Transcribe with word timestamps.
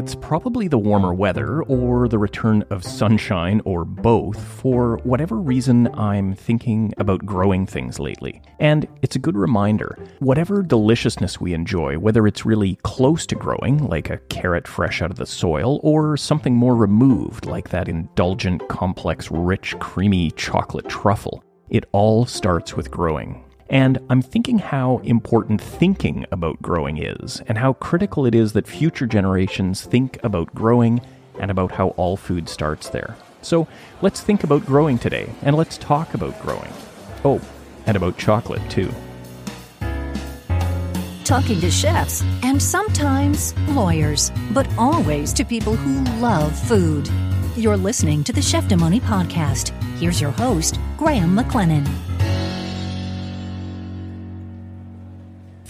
It's 0.00 0.14
probably 0.14 0.66
the 0.66 0.78
warmer 0.78 1.12
weather 1.12 1.62
or 1.64 2.08
the 2.08 2.18
return 2.18 2.64
of 2.70 2.82
sunshine 2.82 3.60
or 3.66 3.84
both. 3.84 4.42
For 4.42 4.96
whatever 5.04 5.36
reason, 5.36 5.88
I'm 5.92 6.34
thinking 6.34 6.94
about 6.96 7.26
growing 7.26 7.66
things 7.66 8.00
lately. 8.00 8.40
And 8.60 8.88
it's 9.02 9.16
a 9.16 9.18
good 9.18 9.36
reminder 9.36 9.98
whatever 10.20 10.62
deliciousness 10.62 11.38
we 11.38 11.52
enjoy, 11.52 11.98
whether 11.98 12.26
it's 12.26 12.46
really 12.46 12.76
close 12.76 13.26
to 13.26 13.34
growing, 13.34 13.88
like 13.88 14.08
a 14.08 14.16
carrot 14.30 14.66
fresh 14.66 15.02
out 15.02 15.10
of 15.10 15.18
the 15.18 15.26
soil, 15.26 15.80
or 15.82 16.16
something 16.16 16.56
more 16.56 16.76
removed, 16.76 17.44
like 17.44 17.68
that 17.68 17.86
indulgent, 17.86 18.66
complex, 18.70 19.30
rich, 19.30 19.78
creamy 19.80 20.30
chocolate 20.30 20.88
truffle, 20.88 21.44
it 21.68 21.84
all 21.92 22.24
starts 22.24 22.74
with 22.74 22.90
growing. 22.90 23.44
And 23.70 23.98
I'm 24.10 24.20
thinking 24.20 24.58
how 24.58 24.98
important 25.04 25.60
thinking 25.60 26.26
about 26.32 26.60
growing 26.60 26.98
is, 26.98 27.40
and 27.46 27.56
how 27.56 27.74
critical 27.74 28.26
it 28.26 28.34
is 28.34 28.52
that 28.52 28.66
future 28.66 29.06
generations 29.06 29.82
think 29.82 30.18
about 30.24 30.52
growing 30.52 31.00
and 31.38 31.52
about 31.52 31.70
how 31.70 31.90
all 31.90 32.16
food 32.16 32.48
starts 32.48 32.88
there. 32.88 33.16
So 33.42 33.68
let's 34.02 34.20
think 34.20 34.42
about 34.42 34.66
growing 34.66 34.98
today, 34.98 35.32
and 35.42 35.56
let's 35.56 35.78
talk 35.78 36.14
about 36.14 36.38
growing. 36.42 36.72
Oh, 37.24 37.40
and 37.86 37.96
about 37.96 38.18
chocolate 38.18 38.68
too. 38.68 38.92
Talking 41.22 41.60
to 41.60 41.70
chefs 41.70 42.24
and 42.42 42.60
sometimes 42.60 43.56
lawyers, 43.68 44.32
but 44.50 44.68
always 44.76 45.32
to 45.34 45.44
people 45.44 45.76
who 45.76 46.02
love 46.20 46.58
food. 46.58 47.08
You're 47.56 47.76
listening 47.76 48.24
to 48.24 48.32
the 48.32 48.40
Cheftimony 48.40 49.00
podcast. 49.00 49.70
Here's 50.00 50.20
your 50.20 50.32
host, 50.32 50.80
Graham 50.98 51.36
McLennan. 51.36 52.09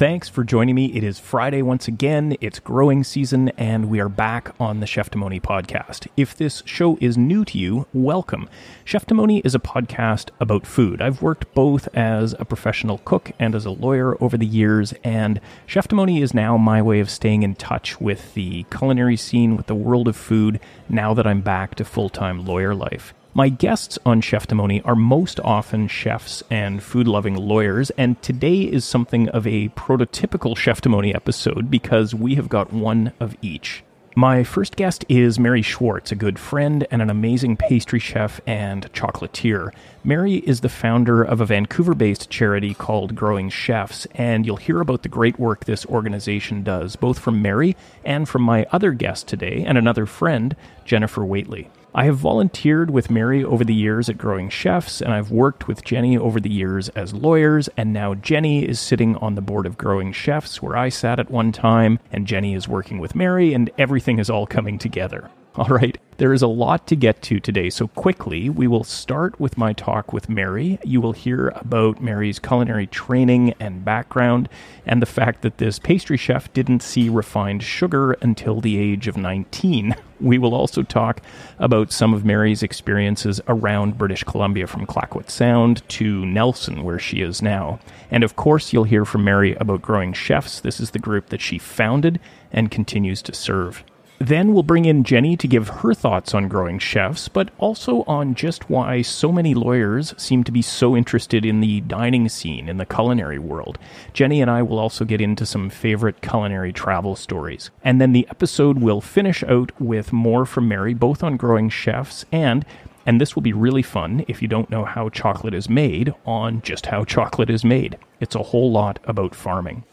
Thanks 0.00 0.30
for 0.30 0.44
joining 0.44 0.76
me. 0.76 0.86
It 0.94 1.04
is 1.04 1.18
Friday 1.18 1.60
once 1.60 1.86
again. 1.86 2.34
It's 2.40 2.58
growing 2.58 3.04
season, 3.04 3.50
and 3.58 3.90
we 3.90 4.00
are 4.00 4.08
back 4.08 4.54
on 4.58 4.80
the 4.80 4.86
Chef 4.86 5.10
Cheftimony 5.10 5.42
podcast. 5.42 6.08
If 6.16 6.34
this 6.34 6.62
show 6.64 6.96
is 7.02 7.18
new 7.18 7.44
to 7.44 7.58
you, 7.58 7.86
welcome. 7.92 8.48
Chef 8.82 9.04
Cheftimony 9.04 9.44
is 9.44 9.54
a 9.54 9.58
podcast 9.58 10.30
about 10.40 10.66
food. 10.66 11.02
I've 11.02 11.20
worked 11.20 11.52
both 11.52 11.86
as 11.94 12.34
a 12.38 12.46
professional 12.46 12.96
cook 13.04 13.32
and 13.38 13.54
as 13.54 13.66
a 13.66 13.70
lawyer 13.70 14.16
over 14.24 14.38
the 14.38 14.46
years, 14.46 14.94
and 15.04 15.38
Chef 15.66 15.86
Cheftimony 15.86 16.22
is 16.22 16.32
now 16.32 16.56
my 16.56 16.80
way 16.80 17.00
of 17.00 17.10
staying 17.10 17.42
in 17.42 17.54
touch 17.54 18.00
with 18.00 18.32
the 18.32 18.62
culinary 18.70 19.18
scene, 19.18 19.54
with 19.54 19.66
the 19.66 19.74
world 19.74 20.08
of 20.08 20.16
food, 20.16 20.60
now 20.88 21.12
that 21.12 21.26
I'm 21.26 21.42
back 21.42 21.74
to 21.74 21.84
full 21.84 22.08
time 22.08 22.46
lawyer 22.46 22.74
life. 22.74 23.12
My 23.32 23.48
guests 23.48 23.96
on 24.04 24.22
Chef 24.22 24.48
Cheftimony 24.48 24.82
are 24.84 24.96
most 24.96 25.38
often 25.40 25.86
chefs 25.86 26.42
and 26.50 26.82
food 26.82 27.06
loving 27.06 27.36
lawyers, 27.36 27.90
and 27.90 28.20
today 28.22 28.62
is 28.62 28.84
something 28.84 29.28
of 29.28 29.46
a 29.46 29.68
prototypical 29.68 30.56
Chef 30.56 30.80
Cheftimony 30.80 31.14
episode 31.14 31.70
because 31.70 32.12
we 32.12 32.34
have 32.34 32.48
got 32.48 32.72
one 32.72 33.12
of 33.20 33.36
each. 33.40 33.84
My 34.16 34.42
first 34.42 34.74
guest 34.74 35.04
is 35.08 35.38
Mary 35.38 35.62
Schwartz, 35.62 36.10
a 36.10 36.16
good 36.16 36.40
friend 36.40 36.84
and 36.90 37.00
an 37.00 37.08
amazing 37.08 37.56
pastry 37.56 38.00
chef 38.00 38.40
and 38.48 38.92
chocolatier. 38.92 39.72
Mary 40.02 40.38
is 40.38 40.62
the 40.62 40.68
founder 40.68 41.22
of 41.22 41.40
a 41.40 41.46
Vancouver 41.46 41.94
based 41.94 42.30
charity 42.30 42.74
called 42.74 43.14
Growing 43.14 43.48
Chefs, 43.48 44.08
and 44.16 44.44
you'll 44.44 44.56
hear 44.56 44.80
about 44.80 45.04
the 45.04 45.08
great 45.08 45.38
work 45.38 45.66
this 45.66 45.86
organization 45.86 46.64
does, 46.64 46.96
both 46.96 47.20
from 47.20 47.40
Mary 47.40 47.76
and 48.04 48.28
from 48.28 48.42
my 48.42 48.66
other 48.72 48.90
guest 48.90 49.28
today 49.28 49.62
and 49.64 49.78
another 49.78 50.04
friend, 50.04 50.56
Jennifer 50.84 51.20
Waitley. 51.20 51.68
I 51.92 52.04
have 52.04 52.18
volunteered 52.18 52.90
with 52.90 53.10
Mary 53.10 53.42
over 53.42 53.64
the 53.64 53.74
years 53.74 54.08
at 54.08 54.16
Growing 54.16 54.48
Chefs, 54.48 55.00
and 55.00 55.12
I've 55.12 55.32
worked 55.32 55.66
with 55.66 55.84
Jenny 55.84 56.16
over 56.16 56.38
the 56.38 56.48
years 56.48 56.88
as 56.90 57.12
lawyers, 57.12 57.68
and 57.76 57.92
now 57.92 58.14
Jenny 58.14 58.64
is 58.64 58.78
sitting 58.78 59.16
on 59.16 59.34
the 59.34 59.40
board 59.40 59.66
of 59.66 59.76
Growing 59.76 60.12
Chefs, 60.12 60.62
where 60.62 60.76
I 60.76 60.88
sat 60.88 61.18
at 61.18 61.32
one 61.32 61.50
time, 61.50 61.98
and 62.12 62.28
Jenny 62.28 62.54
is 62.54 62.68
working 62.68 63.00
with 63.00 63.16
Mary, 63.16 63.52
and 63.54 63.70
everything 63.76 64.20
is 64.20 64.30
all 64.30 64.46
coming 64.46 64.78
together. 64.78 65.30
All 65.56 65.66
right, 65.66 65.98
there 66.18 66.32
is 66.32 66.42
a 66.42 66.46
lot 66.46 66.86
to 66.86 66.94
get 66.94 67.22
to 67.22 67.40
today, 67.40 67.70
so 67.70 67.88
quickly 67.88 68.48
we 68.48 68.68
will 68.68 68.84
start 68.84 69.40
with 69.40 69.58
my 69.58 69.72
talk 69.72 70.12
with 70.12 70.28
Mary. 70.28 70.78
You 70.84 71.00
will 71.00 71.10
hear 71.12 71.48
about 71.56 72.00
Mary's 72.00 72.38
culinary 72.38 72.86
training 72.86 73.54
and 73.58 73.84
background, 73.84 74.48
and 74.86 75.02
the 75.02 75.06
fact 75.06 75.42
that 75.42 75.58
this 75.58 75.80
pastry 75.80 76.16
chef 76.16 76.52
didn't 76.52 76.84
see 76.84 77.08
refined 77.08 77.64
sugar 77.64 78.12
until 78.12 78.60
the 78.60 78.78
age 78.78 79.08
of 79.08 79.16
19. 79.16 79.96
We 80.20 80.36
will 80.36 80.54
also 80.54 80.82
talk 80.82 81.22
about 81.58 81.92
some 81.92 82.12
of 82.12 82.26
Mary's 82.26 82.62
experiences 82.62 83.40
around 83.48 83.96
British 83.96 84.22
Columbia 84.22 84.66
from 84.66 84.86
Clayoquot 84.86 85.30
Sound 85.30 85.82
to 85.88 86.26
Nelson, 86.26 86.84
where 86.84 86.98
she 86.98 87.22
is 87.22 87.40
now. 87.40 87.80
And 88.10 88.22
of 88.22 88.36
course, 88.36 88.70
you'll 88.70 88.84
hear 88.84 89.06
from 89.06 89.24
Mary 89.24 89.54
about 89.54 89.80
Growing 89.80 90.12
Chefs. 90.12 90.60
This 90.60 90.78
is 90.78 90.90
the 90.90 90.98
group 90.98 91.30
that 91.30 91.40
she 91.40 91.56
founded 91.56 92.20
and 92.52 92.70
continues 92.70 93.22
to 93.22 93.34
serve. 93.34 93.82
Then 94.22 94.52
we'll 94.52 94.62
bring 94.62 94.84
in 94.84 95.02
Jenny 95.02 95.34
to 95.38 95.48
give 95.48 95.68
her 95.68 95.94
thoughts 95.94 96.34
on 96.34 96.46
growing 96.46 96.78
chefs, 96.78 97.26
but 97.26 97.50
also 97.56 98.02
on 98.02 98.34
just 98.34 98.68
why 98.68 99.00
so 99.00 99.32
many 99.32 99.54
lawyers 99.54 100.12
seem 100.18 100.44
to 100.44 100.52
be 100.52 100.60
so 100.60 100.94
interested 100.94 101.46
in 101.46 101.60
the 101.60 101.80
dining 101.80 102.28
scene 102.28 102.68
in 102.68 102.76
the 102.76 102.84
culinary 102.84 103.38
world. 103.38 103.78
Jenny 104.12 104.42
and 104.42 104.50
I 104.50 104.62
will 104.62 104.78
also 104.78 105.06
get 105.06 105.22
into 105.22 105.46
some 105.46 105.70
favorite 105.70 106.20
culinary 106.20 106.70
travel 106.70 107.16
stories. 107.16 107.70
And 107.82 107.98
then 107.98 108.12
the 108.12 108.28
episode 108.28 108.78
will 108.78 109.00
finish 109.00 109.42
out 109.44 109.72
with 109.80 110.12
more 110.12 110.44
from 110.44 110.68
Mary, 110.68 110.92
both 110.92 111.22
on 111.24 111.38
growing 111.38 111.70
chefs 111.70 112.26
and 112.30 112.66
and 113.06 113.20
this 113.20 113.34
will 113.34 113.42
be 113.42 113.52
really 113.52 113.82
fun 113.82 114.24
if 114.28 114.42
you 114.42 114.48
don't 114.48 114.70
know 114.70 114.84
how 114.84 115.08
chocolate 115.08 115.54
is 115.54 115.68
made 115.68 116.14
on 116.26 116.62
just 116.62 116.86
how 116.86 117.04
chocolate 117.04 117.50
is 117.50 117.64
made. 117.64 117.96
It's 118.20 118.34
a 118.34 118.42
whole 118.42 118.70
lot 118.70 118.98
about 119.04 119.34
farming. 119.34 119.84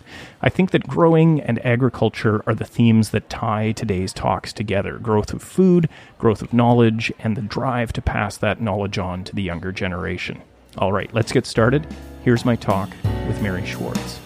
I 0.41 0.49
think 0.49 0.71
that 0.71 0.87
growing 0.87 1.39
and 1.41 1.65
agriculture 1.65 2.43
are 2.45 2.55
the 2.55 2.65
themes 2.65 3.11
that 3.11 3.29
tie 3.29 3.71
today's 3.71 4.13
talks 4.13 4.51
together 4.51 4.97
growth 4.97 5.33
of 5.33 5.41
food, 5.41 5.89
growth 6.17 6.41
of 6.41 6.53
knowledge, 6.53 7.11
and 7.19 7.37
the 7.37 7.41
drive 7.41 7.93
to 7.93 8.01
pass 8.01 8.37
that 8.37 8.61
knowledge 8.61 8.97
on 8.97 9.23
to 9.25 9.35
the 9.35 9.43
younger 9.43 9.71
generation. 9.71 10.41
All 10.77 10.91
right, 10.91 11.13
let's 11.13 11.31
get 11.31 11.45
started. 11.45 11.87
Here's 12.23 12.45
my 12.45 12.55
talk 12.55 12.89
with 13.27 13.41
Mary 13.41 13.65
Schwartz. 13.65 14.19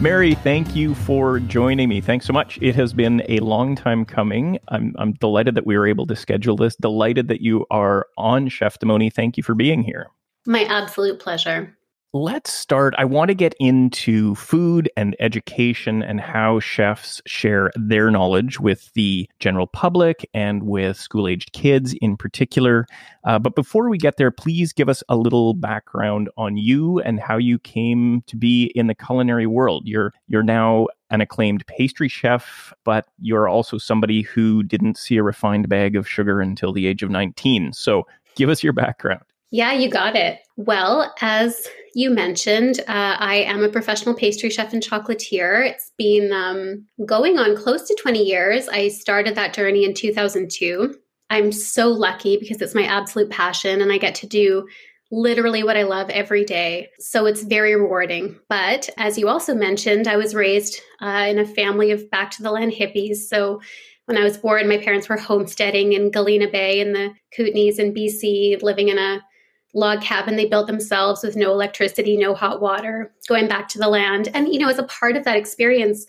Mary, 0.00 0.34
thank 0.34 0.74
you 0.74 0.94
for 0.94 1.38
joining 1.38 1.88
me. 1.88 2.00
Thanks 2.00 2.26
so 2.26 2.32
much. 2.32 2.58
It 2.60 2.74
has 2.74 2.92
been 2.92 3.22
a 3.28 3.38
long 3.38 3.76
time 3.76 4.04
coming. 4.04 4.58
I'm, 4.68 4.94
I'm 4.98 5.12
delighted 5.14 5.54
that 5.54 5.66
we 5.66 5.78
were 5.78 5.86
able 5.86 6.06
to 6.08 6.16
schedule 6.16 6.56
this. 6.56 6.76
Delighted 6.76 7.28
that 7.28 7.40
you 7.40 7.64
are 7.70 8.06
on 8.18 8.48
Cheftimony. 8.48 9.10
Thank 9.12 9.36
you 9.36 9.42
for 9.42 9.54
being 9.54 9.82
here. 9.82 10.08
My 10.46 10.64
absolute 10.64 11.20
pleasure 11.20 11.76
let's 12.14 12.52
start. 12.52 12.94
I 12.96 13.04
want 13.04 13.30
to 13.30 13.34
get 13.34 13.56
into 13.58 14.36
food 14.36 14.88
and 14.96 15.16
education 15.18 16.00
and 16.00 16.20
how 16.20 16.60
chefs 16.60 17.20
share 17.26 17.72
their 17.74 18.08
knowledge 18.08 18.60
with 18.60 18.92
the 18.94 19.28
general 19.40 19.66
public 19.66 20.24
and 20.32 20.62
with 20.62 20.96
school 20.96 21.26
aged 21.26 21.52
kids 21.52 21.92
in 22.00 22.16
particular. 22.16 22.86
Uh, 23.24 23.40
but 23.40 23.56
before 23.56 23.88
we 23.88 23.98
get 23.98 24.16
there, 24.16 24.30
please 24.30 24.72
give 24.72 24.88
us 24.88 25.02
a 25.08 25.16
little 25.16 25.54
background 25.54 26.30
on 26.36 26.56
you 26.56 27.00
and 27.00 27.18
how 27.18 27.36
you 27.36 27.58
came 27.58 28.22
to 28.28 28.36
be 28.36 28.66
in 28.76 28.86
the 28.86 28.94
culinary 28.94 29.48
world. 29.48 29.82
You're 29.84 30.12
you're 30.28 30.44
now 30.44 30.86
an 31.10 31.20
acclaimed 31.20 31.66
pastry 31.66 32.08
chef, 32.08 32.72
but 32.84 33.08
you're 33.18 33.48
also 33.48 33.76
somebody 33.76 34.22
who 34.22 34.62
didn't 34.62 34.98
see 34.98 35.16
a 35.16 35.24
refined 35.24 35.68
bag 35.68 35.96
of 35.96 36.08
sugar 36.08 36.40
until 36.40 36.72
the 36.72 36.86
age 36.86 37.02
of 37.02 37.10
19. 37.10 37.72
So 37.72 38.06
give 38.36 38.50
us 38.50 38.62
your 38.62 38.72
background. 38.72 39.24
Yeah, 39.54 39.70
you 39.70 39.88
got 39.88 40.16
it. 40.16 40.40
Well, 40.56 41.14
as 41.20 41.68
you 41.94 42.10
mentioned, 42.10 42.80
uh, 42.88 43.14
I 43.20 43.36
am 43.36 43.62
a 43.62 43.68
professional 43.68 44.16
pastry 44.16 44.50
chef 44.50 44.72
and 44.72 44.82
chocolatier. 44.82 45.64
It's 45.64 45.92
been 45.96 46.32
um, 46.32 46.84
going 47.06 47.38
on 47.38 47.56
close 47.56 47.86
to 47.86 47.96
20 48.02 48.20
years. 48.20 48.66
I 48.66 48.88
started 48.88 49.36
that 49.36 49.54
journey 49.54 49.84
in 49.84 49.94
2002. 49.94 50.96
I'm 51.30 51.52
so 51.52 51.86
lucky 51.86 52.36
because 52.36 52.60
it's 52.60 52.74
my 52.74 52.82
absolute 52.82 53.30
passion 53.30 53.80
and 53.80 53.92
I 53.92 53.98
get 53.98 54.16
to 54.16 54.26
do 54.26 54.66
literally 55.12 55.62
what 55.62 55.76
I 55.76 55.84
love 55.84 56.10
every 56.10 56.44
day. 56.44 56.88
So 56.98 57.24
it's 57.26 57.44
very 57.44 57.76
rewarding. 57.76 58.36
But 58.48 58.90
as 58.98 59.16
you 59.16 59.28
also 59.28 59.54
mentioned, 59.54 60.08
I 60.08 60.16
was 60.16 60.34
raised 60.34 60.80
uh, 61.00 61.26
in 61.28 61.38
a 61.38 61.46
family 61.46 61.92
of 61.92 62.10
back 62.10 62.32
to 62.32 62.42
the 62.42 62.50
land 62.50 62.72
hippies. 62.72 63.28
So 63.28 63.60
when 64.06 64.18
I 64.18 64.24
was 64.24 64.36
born, 64.36 64.68
my 64.68 64.78
parents 64.78 65.08
were 65.08 65.16
homesteading 65.16 65.92
in 65.92 66.10
Galena 66.10 66.48
Bay 66.50 66.80
in 66.80 66.92
the 66.92 67.12
Kootenays 67.38 67.78
in 67.78 67.94
BC, 67.94 68.60
living 68.60 68.88
in 68.88 68.98
a 68.98 69.22
log 69.74 70.00
cabin 70.00 70.36
they 70.36 70.46
built 70.46 70.66
themselves 70.66 71.22
with 71.22 71.36
no 71.36 71.50
electricity, 71.50 72.16
no 72.16 72.34
hot 72.34 72.60
water, 72.60 73.12
going 73.28 73.48
back 73.48 73.68
to 73.68 73.78
the 73.78 73.88
land. 73.88 74.28
And, 74.32 74.52
you 74.52 74.58
know, 74.58 74.68
as 74.68 74.78
a 74.78 74.84
part 74.84 75.16
of 75.16 75.24
that 75.24 75.36
experience, 75.36 76.06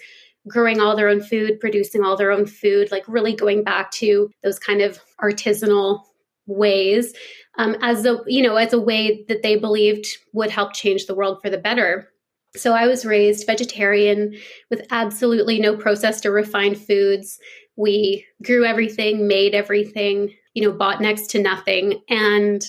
growing 0.47 0.79
all 0.79 0.95
their 0.95 1.09
own 1.09 1.21
food, 1.21 1.59
producing 1.59 2.03
all 2.03 2.15
their 2.15 2.31
own 2.31 2.45
food, 2.45 2.91
like 2.91 3.03
really 3.07 3.35
going 3.35 3.63
back 3.63 3.91
to 3.91 4.29
those 4.43 4.59
kind 4.59 4.81
of 4.81 4.99
artisanal 5.21 6.03
ways 6.47 7.13
um, 7.57 7.75
as 7.81 8.05
a 8.05 8.19
you 8.27 8.43
know 8.43 8.55
as 8.55 8.73
a 8.73 8.79
way 8.79 9.25
that 9.27 9.41
they 9.41 9.55
believed 9.55 10.05
would 10.33 10.51
help 10.51 10.73
change 10.73 11.05
the 11.05 11.15
world 11.15 11.39
for 11.41 11.49
the 11.49 11.57
better. 11.57 12.09
So 12.55 12.73
i 12.73 12.87
was 12.87 13.05
raised 13.05 13.45
vegetarian 13.45 14.35
with 14.69 14.85
absolutely 14.91 15.59
no 15.59 15.75
processed 15.75 16.25
or 16.25 16.31
refined 16.31 16.79
foods. 16.79 17.39
We 17.75 18.25
grew 18.43 18.65
everything 18.65 19.27
made 19.27 19.53
everything 19.53 20.33
you 20.53 20.63
know 20.63 20.71
bought 20.71 21.01
next 21.01 21.29
to 21.31 21.41
nothing. 21.41 22.01
And 22.09 22.65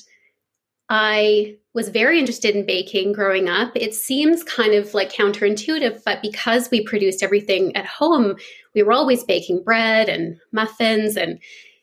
I 0.89 1.57
was 1.75 1.89
very 1.89 2.19
interested 2.19 2.55
in 2.55 2.65
baking 2.65 3.13
growing 3.13 3.49
up. 3.49 3.73
It 3.75 3.95
seems 3.95 4.43
kind 4.43 4.73
of 4.75 4.95
like 4.95 5.13
counterintuitive, 5.13 6.03
but 6.05 6.23
because 6.23 6.71
we 6.71 6.85
produced 6.85 7.23
everything 7.23 7.75
at 7.77 7.87
home, 7.87 8.37
we 8.75 8.83
were 8.83 8.93
always 8.93 9.25
baking 9.25 9.63
bread 9.63 10.09
and 10.09 10.39
muffins 10.53 11.17
and 11.17 11.39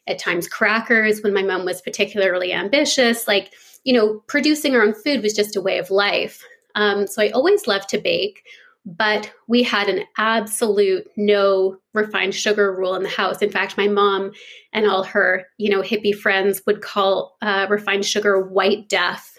at 0.08 0.20
times 0.20 0.48
crackers 0.48 1.22
when 1.22 1.34
my 1.34 1.44
mom 1.44 1.66
was 1.66 1.82
particularly 1.82 2.54
ambitious. 2.54 3.28
Like, 3.28 3.54
you 3.84 3.94
know, 3.94 4.24
producing 4.28 4.76
our 4.76 4.82
own 4.82 4.94
food 4.94 5.22
was 5.22 5.34
just 5.34 5.56
a 5.56 5.62
way 5.62 5.78
of 5.78 5.92
life. 5.92 6.44
Um, 6.76 7.06
so 7.06 7.22
I 7.22 7.30
always 7.30 7.68
loved 7.68 7.90
to 7.90 8.00
bake, 8.00 8.44
but 8.86 9.32
we 9.48 9.64
had 9.64 9.88
an 9.90 10.04
absolute 10.18 11.08
no 11.16 11.78
refined 11.94 12.36
sugar 12.36 12.76
rule 12.76 12.96
in 12.96 13.04
the 13.04 13.10
house. 13.10 13.42
In 13.42 13.50
fact, 13.50 13.78
my 13.78 13.88
mom 13.88 14.32
and 14.74 14.86
all 14.86 15.04
her, 15.04 15.46
you 15.58 15.70
know, 15.70 15.82
hippie 15.82 16.16
friends 16.16 16.62
would 16.66 16.82
call 16.82 17.38
uh, 17.42 17.68
refined 17.70 18.06
sugar 18.06 18.42
white 18.42 18.90
death 18.90 19.34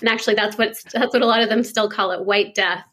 and 0.00 0.08
actually, 0.08 0.34
that's 0.34 0.56
what 0.56 0.74
that's 0.92 1.12
what 1.12 1.22
a 1.22 1.26
lot 1.26 1.42
of 1.42 1.48
them 1.48 1.64
still 1.64 1.88
call 1.88 2.10
it, 2.12 2.24
white 2.24 2.54
death. 2.54 2.84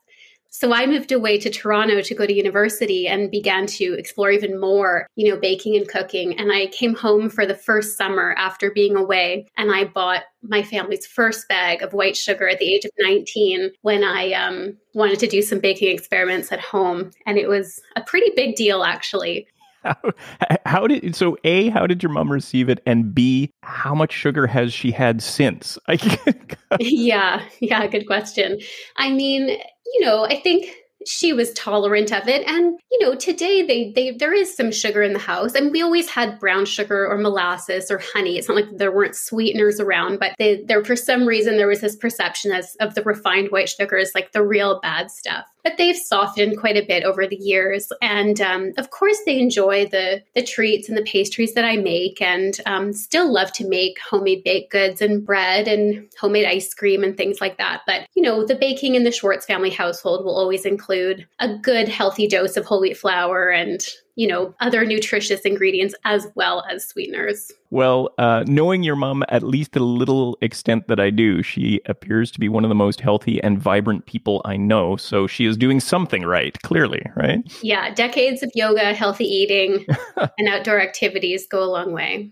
So 0.59 0.73
I 0.73 0.87
moved 0.87 1.11
away 1.11 1.37
to 1.37 1.51
Toronto 1.51 2.01
to 2.01 2.15
go 2.15 2.25
to 2.25 2.33
university 2.33 3.07
and 3.07 3.29
began 3.29 3.67
to 3.67 3.93
explore 3.93 4.31
even 4.31 4.59
more, 4.59 5.05
you 5.15 5.29
know, 5.29 5.39
baking 5.39 5.75
and 5.75 5.87
cooking. 5.87 6.35
And 6.39 6.51
I 6.51 6.65
came 6.65 6.95
home 6.95 7.29
for 7.29 7.45
the 7.45 7.53
first 7.53 7.95
summer 7.95 8.33
after 8.39 8.71
being 8.71 8.95
away 8.95 9.45
and 9.55 9.71
I 9.71 9.83
bought 9.83 10.23
my 10.41 10.63
family's 10.63 11.05
first 11.05 11.47
bag 11.47 11.83
of 11.83 11.93
white 11.93 12.17
sugar 12.17 12.49
at 12.49 12.57
the 12.57 12.73
age 12.73 12.85
of 12.85 12.91
19 12.97 13.69
when 13.83 14.03
I 14.03 14.33
um, 14.33 14.75
wanted 14.95 15.19
to 15.19 15.27
do 15.27 15.43
some 15.43 15.59
baking 15.59 15.93
experiments 15.93 16.51
at 16.51 16.59
home. 16.59 17.11
And 17.27 17.37
it 17.37 17.47
was 17.47 17.79
a 17.95 18.01
pretty 18.01 18.31
big 18.35 18.55
deal, 18.55 18.83
actually. 18.83 19.47
How, 19.83 19.95
how, 20.65 20.87
did 20.87 21.15
so 21.15 21.37
a 21.43 21.69
how 21.69 21.85
did 21.85 22.01
your 22.01 22.11
mom 22.11 22.31
receive 22.31 22.67
it 22.67 22.81
and 22.85 23.13
b 23.13 23.51
how 23.61 23.93
much 23.93 24.11
sugar 24.11 24.47
has 24.47 24.73
she 24.73 24.91
had 24.91 25.21
since 25.21 25.77
yeah 26.79 27.43
yeah 27.61 27.87
good 27.87 28.07
question 28.07 28.59
i 28.97 29.11
mean 29.11 29.57
you 29.93 30.05
know 30.05 30.25
i 30.25 30.35
think 30.35 30.65
she 31.07 31.33
was 31.33 31.53
tolerant 31.53 32.11
of 32.11 32.27
it 32.27 32.45
and 32.47 32.79
you 32.91 32.99
know 32.99 33.15
today 33.15 33.65
they 33.65 33.91
they 33.93 34.11
there 34.11 34.33
is 34.33 34.55
some 34.55 34.71
sugar 34.71 35.01
in 35.01 35.13
the 35.13 35.19
house 35.19 35.53
and 35.53 35.71
we 35.71 35.81
always 35.81 36.09
had 36.09 36.39
brown 36.39 36.65
sugar 36.65 37.07
or 37.07 37.17
molasses 37.17 37.89
or 37.89 38.01
honey 38.13 38.37
it's 38.37 38.47
not 38.47 38.55
like 38.55 38.77
there 38.77 38.91
weren't 38.91 39.15
sweeteners 39.15 39.79
around 39.79 40.19
but 40.19 40.33
they, 40.37 40.61
there 40.63 40.83
for 40.83 40.95
some 40.95 41.25
reason 41.25 41.57
there 41.57 41.67
was 41.67 41.81
this 41.81 41.95
perception 41.95 42.51
as 42.51 42.75
of 42.79 42.93
the 42.95 43.01
refined 43.03 43.49
white 43.51 43.69
sugar 43.69 43.97
as 43.97 44.13
like 44.13 44.31
the 44.33 44.43
real 44.43 44.79
bad 44.81 45.09
stuff 45.09 45.45
but 45.67 45.77
they've 45.77 45.97
softened 45.97 46.57
quite 46.57 46.77
a 46.77 46.85
bit 46.85 47.03
over 47.03 47.27
the 47.27 47.35
years. 47.35 47.91
And 48.01 48.39
um, 48.39 48.71
of 48.77 48.89
course, 48.89 49.17
they 49.25 49.37
enjoy 49.37 49.85
the 49.87 50.23
the 50.33 50.41
treats 50.41 50.87
and 50.87 50.97
the 50.97 51.01
pastries 51.01 51.55
that 51.55 51.65
I 51.65 51.75
make, 51.75 52.21
and 52.21 52.57
um, 52.65 52.93
still 52.93 53.29
love 53.31 53.51
to 53.53 53.67
make 53.67 53.99
homemade 53.99 54.45
baked 54.45 54.71
goods 54.71 55.01
and 55.01 55.25
bread 55.25 55.67
and 55.67 56.07
homemade 56.17 56.45
ice 56.45 56.73
cream 56.73 57.03
and 57.03 57.17
things 57.17 57.41
like 57.41 57.57
that. 57.57 57.81
But 57.85 58.07
you 58.15 58.21
know, 58.23 58.45
the 58.45 58.55
baking 58.55 58.95
in 58.95 59.03
the 59.03 59.11
Schwartz 59.11 59.45
family 59.45 59.69
household 59.69 60.23
will 60.23 60.37
always 60.37 60.63
include 60.63 60.96
a 61.39 61.57
good, 61.57 61.87
healthy 61.87 62.27
dose 62.27 62.57
of 62.57 62.65
whole 62.65 62.81
wheat 62.81 62.97
flour 62.97 63.49
and 63.49 63.85
you 64.17 64.25
know, 64.25 64.53
other 64.59 64.83
nutritious 64.83 65.41
ingredients 65.41 65.93
as 66.03 66.27
well 66.33 66.65
as 66.69 66.85
sweeteners. 66.85 67.51
Well, 67.69 68.09
uh, 68.17 68.43
knowing 68.47 68.81
your 68.81 68.95
mom 68.95 69.23
at 69.29 69.43
least 69.43 69.75
a 69.75 69.79
little 69.79 70.39
extent 70.41 70.87
that 70.87 70.99
I 70.99 71.11
do, 71.11 71.43
she 71.43 71.81
appears 71.85 72.31
to 72.31 72.39
be 72.39 72.49
one 72.49 72.65
of 72.65 72.69
the 72.69 72.75
most 72.75 72.99
healthy 72.99 73.41
and 73.43 73.59
vibrant 73.59 74.07
people 74.07 74.41
I 74.43 74.57
know. 74.57 74.97
So 74.97 75.27
she 75.27 75.45
is 75.45 75.55
doing 75.55 75.79
something 75.79 76.23
right, 76.23 76.59
clearly, 76.63 77.03
right? 77.15 77.39
Yeah, 77.61 77.93
decades 77.93 78.41
of 78.41 78.51
yoga, 78.55 78.91
healthy 78.95 79.25
eating, 79.25 79.85
and 80.39 80.49
outdoor 80.49 80.81
activities 80.81 81.45
go 81.45 81.63
a 81.63 81.69
long 81.69 81.93
way. 81.93 82.31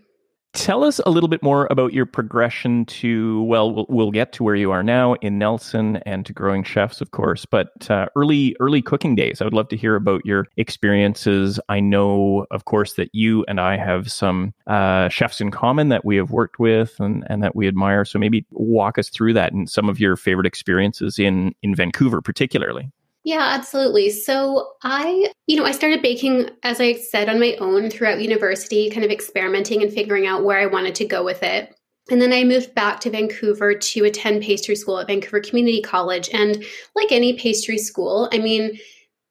Tell 0.56 0.84
us 0.84 1.00
a 1.04 1.10
little 1.10 1.28
bit 1.28 1.42
more 1.42 1.68
about 1.70 1.92
your 1.92 2.06
progression 2.06 2.86
to, 2.86 3.42
well, 3.42 3.72
well, 3.72 3.86
we'll 3.90 4.10
get 4.10 4.32
to 4.32 4.42
where 4.42 4.54
you 4.54 4.70
are 4.72 4.82
now 4.82 5.12
in 5.14 5.38
Nelson 5.38 5.98
and 6.06 6.24
to 6.24 6.32
growing 6.32 6.64
chefs, 6.64 7.02
of 7.02 7.10
course, 7.10 7.44
but 7.44 7.88
uh, 7.90 8.06
early, 8.16 8.56
early 8.58 8.80
cooking 8.80 9.14
days. 9.14 9.40
I 9.40 9.44
would 9.44 9.52
love 9.52 9.68
to 9.68 9.76
hear 9.76 9.96
about 9.96 10.24
your 10.24 10.46
experiences. 10.56 11.60
I 11.68 11.80
know, 11.80 12.46
of 12.50 12.64
course, 12.64 12.94
that 12.94 13.10
you 13.12 13.44
and 13.46 13.60
I 13.60 13.76
have 13.76 14.10
some 14.10 14.54
uh, 14.66 15.10
chefs 15.10 15.42
in 15.42 15.50
common 15.50 15.90
that 15.90 16.06
we 16.06 16.16
have 16.16 16.30
worked 16.30 16.58
with 16.58 16.98
and, 16.98 17.22
and 17.28 17.42
that 17.42 17.54
we 17.54 17.68
admire. 17.68 18.06
So 18.06 18.18
maybe 18.18 18.46
walk 18.50 18.98
us 18.98 19.10
through 19.10 19.34
that 19.34 19.52
and 19.52 19.68
some 19.68 19.90
of 19.90 20.00
your 20.00 20.16
favorite 20.16 20.46
experiences 20.46 21.18
in, 21.18 21.54
in 21.62 21.74
Vancouver, 21.74 22.22
particularly. 22.22 22.90
Yeah, 23.26 23.40
absolutely. 23.40 24.10
So 24.10 24.74
I, 24.84 25.32
you 25.48 25.56
know, 25.56 25.64
I 25.64 25.72
started 25.72 26.00
baking, 26.00 26.48
as 26.62 26.80
I 26.80 26.92
said, 26.92 27.28
on 27.28 27.40
my 27.40 27.56
own 27.56 27.90
throughout 27.90 28.20
university, 28.20 28.88
kind 28.88 29.04
of 29.04 29.10
experimenting 29.10 29.82
and 29.82 29.92
figuring 29.92 30.28
out 30.28 30.44
where 30.44 30.60
I 30.60 30.66
wanted 30.66 30.94
to 30.94 31.06
go 31.06 31.24
with 31.24 31.42
it. 31.42 31.74
And 32.08 32.22
then 32.22 32.32
I 32.32 32.44
moved 32.44 32.72
back 32.76 33.00
to 33.00 33.10
Vancouver 33.10 33.74
to 33.74 34.04
attend 34.04 34.44
pastry 34.44 34.76
school 34.76 35.00
at 35.00 35.08
Vancouver 35.08 35.40
Community 35.40 35.82
College. 35.82 36.30
And 36.32 36.64
like 36.94 37.10
any 37.10 37.36
pastry 37.36 37.78
school, 37.78 38.28
I 38.32 38.38
mean, 38.38 38.78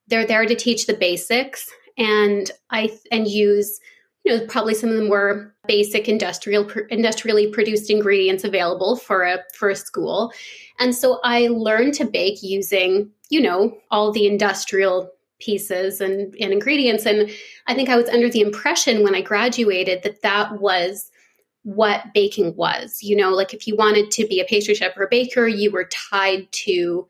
they're 0.07 0.25
there 0.25 0.45
to 0.45 0.55
teach 0.55 0.87
the 0.87 0.93
basics 0.93 1.71
and 1.97 2.51
I 2.69 2.99
and 3.13 3.29
use 3.29 3.79
you 4.25 4.37
know 4.37 4.45
probably 4.47 4.73
some 4.73 4.89
of 4.89 4.97
the 4.97 5.05
more 5.05 5.54
basic 5.67 6.07
industrial 6.07 6.69
industrially 6.89 7.51
produced 7.51 7.89
ingredients 7.89 8.43
available 8.43 8.95
for 8.95 9.23
a 9.23 9.39
for 9.53 9.69
a 9.69 9.75
school 9.75 10.31
and 10.79 10.95
so 10.95 11.19
i 11.23 11.47
learned 11.47 11.93
to 11.93 12.05
bake 12.05 12.41
using 12.41 13.11
you 13.29 13.41
know, 13.41 13.77
all 13.91 14.11
the 14.11 14.27
industrial 14.27 15.11
pieces 15.39 16.01
and, 16.01 16.35
and 16.39 16.53
ingredients. 16.53 17.05
And 17.05 17.29
I 17.67 17.73
think 17.73 17.89
I 17.89 17.97
was 17.97 18.09
under 18.09 18.29
the 18.29 18.41
impression 18.41 19.03
when 19.03 19.15
I 19.15 19.21
graduated 19.21 20.03
that 20.03 20.21
that 20.21 20.59
was 20.59 21.11
what 21.63 22.13
baking 22.13 22.55
was. 22.55 23.01
You 23.01 23.15
know, 23.15 23.31
like 23.31 23.53
if 23.53 23.67
you 23.67 23.75
wanted 23.75 24.11
to 24.11 24.27
be 24.27 24.39
a 24.39 24.45
pastry 24.45 24.75
chef 24.75 24.95
or 24.95 25.03
a 25.03 25.09
baker, 25.09 25.47
you 25.47 25.71
were 25.71 25.85
tied 25.85 26.51
to, 26.51 27.07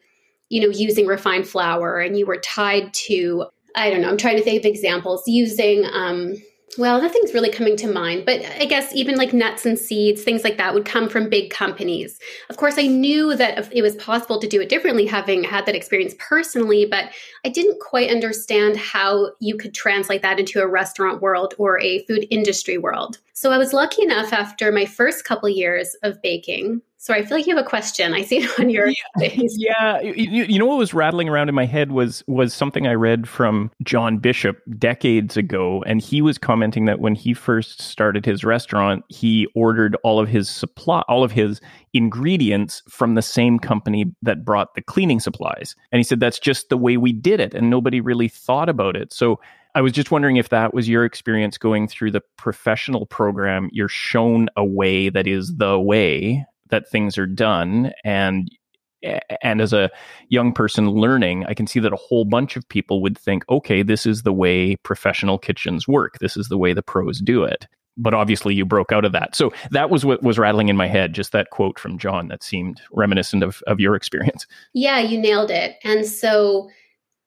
you 0.50 0.62
know, 0.62 0.70
using 0.70 1.06
refined 1.06 1.48
flour 1.48 2.00
and 2.00 2.18
you 2.18 2.26
were 2.26 2.38
tied 2.38 2.94
to, 2.94 3.46
I 3.76 3.90
don't 3.90 4.02
know, 4.02 4.10
I'm 4.10 4.18
trying 4.18 4.38
to 4.38 4.44
think 4.44 4.62
of 4.62 4.66
examples, 4.66 5.24
using, 5.28 5.86
um, 5.92 6.36
well, 6.78 7.02
nothing's 7.02 7.34
really 7.34 7.50
coming 7.50 7.76
to 7.78 7.88
mind, 7.88 8.26
but 8.26 8.42
I 8.60 8.66
guess 8.66 8.94
even 8.94 9.16
like 9.16 9.34
nuts 9.34 9.66
and 9.66 9.78
seeds, 9.78 10.24
things 10.24 10.44
like 10.44 10.58
that 10.58 10.74
would 10.74 10.86
come 10.86 11.10
from 11.10 11.30
big 11.30 11.50
companies. 11.50 12.20
Of 12.50 12.58
course, 12.58 12.76
I 12.78 12.88
knew 12.88 13.36
that 13.36 13.72
it 13.72 13.82
was 13.82 13.96
possible 13.96 14.40
to 14.40 14.48
do 14.48 14.62
it 14.62 14.70
differently, 14.70 15.06
having 15.06 15.44
had 15.44 15.66
that 15.66 15.76
experience 15.76 16.16
personally, 16.20 16.86
but 16.86 17.12
I 17.46 17.50
didn't 17.50 17.80
quite 17.80 18.12
understand 18.12 18.78
how 18.78 19.32
you 19.40 19.58
could 19.58 19.74
translate 19.74 20.22
that 20.22 20.40
into 20.40 20.62
a 20.62 20.68
restaurant 20.68 21.22
world 21.22 21.54
or 21.58 21.80
a 21.80 22.04
food 22.06 22.28
industry 22.30 22.78
world. 22.78 23.20
So 23.34 23.52
I 23.52 23.58
was 23.58 23.74
lucky 23.74 24.04
enough 24.04 24.34
after 24.34 24.72
my 24.72 24.86
first 24.86 25.26
couple 25.26 25.50
years 25.50 25.96
of 26.04 26.22
baking 26.22 26.82
Sorry, 27.06 27.22
I 27.22 27.26
feel 27.26 27.38
like 27.38 27.46
you 27.46 27.56
have 27.56 27.64
a 27.64 27.70
question. 27.70 28.16
I 28.16 28.24
see 28.24 28.38
it 28.38 28.60
on 28.60 28.72
your 28.72 28.88
yeah, 28.88 28.94
face. 29.20 29.56
Yeah, 29.60 30.02
you, 30.02 30.46
you, 30.46 30.58
know 30.58 30.66
what 30.66 30.80
was 30.80 30.92
rattling 30.92 31.30
around 31.30 31.50
in 31.50 31.54
my 31.54 31.68
head 31.68 31.92
was 31.92 32.24
was 32.26 32.52
something 32.52 32.88
I 32.88 32.94
read 32.96 33.30
from 33.30 33.70
John 33.84 34.18
Bishop 34.18 34.58
decades 34.80 35.38
ago, 35.38 35.84
and 35.86 36.02
he 36.02 36.24
was 36.24 36.40
commenting 36.40 36.86
that 36.86 37.00
when 37.00 37.14
he 37.14 37.36
first 37.36 37.80
started 37.80 38.26
his 38.26 38.44
restaurant, 38.44 39.06
he 39.10 39.48
ordered 39.54 39.96
all 40.04 40.20
of 40.20 40.28
his 40.28 40.50
supply, 40.50 41.04
all 41.08 41.24
of 41.24 41.32
his 41.32 41.62
ingredients 41.94 42.82
from 42.90 43.14
the 43.14 43.22
same 43.22 43.60
company 43.60 44.06
that 44.24 44.44
brought 44.44 44.74
the 44.74 44.82
cleaning 44.82 45.20
supplies, 45.20 45.76
and 45.92 46.00
he 46.00 46.04
said 46.04 46.20
that's 46.20 46.40
just 46.40 46.70
the 46.70 46.78
way 46.78 46.98
we 46.98 47.14
did 47.14 47.40
it, 47.40 47.54
and 47.54 47.70
nobody 47.70 48.02
really 48.02 48.28
thought 48.28 48.68
about 48.68 48.96
it. 48.96 49.14
So. 49.14 49.40
I 49.78 49.82
was 49.82 49.92
just 49.92 50.10
wondering 50.10 50.38
if 50.38 50.48
that 50.50 50.74
was 50.74 50.88
your 50.88 51.04
experience 51.04 51.58
going 51.58 51.90
through 51.90 52.12
the 52.12 52.22
professional 52.38 53.08
program. 53.08 53.70
You're 53.74 53.90
shown 53.90 54.48
a 54.56 54.64
way 54.64 55.10
that 55.10 55.28
is 55.28 55.54
the 55.58 55.78
way, 55.78 56.46
that 56.76 56.90
things 56.90 57.18
are 57.18 57.26
done 57.26 57.92
and 58.04 58.50
and 59.44 59.62
as 59.62 59.72
a 59.72 59.90
young 60.30 60.52
person 60.52 60.90
learning 60.90 61.46
i 61.46 61.54
can 61.54 61.68
see 61.68 61.80
that 61.80 61.94
a 61.94 61.98
whole 61.98 62.26
bunch 62.26 62.56
of 62.56 62.68
people 62.70 63.02
would 63.02 63.18
think 63.18 63.44
okay 63.50 63.84
this 63.84 64.06
is 64.06 64.24
the 64.24 64.34
way 64.34 64.76
professional 64.78 65.38
kitchens 65.38 65.88
work. 65.88 66.20
This 66.20 66.38
is 66.38 66.50
the 66.50 66.58
way 66.58 66.74
the 66.74 66.84
pros 66.84 67.20
do 67.20 67.44
it. 67.44 67.68
But 67.98 68.14
obviously 68.14 68.54
you 68.54 68.66
broke 68.66 68.92
out 68.92 69.06
of 69.06 69.14
that. 69.14 69.36
So 69.36 69.54
that 69.72 69.90
was 69.90 70.04
what 70.04 70.22
was 70.22 70.38
rattling 70.38 70.68
in 70.68 70.76
my 70.76 70.88
head 70.88 71.14
just 71.14 71.32
that 71.32 71.50
quote 71.52 71.80
from 71.80 71.98
john 71.98 72.28
that 72.28 72.44
seemed 72.44 72.82
reminiscent 72.92 73.44
of, 73.44 73.62
of 73.68 73.80
your 73.80 73.96
experience. 73.96 74.46
Yeah 74.74 75.00
you 75.00 75.18
nailed 75.20 75.52
it. 75.52 75.78
And 75.84 76.06
so 76.06 76.70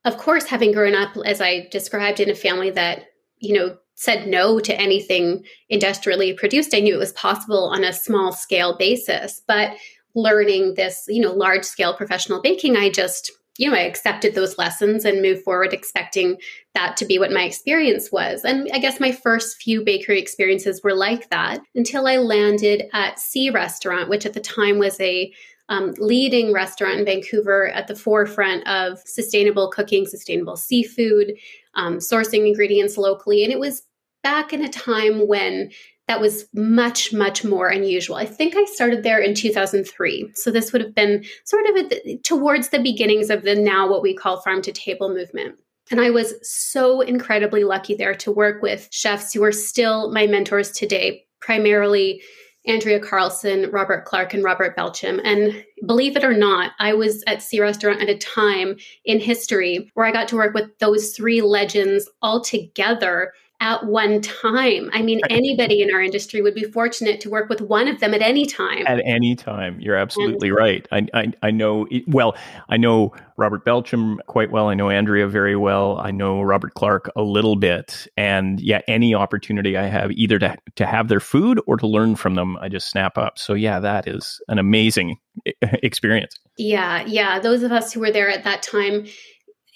of 0.05 0.19
course 0.19 0.45
having 0.45 0.73
grown 0.73 0.95
up 0.95 1.17
as 1.25 1.41
i 1.41 1.67
described 1.71 2.21
in 2.21 2.31
a 2.31 2.35
family 2.35 2.71
that 2.71 3.07
you 3.41 3.55
know 3.55 3.77
said 3.99 4.29
no 4.29 4.61
to 4.61 4.81
anything 4.81 5.45
industrially 5.69 6.33
produced. 6.33 6.73
I 6.73 6.79
knew 6.79 6.95
it 6.95 6.99
was 6.99 7.13
possible 7.13 7.65
on 7.65 7.83
a 7.83 7.93
small 7.93 8.31
scale 8.31 8.77
basis, 8.79 9.43
but 9.49 9.77
learning 10.15 10.75
this, 10.75 11.05
you 11.09 11.21
know, 11.21 11.33
large 11.33 11.65
scale 11.65 11.97
professional 11.97 12.41
baking, 12.41 12.77
I 12.77 12.91
just, 12.91 13.33
you 13.57 13.69
know, 13.69 13.77
I 13.77 13.81
accepted 13.81 14.37
those 14.37 14.57
lessons 14.57 15.05
and 15.05 15.21
moved 15.21 15.43
forward 15.43 15.73
expecting 15.73 16.37
that 16.75 16.97
to 16.99 17.07
be 17.07 17.19
what 17.19 17.33
my 17.33 17.43
experience 17.43 18.13
was. 18.13 18.45
And 18.45 18.69
I 18.73 18.79
guess 18.79 19.01
my 19.01 19.11
first 19.11 19.61
few 19.61 19.85
bakery 19.85 20.21
experiences 20.21 20.81
were 20.85 20.95
like 20.95 21.29
that 21.31 21.61
until 21.75 22.07
I 22.07 22.19
landed 22.19 22.85
at 22.93 23.19
C 23.19 23.51
Restaurant, 23.51 24.09
which 24.09 24.25
at 24.25 24.33
the 24.33 24.41
time 24.41 24.79
was 24.79 24.99
a 25.01 25.33
um, 25.69 25.95
leading 25.99 26.53
restaurant 26.53 26.99
in 26.99 27.05
Vancouver 27.05 27.69
at 27.69 27.87
the 27.87 27.95
forefront 27.95 28.67
of 28.67 29.01
sustainable 29.05 29.71
cooking, 29.71 30.07
sustainable 30.07 30.57
seafood, 30.57 31.35
um, 31.75 31.99
sourcing 31.99 32.47
ingredients 32.47 32.97
locally. 32.97 33.45
And 33.45 33.53
it 33.53 33.59
was 33.59 33.83
back 34.23 34.53
in 34.53 34.65
a 34.65 34.69
time 34.69 35.29
when 35.29 35.71
that 36.09 36.21
was 36.21 36.47
much, 36.55 37.13
much 37.13 37.45
more 37.45 37.69
unusual. 37.69 38.17
I 38.17 38.25
think 38.25 38.57
I 38.57 38.65
started 38.65 39.03
there 39.03 39.19
in 39.19 39.35
2003. 39.35 40.31
So 40.35 40.51
this 40.51 40.73
would 40.73 40.81
have 40.81 40.95
been 40.95 41.25
sort 41.45 41.67
of 41.67 42.23
towards 42.23 42.71
the 42.71 42.79
beginnings 42.79 43.29
of 43.29 43.43
the 43.43 43.55
now 43.55 43.89
what 43.89 44.03
we 44.03 44.15
call 44.15 44.41
farm 44.41 44.63
to 44.63 44.73
table 44.73 45.11
movement. 45.11 45.57
And 45.91 46.01
I 46.01 46.11
was 46.11 46.35
so 46.43 47.03
incredibly 47.03 47.65
lucky 47.65 47.95
there 47.95 48.15
to 48.15 48.33
work 48.33 48.63
with 48.63 48.89
chefs 48.91 49.33
who 49.33 49.43
are 49.45 49.53
still 49.53 50.11
my 50.11 50.27
mentors 50.27 50.71
today, 50.71 51.25
primarily 51.41 52.23
Andrea 52.69 53.01
Carlson, 53.01 53.71
Robert 53.71 54.05
Clark, 54.05 54.35
and 54.35 54.45
Robert 54.45 54.77
Belcham. 54.77 55.21
And 55.25 55.65
believe 55.87 56.17
it 56.17 56.25
or 56.25 56.35
not, 56.35 56.73
I 56.79 56.93
was 56.93 57.25
at 57.27 57.43
C 57.43 57.61
Restaurant 57.61 58.03
at 58.03 58.11
a 58.11 58.19
time 58.19 58.77
in 59.05 59.19
history 59.19 59.91
where 59.95 60.07
I 60.07 60.13
got 60.13 60.29
to 60.29 60.37
work 60.37 60.55
with 60.55 60.79
those 60.79 61.17
three 61.17 61.41
legends 61.41 62.09
all 62.21 62.41
together 62.43 63.33
at 63.61 63.85
one 63.85 64.21
time. 64.21 64.89
I 64.93 65.03
mean, 65.03 65.21
anybody 65.31 65.83
in 65.83 65.93
our 65.93 66.01
industry 66.01 66.41
would 66.43 66.55
be 66.55 66.65
fortunate 66.65 67.21
to 67.23 67.31
work 67.31 67.49
with 67.49 67.61
one 67.61 67.89
of 67.89 67.99
them 67.99 68.15
at 68.15 68.23
any 68.23 68.47
time. 68.47 68.87
At 68.87 69.01
any 69.05 69.35
time, 69.35 69.81
you're 69.81 69.97
absolutely 69.97 70.53
right. 70.53 70.87
I, 70.93 71.07
I, 71.13 71.33
I 71.43 71.51
know. 71.51 71.89
Well, 72.07 72.37
I 72.69 72.77
know 72.77 73.13
Robert 73.37 73.65
Belcham 73.65 74.19
quite 74.27 74.53
well. 74.53 74.69
I 74.69 74.75
know 74.75 74.91
Andrea 74.91 75.27
very 75.27 75.57
well. 75.57 75.99
I 75.99 76.13
know 76.13 76.41
Robert 76.43 76.75
Clark 76.75 77.11
a 77.17 77.23
little 77.23 77.57
bit. 77.57 78.07
And 78.17 78.61
yeah, 78.61 78.81
any 78.87 79.15
opportunity 79.15 79.77
I 79.77 79.87
have, 79.87 80.13
either 80.13 80.39
to 80.39 80.57
to 80.77 80.87
have 80.87 81.09
their 81.09 81.21
food 81.21 81.61
or 81.67 81.77
to 81.79 81.87
learn 81.87 82.15
from 82.15 82.37
them, 82.37 82.57
I 82.59 82.69
just 82.69 82.89
snap 82.89 83.19
up. 83.19 83.39
So 83.39 83.55
yeah, 83.55 83.81
that 83.81 84.07
is 84.07 84.41
an 84.47 84.59
amazing 84.59 85.17
experience. 85.63 86.39
Yeah, 86.57 87.05
yeah. 87.07 87.41
Those 87.41 87.63
of 87.65 87.73
us 87.73 87.93
who 87.93 88.01
were 88.01 88.13
there 88.13 88.29
at 88.29 88.45
that 88.45 88.63
time 88.63 89.07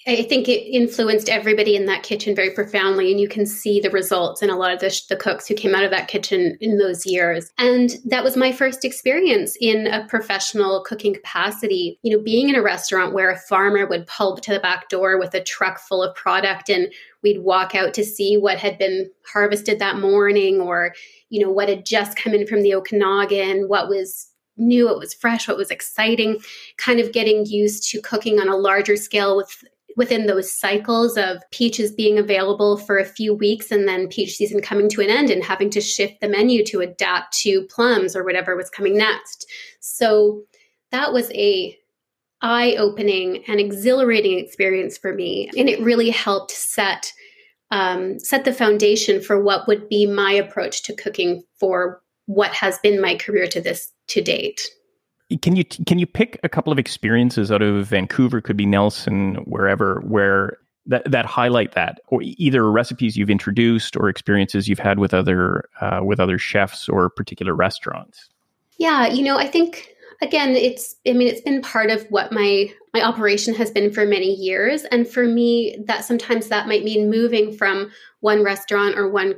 I 0.05 0.23
think 0.23 0.49
it 0.49 0.69
influenced 0.69 1.29
everybody 1.29 1.77
in 1.77 1.85
that 1.85 2.03
kitchen 2.03 2.35
very 2.35 2.51
profoundly, 2.51 3.09
and 3.09 3.21
you 3.21 3.29
can 3.29 3.45
see 3.45 3.79
the 3.79 3.89
results 3.89 4.41
in 4.41 4.49
a 4.49 4.57
lot 4.57 4.73
of 4.73 4.79
the, 4.79 5.01
the, 5.07 5.15
cooks 5.15 5.47
who 5.47 5.55
came 5.55 5.73
out 5.73 5.85
of 5.85 5.91
that 5.91 6.09
kitchen 6.09 6.57
in 6.59 6.77
those 6.77 7.05
years. 7.05 7.51
And 7.57 7.91
that 8.05 8.23
was 8.23 8.35
my 8.35 8.51
first 8.51 8.83
experience 8.83 9.55
in 9.61 9.87
a 9.87 10.05
professional 10.07 10.83
cooking 10.83 11.13
capacity. 11.13 11.99
You 12.01 12.17
know, 12.17 12.23
being 12.23 12.49
in 12.49 12.55
a 12.55 12.61
restaurant 12.61 13.13
where 13.13 13.31
a 13.31 13.37
farmer 13.37 13.87
would 13.87 14.07
pull 14.07 14.33
up 14.33 14.41
to 14.41 14.53
the 14.53 14.59
back 14.59 14.89
door 14.89 15.17
with 15.17 15.33
a 15.33 15.43
truck 15.43 15.79
full 15.79 16.03
of 16.03 16.15
product, 16.15 16.69
and 16.69 16.91
we'd 17.21 17.41
walk 17.41 17.73
out 17.73 17.93
to 17.93 18.03
see 18.03 18.35
what 18.35 18.57
had 18.57 18.77
been 18.77 19.09
harvested 19.31 19.79
that 19.79 19.99
morning, 19.99 20.59
or 20.59 20.93
you 21.29 21.41
know 21.41 21.51
what 21.51 21.69
had 21.69 21.85
just 21.85 22.17
come 22.17 22.33
in 22.33 22.45
from 22.45 22.61
the 22.61 22.75
Okanagan, 22.75 23.69
what 23.69 23.87
was 23.87 24.29
new, 24.57 24.85
what 24.85 24.99
was 24.99 25.13
fresh, 25.13 25.47
what 25.47 25.57
was 25.57 25.71
exciting, 25.71 26.39
kind 26.77 26.99
of 26.99 27.11
getting 27.11 27.45
used 27.45 27.89
to 27.89 28.01
cooking 28.01 28.39
on 28.39 28.49
a 28.49 28.55
larger 28.55 28.95
scale 28.95 29.35
with 29.37 29.63
within 29.95 30.25
those 30.25 30.51
cycles 30.51 31.17
of 31.17 31.37
peaches 31.51 31.91
being 31.91 32.17
available 32.17 32.77
for 32.77 32.97
a 32.97 33.05
few 33.05 33.33
weeks 33.33 33.71
and 33.71 33.87
then 33.87 34.07
peach 34.07 34.35
season 34.35 34.61
coming 34.61 34.89
to 34.89 35.01
an 35.01 35.09
end 35.09 35.29
and 35.29 35.43
having 35.43 35.69
to 35.69 35.81
shift 35.81 36.19
the 36.21 36.27
menu 36.27 36.63
to 36.65 36.81
adapt 36.81 37.37
to 37.37 37.67
plums 37.67 38.15
or 38.15 38.23
whatever 38.23 38.55
was 38.55 38.69
coming 38.69 38.97
next. 38.97 39.45
So 39.79 40.43
that 40.91 41.13
was 41.13 41.31
a 41.31 41.77
eye-opening 42.41 43.43
and 43.47 43.59
exhilarating 43.59 44.37
experience 44.37 44.97
for 44.97 45.13
me 45.13 45.49
and 45.57 45.69
it 45.69 45.79
really 45.79 46.09
helped 46.09 46.51
set 46.51 47.11
um, 47.71 48.19
set 48.19 48.45
the 48.45 48.53
foundation 48.53 49.19
for 49.19 49.41
what 49.41 49.67
would 49.67 49.89
be 49.89 50.05
my 50.05 50.31
approach 50.31 50.83
to 50.83 50.95
cooking 50.95 51.41
for 51.59 52.03
what 52.27 52.51
has 52.51 52.77
been 52.79 53.01
my 53.01 53.15
career 53.15 53.47
to 53.47 53.61
this 53.61 53.91
to 54.09 54.21
date. 54.21 54.69
Can 55.41 55.55
you 55.55 55.63
can 55.65 55.99
you 55.99 56.05
pick 56.05 56.39
a 56.43 56.49
couple 56.49 56.71
of 56.71 56.79
experiences 56.79 57.51
out 57.51 57.61
of 57.61 57.87
Vancouver, 57.87 58.41
could 58.41 58.57
be 58.57 58.65
Nelson, 58.65 59.35
wherever, 59.45 60.01
where 60.01 60.57
that 60.85 61.09
that 61.09 61.25
highlight 61.25 61.73
that, 61.73 62.01
or 62.07 62.21
either 62.23 62.69
recipes 62.69 63.15
you've 63.15 63.29
introduced 63.29 63.95
or 63.95 64.09
experiences 64.09 64.67
you've 64.67 64.79
had 64.79 64.99
with 64.99 65.13
other 65.13 65.69
uh, 65.81 66.01
with 66.03 66.19
other 66.19 66.37
chefs 66.37 66.89
or 66.89 67.09
particular 67.09 67.53
restaurants? 67.53 68.29
Yeah, 68.77 69.07
you 69.07 69.23
know, 69.23 69.37
I 69.37 69.47
think 69.47 69.93
again, 70.21 70.51
it's 70.51 70.95
I 71.07 71.13
mean, 71.13 71.27
it's 71.27 71.41
been 71.41 71.61
part 71.61 71.89
of 71.89 72.05
what 72.09 72.31
my 72.31 72.71
my 72.93 73.01
operation 73.01 73.53
has 73.55 73.71
been 73.71 73.91
for 73.91 74.05
many 74.05 74.33
years, 74.33 74.83
and 74.85 75.07
for 75.07 75.25
me, 75.25 75.77
that 75.85 76.05
sometimes 76.05 76.47
that 76.49 76.67
might 76.67 76.83
mean 76.83 77.09
moving 77.09 77.55
from 77.55 77.91
one 78.19 78.43
restaurant 78.43 78.97
or 78.97 79.09
one 79.09 79.35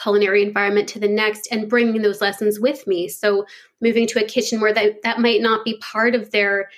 culinary 0.00 0.42
environment 0.42 0.88
to 0.88 0.98
the 0.98 1.08
next 1.08 1.48
and 1.50 1.68
bringing 1.68 2.02
those 2.02 2.20
lessons 2.20 2.60
with 2.60 2.86
me. 2.86 3.08
So 3.08 3.46
moving 3.80 4.06
to 4.08 4.24
a 4.24 4.26
kitchen 4.26 4.60
where 4.60 4.72
that, 4.72 5.02
that 5.02 5.20
might 5.20 5.40
not 5.40 5.64
be 5.64 5.78
part 5.78 6.14
of 6.14 6.30
their 6.30 6.70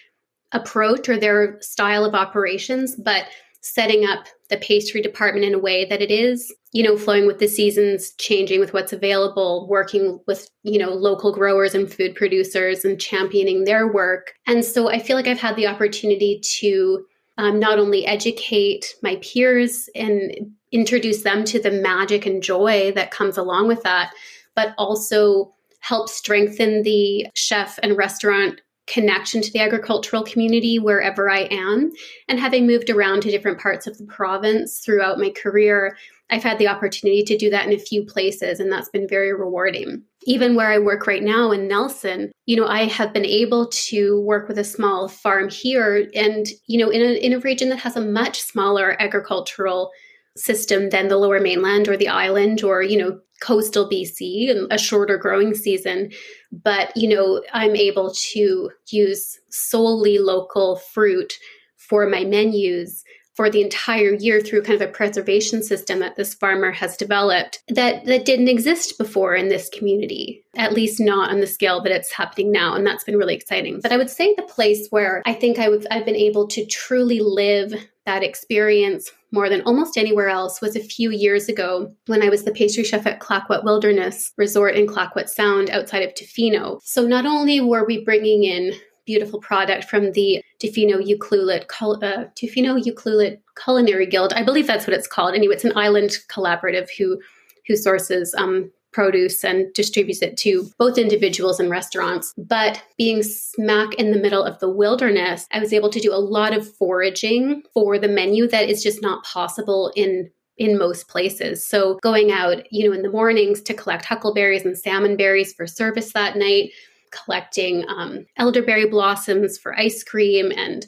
approach 0.52 1.08
or 1.08 1.18
their 1.18 1.60
style 1.60 2.04
of 2.04 2.14
operations, 2.14 2.96
but 2.96 3.26
setting 3.60 4.04
up 4.04 4.26
the 4.50 4.58
pastry 4.58 5.00
department 5.00 5.46
in 5.46 5.54
a 5.54 5.58
way 5.58 5.86
that 5.86 6.02
it 6.02 6.10
is, 6.10 6.54
you 6.72 6.82
know, 6.82 6.98
flowing 6.98 7.26
with 7.26 7.38
the 7.38 7.48
seasons, 7.48 8.12
changing 8.18 8.60
with 8.60 8.74
what's 8.74 8.92
available, 8.92 9.66
working 9.68 10.20
with, 10.26 10.50
you 10.64 10.78
know, 10.78 10.90
local 10.90 11.32
growers 11.32 11.74
and 11.74 11.90
food 11.90 12.14
producers 12.14 12.84
and 12.84 13.00
championing 13.00 13.64
their 13.64 13.90
work. 13.90 14.34
And 14.46 14.62
so 14.62 14.90
I 14.90 14.98
feel 14.98 15.16
like 15.16 15.26
I've 15.26 15.40
had 15.40 15.56
the 15.56 15.66
opportunity 15.66 16.40
to 16.58 17.06
um, 17.38 17.58
not 17.58 17.78
only 17.78 18.06
educate 18.06 18.94
my 19.02 19.16
peers 19.16 19.88
and 19.94 20.54
introduce 20.72 21.22
them 21.22 21.44
to 21.44 21.60
the 21.60 21.70
magic 21.70 22.26
and 22.26 22.42
joy 22.42 22.92
that 22.94 23.10
comes 23.10 23.36
along 23.36 23.68
with 23.68 23.82
that, 23.82 24.12
but 24.54 24.74
also 24.78 25.52
help 25.80 26.08
strengthen 26.08 26.82
the 26.82 27.26
chef 27.34 27.78
and 27.82 27.96
restaurant 27.96 28.60
connection 28.86 29.40
to 29.40 29.52
the 29.52 29.60
agricultural 29.60 30.22
community 30.24 30.78
wherever 30.78 31.30
I 31.30 31.42
am. 31.50 31.90
And 32.28 32.38
having 32.38 32.66
moved 32.66 32.90
around 32.90 33.22
to 33.22 33.30
different 33.30 33.58
parts 33.58 33.86
of 33.86 33.96
the 33.98 34.04
province 34.04 34.80
throughout 34.80 35.18
my 35.18 35.30
career, 35.30 35.96
I've 36.30 36.42
had 36.42 36.58
the 36.58 36.68
opportunity 36.68 37.22
to 37.22 37.36
do 37.36 37.50
that 37.50 37.66
in 37.66 37.72
a 37.72 37.78
few 37.78 38.04
places, 38.04 38.58
and 38.58 38.72
that's 38.72 38.88
been 38.88 39.06
very 39.06 39.32
rewarding. 39.32 40.02
Even 40.24 40.54
where 40.54 40.70
I 40.70 40.78
work 40.78 41.06
right 41.06 41.22
now 41.22 41.50
in 41.50 41.68
Nelson, 41.68 42.32
you 42.46 42.56
know, 42.56 42.66
I 42.66 42.84
have 42.84 43.12
been 43.12 43.26
able 43.26 43.68
to 43.68 44.20
work 44.22 44.48
with 44.48 44.58
a 44.58 44.64
small 44.64 45.08
farm 45.08 45.50
here 45.50 46.08
and, 46.14 46.46
you 46.66 46.78
know, 46.78 46.90
in 46.90 47.02
a, 47.02 47.14
in 47.14 47.34
a 47.34 47.40
region 47.40 47.68
that 47.68 47.80
has 47.80 47.96
a 47.96 48.00
much 48.00 48.40
smaller 48.40 48.96
agricultural 49.00 49.90
system 50.36 50.90
than 50.90 51.08
the 51.08 51.18
lower 51.18 51.40
mainland 51.40 51.88
or 51.88 51.96
the 51.96 52.08
island 52.08 52.64
or, 52.64 52.82
you 52.82 52.98
know, 52.98 53.20
coastal 53.44 53.88
BC 53.88 54.50
and 54.50 54.72
a 54.72 54.78
shorter 54.78 55.18
growing 55.18 55.54
season. 55.54 56.10
But, 56.50 56.96
you 56.96 57.08
know, 57.08 57.42
I'm 57.52 57.76
able 57.76 58.12
to 58.32 58.70
use 58.90 59.38
solely 59.50 60.18
local 60.18 60.76
fruit 60.76 61.34
for 61.76 62.08
my 62.08 62.24
menus 62.24 63.04
for 63.34 63.50
the 63.50 63.62
entire 63.62 64.14
year 64.14 64.40
through 64.40 64.62
kind 64.62 64.80
of 64.80 64.88
a 64.88 64.92
preservation 64.92 65.62
system 65.62 65.98
that 65.98 66.16
this 66.16 66.34
farmer 66.34 66.70
has 66.70 66.96
developed 66.96 67.62
that 67.68 68.04
that 68.06 68.24
didn't 68.24 68.48
exist 68.48 68.96
before 68.96 69.34
in 69.34 69.48
this 69.48 69.68
community 69.70 70.44
at 70.56 70.72
least 70.72 71.00
not 71.00 71.30
on 71.30 71.40
the 71.40 71.46
scale 71.46 71.82
that 71.82 71.90
it's 71.92 72.12
happening 72.12 72.52
now 72.52 72.74
and 72.74 72.86
that's 72.86 73.02
been 73.02 73.16
really 73.16 73.34
exciting 73.34 73.80
but 73.82 73.90
i 73.90 73.96
would 73.96 74.08
say 74.08 74.34
the 74.36 74.42
place 74.42 74.86
where 74.90 75.20
i 75.26 75.34
think 75.34 75.58
i've 75.58 76.06
been 76.06 76.14
able 76.14 76.46
to 76.46 76.64
truly 76.66 77.18
live 77.20 77.74
that 78.06 78.22
experience 78.22 79.10
more 79.34 79.48
than 79.48 79.62
almost 79.62 79.98
anywhere 79.98 80.28
else 80.28 80.60
was 80.60 80.76
a 80.76 80.80
few 80.80 81.10
years 81.10 81.48
ago 81.48 81.92
when 82.06 82.22
I 82.22 82.28
was 82.28 82.44
the 82.44 82.52
pastry 82.52 82.84
chef 82.84 83.06
at 83.06 83.20
Clayoquot 83.20 83.64
Wilderness 83.64 84.32
Resort 84.38 84.76
in 84.76 84.86
Clayoquot 84.86 85.28
Sound 85.28 85.68
outside 85.70 86.04
of 86.04 86.14
Tofino. 86.14 86.80
So 86.84 87.02
not 87.02 87.26
only 87.26 87.60
were 87.60 87.84
we 87.84 88.04
bringing 88.04 88.44
in 88.44 88.72
beautiful 89.06 89.40
product 89.40 89.84
from 89.84 90.12
the 90.12 90.42
Tofino 90.62 91.02
Ucluelet, 91.04 91.64
uh, 92.02 93.36
Culinary 93.62 94.06
Guild. 94.06 94.32
I 94.32 94.42
believe 94.42 94.66
that's 94.66 94.86
what 94.86 94.96
it's 94.96 95.06
called. 95.06 95.34
Anyway, 95.34 95.54
it's 95.54 95.64
an 95.64 95.76
island 95.76 96.16
collaborative 96.30 96.88
who 96.96 97.20
who 97.66 97.76
sources 97.76 98.34
um, 98.36 98.70
produce 98.94 99.44
and 99.44 99.72
distributes 99.74 100.22
it 100.22 100.36
to 100.38 100.70
both 100.78 100.96
individuals 100.96 101.58
and 101.58 101.68
restaurants. 101.68 102.32
But 102.38 102.82
being 102.96 103.22
smack 103.22 103.94
in 103.94 104.12
the 104.12 104.20
middle 104.20 104.44
of 104.44 104.58
the 104.60 104.70
wilderness, 104.70 105.46
I 105.52 105.58
was 105.58 105.72
able 105.72 105.90
to 105.90 106.00
do 106.00 106.12
a 106.12 106.16
lot 106.16 106.56
of 106.56 106.72
foraging 106.76 107.62
for 107.74 107.98
the 107.98 108.08
menu 108.08 108.46
that 108.48 108.68
is 108.68 108.82
just 108.82 109.02
not 109.02 109.24
possible 109.24 109.92
in 109.96 110.30
in 110.56 110.78
most 110.78 111.08
places. 111.08 111.66
So 111.66 111.98
going 112.00 112.30
out, 112.30 112.62
you 112.70 112.88
know, 112.88 112.94
in 112.94 113.02
the 113.02 113.10
mornings 113.10 113.60
to 113.62 113.74
collect 113.74 114.04
huckleberries 114.04 114.64
and 114.64 114.78
salmon 114.78 115.16
berries 115.16 115.52
for 115.52 115.66
service 115.66 116.12
that 116.12 116.36
night, 116.36 116.70
collecting 117.10 117.84
um, 117.88 118.24
elderberry 118.36 118.86
blossoms 118.86 119.58
for 119.58 119.76
ice 119.76 120.04
cream 120.04 120.52
and 120.56 120.86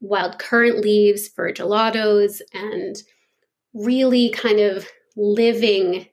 wild 0.00 0.38
currant 0.38 0.78
leaves 0.78 1.28
for 1.28 1.52
gelatos 1.52 2.40
and 2.54 3.02
really 3.74 4.30
kind 4.30 4.60
of 4.60 4.88
living 5.14 6.06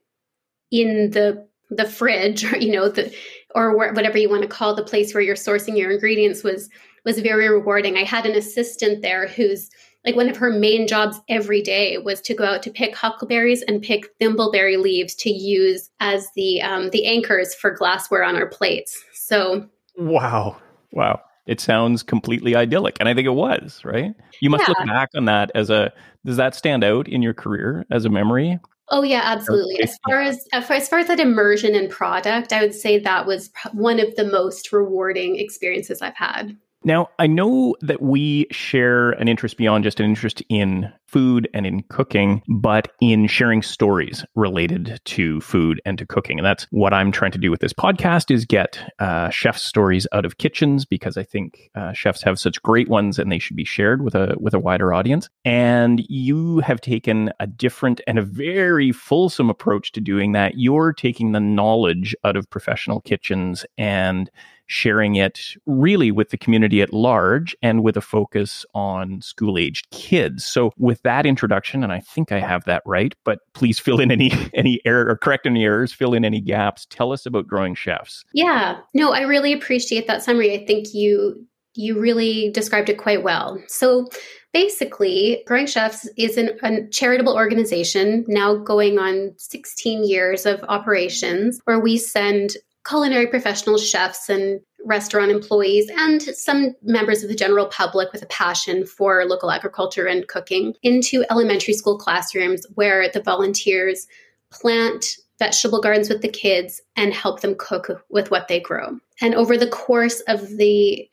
in 0.72 1.12
the 1.12 1.48
the 1.70 1.86
fridge 1.86 2.44
or 2.52 2.58
you 2.58 2.72
know 2.72 2.90
the 2.90 3.14
or 3.56 3.76
whatever 3.76 4.18
you 4.18 4.30
want 4.30 4.42
to 4.42 4.48
call 4.48 4.76
the 4.76 4.84
place 4.84 5.14
where 5.14 5.24
you're 5.24 5.36
sourcing 5.36 5.78
your 5.78 5.92
ingredients 5.92 6.44
was 6.44 6.70
was 7.06 7.20
very 7.20 7.50
rewarding 7.50 7.98
i 7.98 8.04
had 8.04 8.26
an 8.26 8.36
assistant 8.36 9.02
there 9.02 9.28
who's 9.28 9.70
like 10.06 10.16
one 10.16 10.30
of 10.30 10.38
her 10.38 10.52
main 10.52 10.88
jobs 10.88 11.20
every 11.28 11.62
day 11.62 11.98
was 11.98 12.22
to 12.22 12.34
go 12.34 12.46
out 12.46 12.64
to 12.64 12.72
pick 12.72 12.96
huckleberries 12.96 13.62
and 13.64 13.82
pick 13.82 14.18
thimbleberry 14.20 14.82
leaves 14.82 15.14
to 15.14 15.30
use 15.30 15.90
as 16.00 16.28
the 16.36 16.62
um, 16.62 16.90
the 16.92 17.06
anchors 17.06 17.54
for 17.54 17.72
glassware 17.72 18.24
on 18.24 18.36
our 18.36 18.48
plates 18.48 19.04
so, 19.30 19.70
wow. 19.96 20.58
Wow. 20.92 21.22
It 21.46 21.62
sounds 21.62 22.02
completely 22.02 22.56
idyllic. 22.56 22.98
And 23.00 23.08
I 23.08 23.14
think 23.14 23.28
it 23.28 23.32
was, 23.32 23.82
right? 23.86 24.16
You 24.42 24.50
must 24.50 24.68
yeah. 24.68 24.74
look 24.76 24.88
back 24.88 25.10
on 25.16 25.26
that 25.26 25.52
as 25.54 25.70
a, 25.70 25.94
does 26.26 26.38
that 26.38 26.56
stand 26.56 26.84
out 26.84 27.08
in 27.08 27.22
your 27.22 27.36
career 27.36 27.86
as 27.92 28.06
a 28.06 28.10
memory? 28.10 28.58
Oh 28.92 29.04
yeah, 29.04 29.22
absolutely. 29.24 29.82
As 29.82 29.98
far 30.08 30.20
as 30.20 30.38
uh, 30.54 30.64
as 30.70 30.90
far, 30.90 31.00
as 31.00 31.08
that 31.08 31.20
immersion 31.20 31.76
in 31.76 31.90
product, 31.90 32.52
I 32.52 32.62
would 32.62 32.74
say 32.74 32.98
that 33.00 33.28
was 33.28 33.52
one 33.74 34.00
of 34.00 34.16
the 34.16 34.26
most 34.26 34.72
rewarding 34.72 35.38
experiences 35.38 36.02
I've 36.02 36.16
had. 36.16 36.58
Now, 36.84 37.10
I 37.20 37.28
know 37.28 37.76
that 37.82 38.02
we 38.02 38.48
share 38.52 39.12
an 39.12 39.28
interest 39.28 39.58
beyond 39.58 39.84
just 39.84 40.00
an 40.00 40.06
interest 40.06 40.42
in 40.50 40.92
food 41.10 41.50
and 41.54 41.66
in 41.66 41.84
cooking, 41.90 42.42
but 42.48 42.90
in 43.02 43.28
sharing 43.28 43.62
stories 43.62 44.24
related 44.36 45.00
to 45.06 45.42
food 45.42 45.82
and 45.86 45.98
to 45.98 46.06
cooking. 46.06 46.40
And 46.40 46.46
that's 46.46 46.68
what 46.72 46.94
I'm 46.94 47.12
trying 47.12 47.32
to 47.32 47.38
do 47.38 47.50
with 47.50 47.62
this 47.62 47.74
podcast 47.74 48.32
is 48.32 48.46
get 48.46 48.80
uh, 49.00 49.30
chefs' 49.30 49.64
stories 49.64 50.08
out 50.12 50.26
of 50.26 50.38
kitchens 50.38 50.86
because 50.86 51.18
I 51.18 51.24
think 51.24 51.70
uh, 51.76 51.94
chefs 51.94 52.22
have 52.24 52.40
such 52.40 52.62
great 52.62 52.90
ones 52.90 53.18
and 53.18 53.32
they 53.32 53.40
should 53.40 53.56
be 53.56 53.66
shared 53.66 54.04
with 54.04 54.16
a 54.16 54.36
with 54.40 54.54
a 54.54 54.60
wider 54.60 54.94
audience. 54.94 55.30
And 55.46 56.04
you 56.08 56.60
have 56.60 56.82
taken 56.82 57.32
a 57.40 57.48
different 57.48 58.02
and 58.08 58.20
a 58.20 58.24
very 58.24 58.92
fulsome 58.92 59.50
approach 59.50 59.92
to 59.94 60.02
doing 60.02 60.34
that. 60.34 60.58
You're 60.58 60.94
taking 60.94 61.32
the 61.32 61.40
knowledge 61.40 62.16
out 62.24 62.38
of 62.38 62.50
professional 62.50 63.02
kitchens 63.02 63.66
and 63.78 64.30
sharing 64.70 65.16
it 65.16 65.56
really 65.66 66.12
with 66.12 66.30
the 66.30 66.38
community 66.38 66.80
at 66.80 66.94
large 66.94 67.56
and 67.64 67.84
with 67.84 67.98
a 67.98 68.02
focus 68.02 68.68
on 68.76 69.20
school 69.20 69.58
aged 69.58 69.90
kids. 69.90 70.46
So 70.46 70.72
with 70.78 70.99
that 71.04 71.26
introduction, 71.26 71.84
and 71.84 71.92
I 71.92 72.00
think 72.00 72.32
I 72.32 72.40
have 72.40 72.66
that 72.66 72.84
right, 72.86 73.14
but 73.24 73.40
please 73.54 73.80
fill 73.80 74.00
in 74.00 74.12
any 74.12 74.32
any 74.54 74.80
error 74.86 75.10
or 75.10 75.18
correct 75.18 75.46
any 75.46 75.64
errors, 75.64 75.94
fill 75.94 76.14
in 76.14 76.26
any 76.26 76.42
gaps. 76.42 76.86
Tell 76.90 77.12
us 77.12 77.26
about 77.26 77.48
growing 77.48 77.76
chefs. 77.76 78.24
Yeah. 78.34 78.80
No, 78.94 79.12
I 79.12 79.22
really 79.22 79.54
appreciate 79.54 80.08
that 80.08 80.24
summary. 80.24 80.54
I 80.54 80.66
think 80.66 80.94
you 80.94 81.46
you 81.76 82.00
really 82.00 82.52
described 82.52 82.90
it 82.90 82.98
quite 82.98 83.24
well. 83.24 83.62
So 83.68 84.08
basically, 84.54 85.44
Growing 85.46 85.68
Chefs 85.68 86.10
is 86.18 86.38
an, 86.38 86.58
a 86.64 86.88
charitable 86.90 87.36
organization 87.36 88.26
now 88.28 88.56
going 88.56 88.98
on 88.98 89.34
16 89.38 90.04
years 90.04 90.46
of 90.46 90.64
operations 90.68 91.62
where 91.66 91.80
we 91.80 91.98
send 91.98 92.58
culinary 92.90 93.28
professional 93.28 93.78
chefs 93.78 94.30
and 94.30 94.60
restaurant 94.86 95.30
employees 95.30 95.90
and 95.98 96.22
some 96.22 96.74
members 96.82 97.22
of 97.22 97.30
the 97.30 97.36
general 97.36 97.68
public 97.68 98.12
with 98.12 98.24
a 98.24 98.28
passion 98.28 98.86
for 98.86 99.26
local 99.26 99.52
agriculture 99.52 100.08
and 100.08 100.28
cooking 100.28 100.74
into 100.82 101.24
elementary 101.30 101.74
school 101.74 101.98
classrooms 101.98 102.66
where 102.76 103.10
the 103.10 103.22
volunteers 103.22 104.08
plant 104.52 105.18
vegetable 105.38 105.82
gardens 105.82 106.10
with 106.10 106.22
the 106.22 106.30
kids 106.30 106.82
and 106.96 107.14
help 107.14 107.42
them 107.42 107.56
cook 107.60 108.04
with 108.10 108.32
what 108.32 108.48
they 108.48 108.60
grow. 108.60 108.98
And 109.22 109.36
over 109.36 109.58
the 109.58 109.70
course 109.70 110.22
of 110.22 110.58
the 110.58 111.08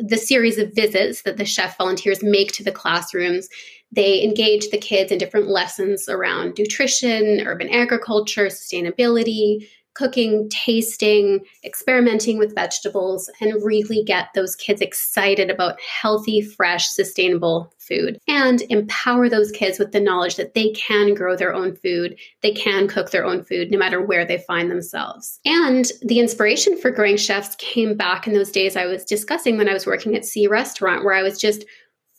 the 0.00 0.16
series 0.16 0.58
of 0.58 0.72
visits 0.76 1.22
that 1.22 1.38
the 1.38 1.44
chef 1.44 1.76
volunteers 1.76 2.22
make 2.22 2.52
to 2.52 2.62
the 2.62 2.70
classrooms, 2.70 3.48
they 3.90 4.22
engage 4.22 4.70
the 4.70 4.78
kids 4.78 5.10
in 5.10 5.18
different 5.18 5.48
lessons 5.48 6.08
around 6.08 6.54
nutrition, 6.56 7.40
urban 7.44 7.68
agriculture, 7.68 8.46
sustainability, 8.46 9.66
cooking, 9.98 10.48
tasting, 10.48 11.40
experimenting 11.64 12.38
with 12.38 12.54
vegetables, 12.54 13.28
and 13.40 13.64
really 13.64 14.04
get 14.04 14.28
those 14.34 14.54
kids 14.54 14.80
excited 14.80 15.50
about 15.50 15.80
healthy, 15.80 16.40
fresh, 16.40 16.88
sustainable 16.88 17.72
food 17.78 18.20
and 18.28 18.62
empower 18.68 19.28
those 19.28 19.50
kids 19.50 19.78
with 19.78 19.92
the 19.92 20.00
knowledge 20.00 20.36
that 20.36 20.54
they 20.54 20.70
can 20.72 21.14
grow 21.14 21.34
their 21.34 21.54
own 21.54 21.74
food, 21.74 22.16
they 22.42 22.52
can 22.52 22.86
cook 22.86 23.10
their 23.10 23.24
own 23.24 23.42
food 23.42 23.70
no 23.70 23.78
matter 23.78 24.00
where 24.00 24.24
they 24.24 24.38
find 24.38 24.70
themselves. 24.70 25.40
And 25.44 25.90
the 26.02 26.20
inspiration 26.20 26.78
for 26.78 26.90
growing 26.90 27.16
chefs 27.16 27.56
came 27.56 27.96
back 27.96 28.26
in 28.26 28.34
those 28.34 28.52
days 28.52 28.76
I 28.76 28.86
was 28.86 29.04
discussing 29.04 29.56
when 29.56 29.68
I 29.68 29.72
was 29.72 29.86
working 29.86 30.14
at 30.14 30.24
C 30.24 30.46
Restaurant, 30.46 31.04
where 31.04 31.14
I 31.14 31.22
was 31.22 31.40
just 31.40 31.64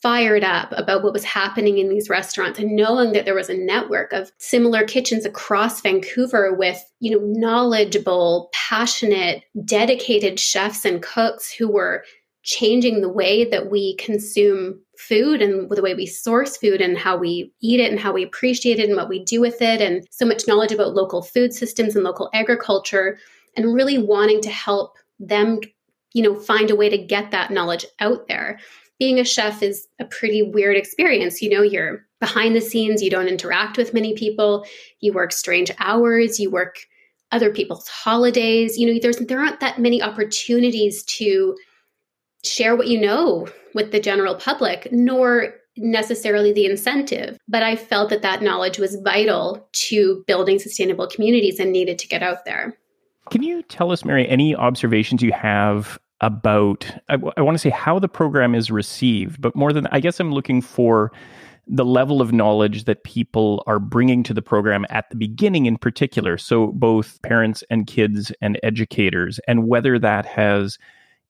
fired 0.02 0.44
up 0.44 0.72
about 0.72 1.04
what 1.04 1.14
was 1.14 1.26
happening 1.26 1.78
in 1.78 1.90
these 1.90 2.10
restaurants 2.10 2.58
and 2.58 2.76
knowing 2.76 3.12
that 3.12 3.26
there 3.26 3.36
was 3.36 3.50
a 3.50 3.58
network 3.58 4.14
of 4.14 4.32
similar 4.38 4.86
kitchens 4.86 5.26
across 5.26 5.82
Vancouver 5.82 6.54
with, 6.54 6.82
you 7.00 7.12
know, 7.12 7.26
knowledgeable, 7.26 8.50
passionate, 8.54 9.44
dedicated 9.66 10.40
chefs 10.40 10.86
and 10.86 11.02
cooks 11.02 11.52
who 11.52 11.70
were 11.70 12.04
changing 12.44 13.02
the 13.02 13.10
way 13.10 13.44
that 13.44 13.70
we 13.70 13.96
consume 13.98 14.80
food 14.98 15.42
and 15.42 15.70
the 15.70 15.82
way 15.82 15.94
we 15.94 16.06
source 16.06 16.58
food 16.58 16.82
and 16.82 16.98
how 16.98 17.18
we 17.18 17.54
eat 17.62 17.80
it 17.80 17.92
and 17.92 18.00
how 18.00 18.14
we 18.14 18.24
appreciate 18.24 18.80
it 18.80 18.88
and 18.88 18.96
what 18.96 19.10
we 19.10 19.24
do 19.24 19.42
with 19.42 19.62
it 19.62 19.82
and 19.82 20.08
so 20.10 20.26
much 20.26 20.48
knowledge 20.48 20.72
about 20.72 20.94
local 20.94 21.22
food 21.22 21.54
systems 21.54 21.96
and 21.96 22.04
local 22.04 22.30
agriculture 22.34 23.18
and 23.56 23.74
really 23.74 23.98
wanting 23.98 24.42
to 24.42 24.50
help 24.50 24.96
them 25.20 25.60
you 26.14 26.24
know 26.24 26.36
find 26.36 26.72
a 26.72 26.76
way 26.76 26.90
to 26.90 26.98
get 26.98 27.32
that 27.32 27.52
knowledge 27.52 27.86
out 28.00 28.28
there 28.28 28.60
being 29.00 29.20
a 29.20 29.24
chef 29.24 29.64
is 29.64 29.88
a 30.00 30.06
pretty 30.06 30.44
weird 30.44 30.76
experience. 30.76 31.42
You 31.42 31.50
know, 31.50 31.62
you're 31.62 32.06
behind 32.20 32.56
the 32.56 32.62
scenes, 32.62 33.02
you 33.02 33.10
don't 33.10 33.28
interact 33.28 33.78
with 33.78 33.94
many 33.94 34.14
people, 34.14 34.66
you 35.00 35.14
work 35.14 35.32
strange 35.32 35.72
hours, 35.80 36.40
you 36.40 36.52
work 36.52 36.80
other 37.32 37.52
people's 37.52 37.88
holidays. 37.88 38.78
You 38.78 38.92
know, 38.92 39.00
there's 39.02 39.18
there 39.18 39.40
aren't 39.40 39.62
that 39.62 39.80
many 39.80 40.02
opportunities 40.02 41.04
to 41.04 41.56
share 42.44 42.76
what 42.76 42.88
you 42.88 43.00
know 43.00 43.48
with 43.74 43.92
the 43.92 44.00
general 44.00 44.36
public, 44.36 44.90
nor 44.92 45.54
necessarily 45.78 46.52
the 46.52 46.66
incentive. 46.66 47.38
But 47.48 47.64
I 47.64 47.76
felt 47.76 48.10
that 48.10 48.22
that 48.22 48.42
knowledge 48.42 48.80
was 48.80 48.98
vital 49.04 49.68
to 49.72 50.24
building 50.28 50.60
sustainable 50.60 51.08
communities 51.08 51.60
and 51.60 51.72
needed 51.72 52.00
to 52.00 52.08
get 52.08 52.24
out 52.24 52.46
there. 52.46 52.78
Can 53.30 53.44
you 53.44 53.62
tell 53.64 53.92
us, 53.92 54.04
Mary, 54.04 54.28
any 54.28 54.56
observations 54.56 55.22
you 55.22 55.32
have 55.32 56.00
about 56.22 56.86
I, 57.08 57.18
I 57.38 57.42
want 57.42 57.56
to 57.56 57.60
say 57.60 57.70
how 57.70 58.00
the 58.00 58.10
program 58.10 58.56
is 58.56 58.72
received, 58.72 59.42
but 59.42 59.56
more 59.56 59.74
than 59.74 59.88
I 59.92 60.00
guess 60.00 60.20
I'm 60.20 60.32
looking 60.32 60.62
for 60.62 61.12
the 61.70 61.86
level 61.86 62.20
of 62.20 62.34
knowledge 62.34 62.86
that 62.86 63.04
people 63.04 63.64
are 63.68 63.80
bringing 63.80 64.24
to 64.24 64.34
the 64.34 64.42
program 64.42 64.86
at 64.90 65.08
the 65.12 65.16
beginning 65.16 65.68
in 65.68 65.78
particular. 65.78 66.38
So 66.38 66.68
both 66.68 67.22
parents 67.22 67.64
and 67.70 67.86
kids 67.86 68.32
and 68.42 68.60
educators 68.64 69.40
and 69.48 69.68
whether 69.68 70.00
that 70.00 70.26
has 70.26 70.80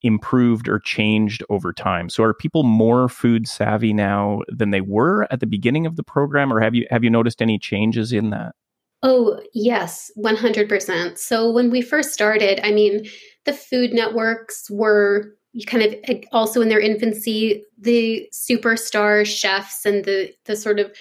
improved 0.01 0.69
or 0.69 0.79
changed 0.79 1.43
over 1.49 1.73
time. 1.73 2.09
So 2.09 2.23
are 2.23 2.33
people 2.33 2.63
more 2.63 3.09
food 3.09 3.49
savvy 3.49 3.91
now 3.91 4.39
than 4.47 4.71
they 4.71 4.79
were 4.79 5.27
at 5.29 5.41
the 5.41 5.45
beginning 5.45 5.85
of 5.85 5.97
the 5.97 6.03
program 6.03 6.53
or 6.53 6.61
have 6.61 6.73
you 6.73 6.87
have 6.89 7.03
you 7.03 7.09
noticed 7.09 7.41
any 7.41 7.59
changes 7.59 8.13
in 8.13 8.29
that? 8.29 8.55
Oh 9.03 9.41
yes 9.53 10.11
100% 10.17 11.17
so 11.17 11.51
when 11.51 11.69
we 11.69 11.81
first 11.81 12.11
started 12.11 12.59
i 12.65 12.71
mean 12.71 13.05
the 13.45 13.53
food 13.53 13.93
networks 13.93 14.69
were 14.69 15.33
kind 15.65 15.83
of 15.83 16.23
also 16.31 16.61
in 16.61 16.69
their 16.69 16.79
infancy 16.79 17.63
the 17.77 18.27
superstar 18.31 19.25
chefs 19.25 19.85
and 19.85 20.05
the 20.05 20.31
the 20.45 20.55
sort 20.55 20.79
of 20.79 20.91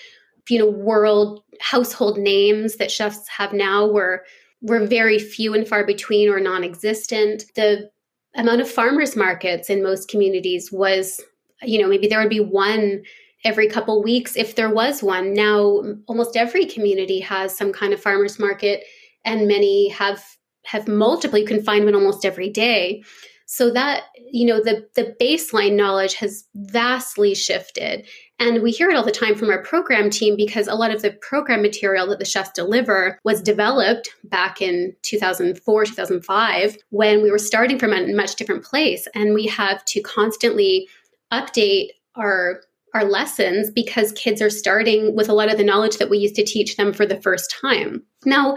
you 0.48 0.58
know 0.58 0.68
world 0.68 1.42
household 1.60 2.18
names 2.18 2.76
that 2.76 2.90
chefs 2.90 3.28
have 3.28 3.52
now 3.52 3.86
were 3.86 4.24
were 4.62 4.86
very 4.86 5.18
few 5.18 5.54
and 5.54 5.68
far 5.68 5.84
between 5.84 6.28
or 6.28 6.40
non-existent. 6.40 7.44
The 7.54 7.90
amount 8.34 8.60
of 8.60 8.70
farmers 8.70 9.14
markets 9.16 9.70
in 9.70 9.82
most 9.82 10.08
communities 10.08 10.70
was 10.72 11.20
you 11.62 11.80
know 11.80 11.88
maybe 11.88 12.08
there 12.08 12.20
would 12.20 12.30
be 12.30 12.40
one 12.40 13.02
every 13.44 13.68
couple 13.68 14.02
weeks 14.02 14.36
if 14.36 14.56
there 14.56 14.70
was 14.70 15.02
one. 15.02 15.32
Now 15.32 15.82
almost 16.06 16.36
every 16.36 16.66
community 16.66 17.20
has 17.20 17.56
some 17.56 17.72
kind 17.72 17.92
of 17.92 18.00
farmers 18.00 18.38
market 18.38 18.84
and 19.24 19.46
many 19.46 19.88
have 19.90 20.24
have 20.68 20.88
multiple. 20.88 21.40
One 21.40 21.94
almost 21.94 22.24
every 22.24 22.50
day. 22.50 23.02
So 23.50 23.70
that, 23.70 24.04
you 24.30 24.44
know, 24.44 24.62
the, 24.62 24.86
the 24.94 25.16
baseline 25.18 25.74
knowledge 25.74 26.14
has 26.16 26.44
vastly 26.54 27.34
shifted. 27.34 28.06
And 28.38 28.62
we 28.62 28.70
hear 28.70 28.90
it 28.90 28.96
all 28.96 29.04
the 29.04 29.10
time 29.10 29.34
from 29.36 29.48
our 29.48 29.62
program 29.62 30.10
team 30.10 30.36
because 30.36 30.68
a 30.68 30.74
lot 30.74 30.90
of 30.90 31.00
the 31.00 31.12
program 31.12 31.62
material 31.62 32.06
that 32.08 32.18
the 32.18 32.26
chefs 32.26 32.50
deliver 32.50 33.18
was 33.24 33.40
developed 33.40 34.10
back 34.24 34.60
in 34.60 34.94
2004, 35.00 35.86
2005, 35.86 36.76
when 36.90 37.22
we 37.22 37.30
were 37.30 37.38
starting 37.38 37.78
from 37.78 37.94
a 37.94 38.12
much 38.12 38.36
different 38.36 38.64
place. 38.64 39.08
And 39.14 39.32
we 39.32 39.46
have 39.46 39.82
to 39.86 40.02
constantly 40.02 40.86
update 41.32 41.88
our 42.14 42.60
our 42.94 43.04
lessons 43.04 43.70
because 43.70 44.12
kids 44.12 44.40
are 44.40 44.48
starting 44.48 45.14
with 45.14 45.28
a 45.28 45.34
lot 45.34 45.50
of 45.50 45.58
the 45.58 45.64
knowledge 45.64 45.98
that 45.98 46.08
we 46.08 46.16
used 46.16 46.34
to 46.34 46.44
teach 46.44 46.76
them 46.76 46.92
for 46.92 47.04
the 47.04 47.20
first 47.20 47.54
time. 47.60 48.02
Now, 48.24 48.56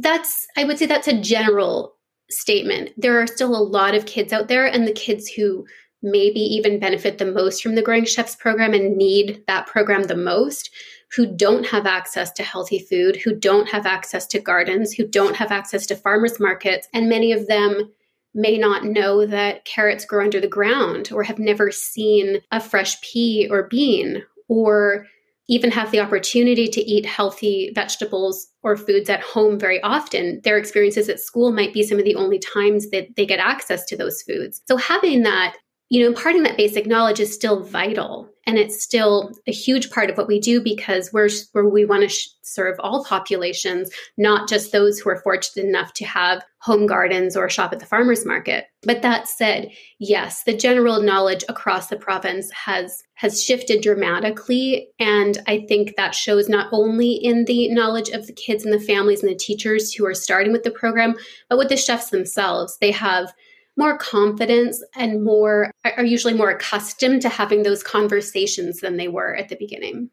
that's 0.00 0.46
i 0.56 0.64
would 0.64 0.78
say 0.78 0.86
that's 0.86 1.08
a 1.08 1.20
general 1.20 1.94
statement. 2.30 2.90
There 2.96 3.20
are 3.20 3.26
still 3.26 3.54
a 3.54 3.62
lot 3.62 3.94
of 3.94 4.06
kids 4.06 4.32
out 4.32 4.48
there 4.48 4.66
and 4.66 4.86
the 4.86 4.92
kids 4.92 5.28
who 5.28 5.66
maybe 6.02 6.40
even 6.40 6.80
benefit 6.80 7.18
the 7.18 7.30
most 7.30 7.62
from 7.62 7.74
the 7.74 7.82
growing 7.82 8.06
chefs 8.06 8.34
program 8.34 8.72
and 8.72 8.96
need 8.96 9.42
that 9.46 9.66
program 9.66 10.04
the 10.04 10.16
most 10.16 10.70
who 11.14 11.26
don't 11.36 11.66
have 11.66 11.86
access 11.86 12.30
to 12.32 12.42
healthy 12.42 12.78
food 12.78 13.16
who 13.16 13.34
don't 13.34 13.68
have 13.68 13.84
access 13.84 14.26
to 14.26 14.40
gardens 14.40 14.94
who 14.94 15.06
don't 15.06 15.36
have 15.36 15.52
access 15.52 15.84
to 15.84 15.94
farmers 15.94 16.40
markets 16.40 16.88
and 16.94 17.10
many 17.10 17.32
of 17.32 17.46
them 17.48 17.92
may 18.32 18.56
not 18.56 18.84
know 18.84 19.26
that 19.26 19.66
carrots 19.66 20.06
grow 20.06 20.24
under 20.24 20.40
the 20.40 20.48
ground 20.48 21.10
or 21.12 21.22
have 21.22 21.38
never 21.38 21.70
seen 21.70 22.40
a 22.50 22.60
fresh 22.60 22.98
pea 23.02 23.46
or 23.50 23.68
bean 23.68 24.22
or 24.48 25.04
even 25.50 25.70
have 25.70 25.90
the 25.90 26.00
opportunity 26.00 26.66
to 26.66 26.80
eat 26.80 27.04
healthy 27.04 27.72
vegetables 27.74 28.49
or 28.62 28.76
foods 28.76 29.08
at 29.08 29.22
home 29.22 29.58
very 29.58 29.82
often, 29.82 30.40
their 30.44 30.58
experiences 30.58 31.08
at 31.08 31.20
school 31.20 31.52
might 31.52 31.72
be 31.72 31.82
some 31.82 31.98
of 31.98 32.04
the 32.04 32.14
only 32.14 32.38
times 32.38 32.90
that 32.90 33.08
they 33.16 33.24
get 33.24 33.38
access 33.38 33.84
to 33.86 33.96
those 33.96 34.22
foods. 34.22 34.60
So 34.66 34.76
having 34.76 35.22
that, 35.22 35.56
you 35.90 36.00
know, 36.00 36.06
imparting 36.06 36.44
that 36.44 36.56
basic 36.56 36.86
knowledge 36.86 37.20
is 37.20 37.34
still 37.34 37.62
vital. 37.62 38.28
and 38.46 38.58
it's 38.58 38.82
still 38.82 39.30
a 39.46 39.52
huge 39.52 39.90
part 39.90 40.08
of 40.08 40.16
what 40.16 40.26
we 40.26 40.40
do 40.40 40.60
because 40.62 41.12
we're 41.12 41.28
where 41.52 41.68
we 41.68 41.84
want 41.84 42.02
to 42.02 42.08
sh- 42.08 42.28
serve 42.42 42.74
all 42.80 43.04
populations, 43.04 43.90
not 44.16 44.48
just 44.48 44.72
those 44.72 44.98
who 44.98 45.10
are 45.10 45.20
fortunate 45.20 45.66
enough 45.66 45.92
to 45.92 46.04
have 46.04 46.42
home 46.58 46.86
gardens 46.86 47.36
or 47.36 47.48
shop 47.48 47.72
at 47.72 47.80
the 47.80 47.86
farmers 47.86 48.24
market. 48.24 48.64
But 48.82 49.02
that 49.02 49.28
said, 49.28 49.70
yes, 49.98 50.42
the 50.44 50.56
general 50.56 51.02
knowledge 51.02 51.44
across 51.48 51.88
the 51.88 51.96
province 51.96 52.50
has 52.52 53.02
has 53.14 53.42
shifted 53.42 53.82
dramatically 53.82 54.88
and 54.98 55.38
I 55.46 55.66
think 55.68 55.96
that 55.96 56.14
shows 56.14 56.48
not 56.48 56.68
only 56.72 57.12
in 57.12 57.44
the 57.44 57.68
knowledge 57.68 58.08
of 58.08 58.26
the 58.26 58.32
kids 58.32 58.64
and 58.64 58.72
the 58.72 58.80
families 58.80 59.22
and 59.22 59.30
the 59.30 59.36
teachers 59.36 59.92
who 59.92 60.06
are 60.06 60.14
starting 60.14 60.52
with 60.52 60.62
the 60.62 60.70
program, 60.70 61.14
but 61.48 61.58
with 61.58 61.68
the 61.68 61.76
chefs 61.76 62.10
themselves. 62.10 62.78
They 62.80 62.90
have 62.92 63.32
more 63.76 63.96
confidence 63.98 64.82
and 64.94 65.24
more 65.24 65.72
are 65.84 66.04
usually 66.04 66.34
more 66.34 66.50
accustomed 66.50 67.22
to 67.22 67.28
having 67.28 67.62
those 67.62 67.82
conversations 67.82 68.80
than 68.80 68.96
they 68.96 69.08
were 69.08 69.34
at 69.36 69.48
the 69.48 69.56
beginning. 69.56 70.10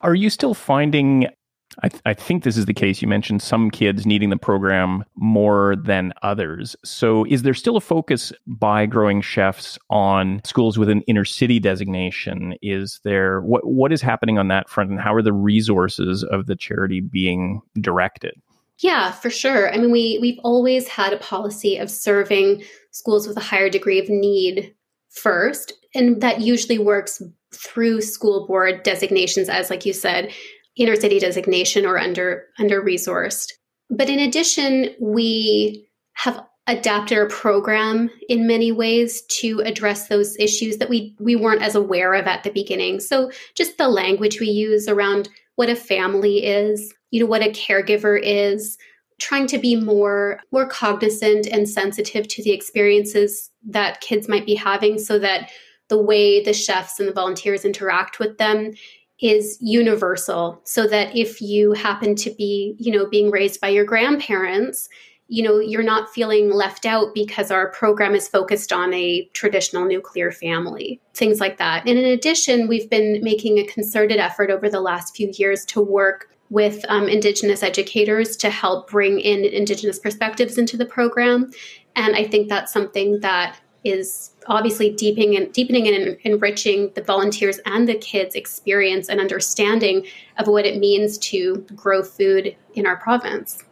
Are 0.00 0.14
you 0.14 0.30
still 0.30 0.54
finding 0.54 1.28
I, 1.82 1.88
th- 1.88 2.02
I, 2.04 2.14
think 2.14 2.44
this 2.44 2.56
is 2.56 2.66
the 2.66 2.74
case. 2.74 3.02
You 3.02 3.08
mentioned 3.08 3.42
some 3.42 3.70
kids 3.70 4.06
needing 4.06 4.30
the 4.30 4.36
program 4.36 5.04
more 5.16 5.74
than 5.76 6.12
others. 6.22 6.76
So, 6.84 7.24
is 7.24 7.42
there 7.42 7.54
still 7.54 7.76
a 7.76 7.80
focus 7.80 8.32
by 8.46 8.86
growing 8.86 9.20
chefs 9.20 9.78
on 9.90 10.40
schools 10.44 10.78
with 10.78 10.88
an 10.88 11.02
inner 11.02 11.24
city 11.24 11.58
designation? 11.58 12.54
Is 12.62 13.00
there 13.02 13.40
what 13.40 13.66
what 13.66 13.92
is 13.92 14.00
happening 14.00 14.38
on 14.38 14.48
that 14.48 14.68
front, 14.68 14.90
and 14.90 15.00
how 15.00 15.14
are 15.14 15.22
the 15.22 15.32
resources 15.32 16.22
of 16.22 16.46
the 16.46 16.56
charity 16.56 17.00
being 17.00 17.60
directed? 17.80 18.34
Yeah, 18.80 19.12
for 19.12 19.30
sure. 19.30 19.72
I 19.72 19.76
mean, 19.76 19.92
we 19.92 20.18
we've 20.20 20.40
always 20.42 20.88
had 20.88 21.12
a 21.12 21.18
policy 21.18 21.76
of 21.78 21.90
serving 21.90 22.64
schools 22.90 23.26
with 23.26 23.36
a 23.36 23.40
higher 23.40 23.70
degree 23.70 24.00
of 24.00 24.08
need 24.08 24.74
first, 25.10 25.72
and 25.94 26.20
that 26.22 26.40
usually 26.40 26.78
works 26.78 27.22
through 27.54 28.00
school 28.00 28.46
board 28.46 28.82
designations 28.82 29.48
as 29.48 29.70
like 29.70 29.86
you 29.86 29.92
said, 29.92 30.32
inner 30.76 30.96
city 30.96 31.18
designation 31.18 31.86
or 31.86 31.98
under 31.98 32.46
under 32.58 32.82
resourced. 32.82 33.52
But 33.90 34.08
in 34.08 34.18
addition, 34.18 34.94
we 35.00 35.88
have 36.14 36.44
adapted 36.66 37.18
our 37.18 37.28
program 37.28 38.10
in 38.28 38.46
many 38.46 38.72
ways 38.72 39.22
to 39.28 39.60
address 39.60 40.08
those 40.08 40.36
issues 40.38 40.78
that 40.78 40.88
we 40.88 41.14
we 41.20 41.36
weren't 41.36 41.62
as 41.62 41.74
aware 41.74 42.14
of 42.14 42.26
at 42.26 42.42
the 42.42 42.50
beginning. 42.50 43.00
So 43.00 43.30
just 43.54 43.78
the 43.78 43.88
language 43.88 44.40
we 44.40 44.48
use 44.48 44.88
around 44.88 45.28
what 45.56 45.68
a 45.68 45.76
family 45.76 46.44
is, 46.44 46.92
you 47.14 47.20
know, 47.20 47.26
what 47.26 47.42
a 47.42 47.50
caregiver 47.50 48.20
is, 48.20 48.76
trying 49.20 49.46
to 49.46 49.56
be 49.56 49.76
more 49.76 50.40
more 50.50 50.66
cognizant 50.66 51.46
and 51.46 51.68
sensitive 51.68 52.26
to 52.26 52.42
the 52.42 52.50
experiences 52.50 53.52
that 53.64 54.00
kids 54.00 54.28
might 54.28 54.44
be 54.44 54.56
having 54.56 54.98
so 54.98 55.16
that 55.20 55.48
the 55.86 56.02
way 56.02 56.42
the 56.42 56.52
chefs 56.52 56.98
and 56.98 57.08
the 57.08 57.12
volunteers 57.12 57.64
interact 57.64 58.18
with 58.18 58.36
them 58.38 58.72
is 59.20 59.56
universal. 59.60 60.60
So 60.64 60.88
that 60.88 61.14
if 61.16 61.40
you 61.40 61.72
happen 61.72 62.16
to 62.16 62.30
be 62.30 62.74
you 62.80 62.90
know 62.90 63.08
being 63.08 63.30
raised 63.30 63.60
by 63.60 63.68
your 63.68 63.84
grandparents 63.84 64.88
you 65.28 65.42
know 65.42 65.60
you're 65.60 65.84
not 65.84 66.12
feeling 66.12 66.50
left 66.50 66.84
out 66.84 67.14
because 67.14 67.52
our 67.52 67.70
program 67.70 68.16
is 68.16 68.28
focused 68.28 68.72
on 68.72 68.92
a 68.92 69.24
traditional 69.34 69.84
nuclear 69.86 70.32
family 70.32 71.00
things 71.14 71.38
like 71.38 71.58
that. 71.58 71.86
And 71.86 71.96
in 71.96 72.06
addition 72.06 72.66
we've 72.66 72.90
been 72.90 73.20
making 73.22 73.58
a 73.58 73.66
concerted 73.66 74.18
effort 74.18 74.50
over 74.50 74.68
the 74.68 74.80
last 74.80 75.14
few 75.14 75.32
years 75.38 75.64
to 75.66 75.80
work 75.80 76.33
with 76.54 76.84
um, 76.88 77.08
indigenous 77.08 77.64
educators 77.64 78.36
to 78.36 78.48
help 78.48 78.88
bring 78.88 79.18
in 79.18 79.44
indigenous 79.44 79.98
perspectives 79.98 80.56
into 80.56 80.76
the 80.76 80.86
program 80.86 81.50
and 81.96 82.14
i 82.14 82.22
think 82.22 82.48
that's 82.48 82.72
something 82.72 83.18
that 83.20 83.58
is 83.82 84.30
obviously 84.46 84.90
deepening 84.90 85.36
and 85.36 85.52
deepening 85.52 85.88
and 85.88 86.16
enriching 86.22 86.90
the 86.94 87.02
volunteers 87.02 87.58
and 87.66 87.88
the 87.88 87.96
kids 87.96 88.36
experience 88.36 89.08
and 89.08 89.20
understanding 89.20 90.06
of 90.38 90.46
what 90.46 90.64
it 90.64 90.78
means 90.78 91.18
to 91.18 91.56
grow 91.74 92.02
food 92.02 92.56
in 92.74 92.86
our 92.86 92.96
province 92.96 93.64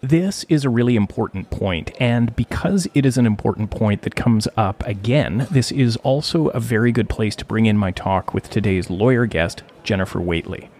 this 0.00 0.44
is 0.48 0.64
a 0.64 0.70
really 0.70 0.94
important 0.94 1.50
point, 1.50 1.90
and 1.98 2.34
because 2.36 2.86
it 2.94 3.04
is 3.04 3.18
an 3.18 3.26
important 3.26 3.72
point 3.72 4.02
that 4.02 4.14
comes 4.14 4.46
up 4.56 4.86
again, 4.86 5.48
this 5.50 5.72
is 5.72 5.96
also 5.96 6.48
a 6.50 6.60
very 6.60 6.92
good 6.92 7.08
place 7.08 7.34
to 7.34 7.44
bring 7.44 7.66
in 7.66 7.76
my 7.76 7.90
talk 7.90 8.32
with 8.32 8.48
today's 8.48 8.90
lawyer 8.90 9.26
guest, 9.26 9.64
Jennifer 9.82 10.20
Whately. 10.20 10.70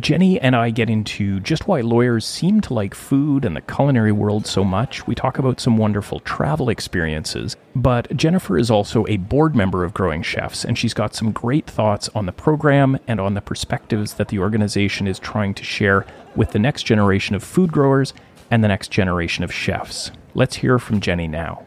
Jenny 0.00 0.40
and 0.40 0.56
I 0.56 0.70
get 0.70 0.88
into 0.88 1.38
just 1.40 1.68
why 1.68 1.82
lawyers 1.82 2.24
seem 2.24 2.60
to 2.62 2.74
like 2.74 2.94
food 2.94 3.44
and 3.44 3.54
the 3.54 3.60
culinary 3.60 4.12
world 4.12 4.46
so 4.46 4.64
much. 4.64 5.06
We 5.06 5.14
talk 5.14 5.38
about 5.38 5.60
some 5.60 5.76
wonderful 5.76 6.20
travel 6.20 6.70
experiences. 6.70 7.56
But 7.76 8.16
Jennifer 8.16 8.56
is 8.56 8.70
also 8.70 9.04
a 9.06 9.18
board 9.18 9.54
member 9.54 9.84
of 9.84 9.92
Growing 9.92 10.22
Chefs, 10.22 10.64
and 10.64 10.78
she's 10.78 10.94
got 10.94 11.14
some 11.14 11.30
great 11.30 11.66
thoughts 11.66 12.08
on 12.14 12.26
the 12.26 12.32
program 12.32 12.98
and 13.06 13.20
on 13.20 13.34
the 13.34 13.42
perspectives 13.42 14.14
that 14.14 14.28
the 14.28 14.38
organization 14.38 15.06
is 15.06 15.18
trying 15.18 15.52
to 15.54 15.64
share 15.64 16.06
with 16.34 16.52
the 16.52 16.58
next 16.58 16.84
generation 16.84 17.34
of 17.34 17.42
food 17.42 17.70
growers 17.70 18.14
and 18.50 18.64
the 18.64 18.68
next 18.68 18.90
generation 18.90 19.44
of 19.44 19.52
chefs. 19.52 20.10
Let's 20.34 20.56
hear 20.56 20.78
from 20.78 21.00
Jenny 21.00 21.28
now. 21.28 21.66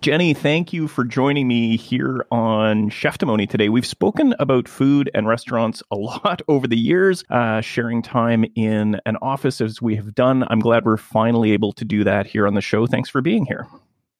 Jenny, 0.00 0.32
thank 0.32 0.72
you 0.72 0.86
for 0.86 1.02
joining 1.02 1.48
me 1.48 1.76
here 1.76 2.24
on 2.30 2.88
Cheftimony 2.88 3.48
today. 3.48 3.68
We've 3.68 3.84
spoken 3.84 4.32
about 4.38 4.68
food 4.68 5.10
and 5.12 5.26
restaurants 5.26 5.82
a 5.90 5.96
lot 5.96 6.40
over 6.46 6.68
the 6.68 6.78
years, 6.78 7.24
uh, 7.30 7.60
sharing 7.60 8.00
time 8.02 8.44
in 8.54 9.00
an 9.06 9.16
office 9.20 9.60
as 9.60 9.82
we 9.82 9.96
have 9.96 10.14
done. 10.14 10.44
I'm 10.48 10.60
glad 10.60 10.84
we're 10.84 10.98
finally 10.98 11.50
able 11.50 11.72
to 11.72 11.84
do 11.84 12.04
that 12.04 12.28
here 12.28 12.46
on 12.46 12.54
the 12.54 12.60
show. 12.60 12.86
Thanks 12.86 13.08
for 13.08 13.20
being 13.20 13.44
here. 13.44 13.66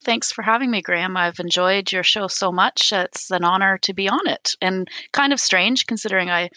Thanks 0.05 0.31
for 0.31 0.43
having 0.43 0.71
me, 0.71 0.81
Graham. 0.81 1.17
I've 1.17 1.41
enjoyed 1.41 1.91
your 1.91 2.05
show 2.05 2.29
so 2.29 2.53
much. 2.53 2.93
It's 2.93 3.31
an 3.31 3.45
honor 3.45 3.79
to 3.79 3.93
be 3.93 4.09
on 4.09 4.27
it 4.29 4.55
and 4.63 4.89
kind 5.13 5.33
of 5.33 5.41
strange 5.41 5.87
considering 5.87 6.31
I'm 6.31 6.49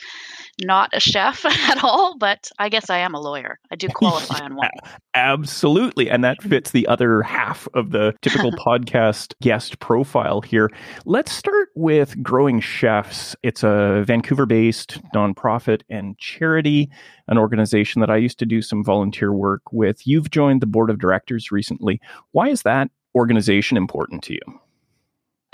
not 0.62 0.92
a 0.94 1.00
chef 1.00 1.44
at 1.70 1.84
all, 1.84 2.18
but 2.18 2.50
I 2.60 2.70
guess 2.70 2.90
I 2.90 3.00
am 3.00 3.16
a 3.16 3.20
lawyer. 3.20 3.60
I 3.72 3.76
do 3.76 3.88
qualify 3.94 4.46
on 4.46 4.56
one. 4.56 4.70
Absolutely. 5.16 6.10
And 6.10 6.24
that 6.24 6.42
fits 6.44 6.72
the 6.72 6.88
other 6.88 7.24
half 7.24 7.68
of 7.74 7.92
the 7.92 8.14
typical 8.22 8.52
podcast 8.66 9.34
guest 9.42 9.80
profile 9.80 10.42
here. 10.42 10.70
Let's 11.06 11.32
start 11.32 11.70
with 11.76 12.22
Growing 12.22 12.60
Chefs. 12.60 13.36
It's 13.42 13.64
a 13.64 14.04
Vancouver 14.06 14.46
based 14.46 15.00
nonprofit 15.16 15.82
and 15.90 16.18
charity, 16.20 16.90
an 17.28 17.40
organization 17.40 18.02
that 18.02 18.12
I 18.12 18.18
used 18.18 18.38
to 18.40 18.46
do 18.46 18.62
some 18.62 18.84
volunteer 18.84 19.34
work 19.34 19.64
with. 19.72 20.06
You've 20.06 20.30
joined 20.30 20.62
the 20.62 20.68
board 20.68 20.92
of 20.92 21.00
directors 21.00 21.52
recently. 21.52 22.00
Why 22.32 22.50
is 22.50 22.62
that 22.62 22.92
organization 23.16 23.78
important 23.78 24.24
to 24.24 24.34
you? 24.34 24.60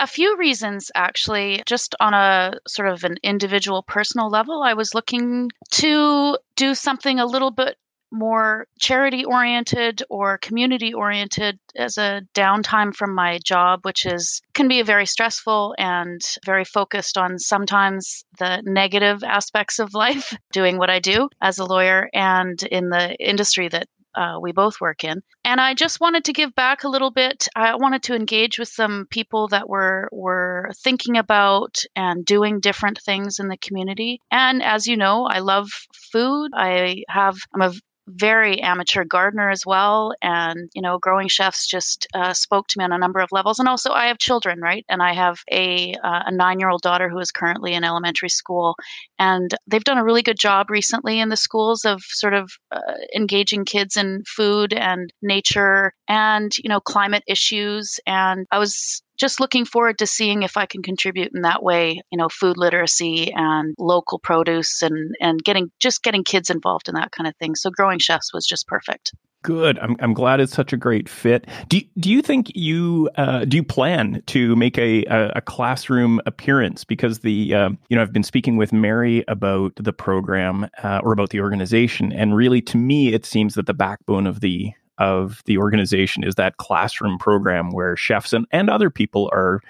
A 0.00 0.06
few 0.06 0.36
reasons, 0.36 0.92
actually. 0.94 1.62
Just 1.66 1.96
on 1.98 2.14
a 2.14 2.54
sort 2.68 2.88
of 2.88 3.02
an 3.04 3.16
individual 3.22 3.82
personal 3.82 4.28
level, 4.28 4.62
I 4.62 4.74
was 4.74 4.94
looking 4.94 5.50
to 5.72 6.38
do 6.54 6.74
something 6.74 7.18
a 7.18 7.26
little 7.26 7.50
bit 7.50 7.76
more 8.10 8.66
charity 8.78 9.24
oriented 9.24 10.02
or 10.08 10.38
community 10.38 10.94
oriented 10.94 11.58
as 11.76 11.98
a 11.98 12.22
downtime 12.34 12.94
from 12.94 13.14
my 13.14 13.38
job 13.44 13.80
which 13.82 14.06
is 14.06 14.40
can 14.54 14.68
be 14.68 14.82
very 14.82 15.06
stressful 15.06 15.74
and 15.78 16.20
very 16.44 16.64
focused 16.64 17.18
on 17.18 17.38
sometimes 17.38 18.24
the 18.38 18.62
negative 18.64 19.22
aspects 19.22 19.78
of 19.78 19.94
life 19.94 20.34
doing 20.52 20.78
what 20.78 20.90
I 20.90 21.00
do 21.00 21.28
as 21.40 21.58
a 21.58 21.66
lawyer 21.66 22.08
and 22.14 22.62
in 22.62 22.88
the 22.88 23.14
industry 23.16 23.68
that 23.68 23.88
uh, 24.14 24.38
we 24.40 24.52
both 24.52 24.80
work 24.80 25.04
in. 25.04 25.22
And 25.44 25.60
I 25.60 25.74
just 25.74 26.00
wanted 26.00 26.24
to 26.24 26.32
give 26.32 26.54
back 26.54 26.84
a 26.84 26.88
little 26.88 27.10
bit. 27.10 27.48
I 27.54 27.76
wanted 27.76 28.02
to 28.04 28.14
engage 28.14 28.58
with 28.58 28.68
some 28.68 29.06
people 29.10 29.48
that 29.48 29.68
were 29.68 30.08
were 30.12 30.70
thinking 30.82 31.16
about 31.16 31.82
and 31.96 32.24
doing 32.24 32.60
different 32.60 32.98
things 32.98 33.38
in 33.38 33.48
the 33.48 33.56
community. 33.56 34.20
And 34.30 34.62
as 34.62 34.86
you 34.86 34.96
know, 34.96 35.24
I 35.24 35.38
love 35.38 35.70
food. 35.94 36.52
I 36.54 37.04
have 37.08 37.36
I'm 37.54 37.62
a 37.62 37.72
very 38.08 38.60
amateur 38.60 39.04
gardener 39.04 39.50
as 39.50 39.64
well. 39.66 40.14
And, 40.22 40.70
you 40.74 40.82
know, 40.82 40.98
growing 40.98 41.28
chefs 41.28 41.66
just 41.66 42.06
uh, 42.14 42.32
spoke 42.32 42.66
to 42.68 42.78
me 42.78 42.84
on 42.84 42.92
a 42.92 42.98
number 42.98 43.20
of 43.20 43.30
levels. 43.32 43.58
And 43.58 43.68
also, 43.68 43.90
I 43.90 44.06
have 44.06 44.18
children, 44.18 44.60
right? 44.60 44.84
And 44.88 45.02
I 45.02 45.14
have 45.14 45.38
a, 45.50 45.94
uh, 46.02 46.22
a 46.26 46.32
nine 46.32 46.58
year 46.60 46.70
old 46.70 46.82
daughter 46.82 47.08
who 47.08 47.18
is 47.18 47.30
currently 47.30 47.74
in 47.74 47.84
elementary 47.84 48.28
school. 48.28 48.74
And 49.18 49.54
they've 49.66 49.84
done 49.84 49.98
a 49.98 50.04
really 50.04 50.22
good 50.22 50.38
job 50.38 50.70
recently 50.70 51.20
in 51.20 51.28
the 51.28 51.36
schools 51.36 51.84
of 51.84 52.00
sort 52.02 52.34
of 52.34 52.50
uh, 52.70 52.80
engaging 53.14 53.64
kids 53.64 53.96
in 53.96 54.22
food 54.26 54.72
and 54.72 55.12
nature 55.22 55.92
and, 56.08 56.50
you 56.58 56.68
know, 56.68 56.80
climate 56.80 57.24
issues. 57.26 58.00
And 58.06 58.46
I 58.50 58.58
was 58.58 59.02
just 59.18 59.40
looking 59.40 59.64
forward 59.64 59.98
to 59.98 60.06
seeing 60.06 60.42
if 60.42 60.56
I 60.56 60.66
can 60.66 60.82
contribute 60.82 61.32
in 61.34 61.42
that 61.42 61.62
way, 61.62 62.00
you 62.10 62.18
know, 62.18 62.28
food 62.28 62.56
literacy 62.56 63.32
and 63.34 63.74
local 63.78 64.18
produce 64.18 64.82
and, 64.82 65.14
and 65.20 65.42
getting 65.42 65.70
just 65.80 66.02
getting 66.02 66.24
kids 66.24 66.50
involved 66.50 66.88
in 66.88 66.94
that 66.94 67.12
kind 67.12 67.26
of 67.26 67.36
thing. 67.36 67.54
So 67.54 67.70
growing 67.70 67.98
chefs 67.98 68.32
was 68.32 68.46
just 68.46 68.66
perfect. 68.66 69.12
Good. 69.42 69.78
I'm, 69.78 69.96
I'm 70.00 70.14
glad 70.14 70.40
it's 70.40 70.52
such 70.52 70.72
a 70.72 70.76
great 70.76 71.08
fit. 71.08 71.46
Do, 71.68 71.80
do 71.98 72.10
you 72.10 72.22
think 72.22 72.50
you 72.56 73.08
uh, 73.16 73.44
do 73.44 73.56
you 73.56 73.62
plan 73.62 74.20
to 74.26 74.56
make 74.56 74.76
a, 74.76 75.04
a, 75.04 75.32
a 75.36 75.40
classroom 75.40 76.20
appearance? 76.26 76.82
Because 76.82 77.20
the 77.20 77.54
um, 77.54 77.78
you 77.88 77.96
know 77.96 78.02
I've 78.02 78.12
been 78.12 78.24
speaking 78.24 78.56
with 78.56 78.72
Mary 78.72 79.24
about 79.28 79.74
the 79.76 79.92
program 79.92 80.68
uh, 80.82 81.00
or 81.04 81.12
about 81.12 81.30
the 81.30 81.40
organization, 81.40 82.12
and 82.12 82.34
really 82.34 82.60
to 82.62 82.76
me 82.76 83.14
it 83.14 83.24
seems 83.24 83.54
that 83.54 83.66
the 83.66 83.74
backbone 83.74 84.26
of 84.26 84.40
the 84.40 84.72
of 84.98 85.42
the 85.46 85.58
organization 85.58 86.24
is 86.24 86.34
that 86.34 86.56
classroom 86.56 87.18
program 87.18 87.70
where 87.70 87.96
chefs 87.96 88.32
and, 88.32 88.46
and 88.50 88.68
other 88.68 88.90
people 88.90 89.30
are 89.32 89.60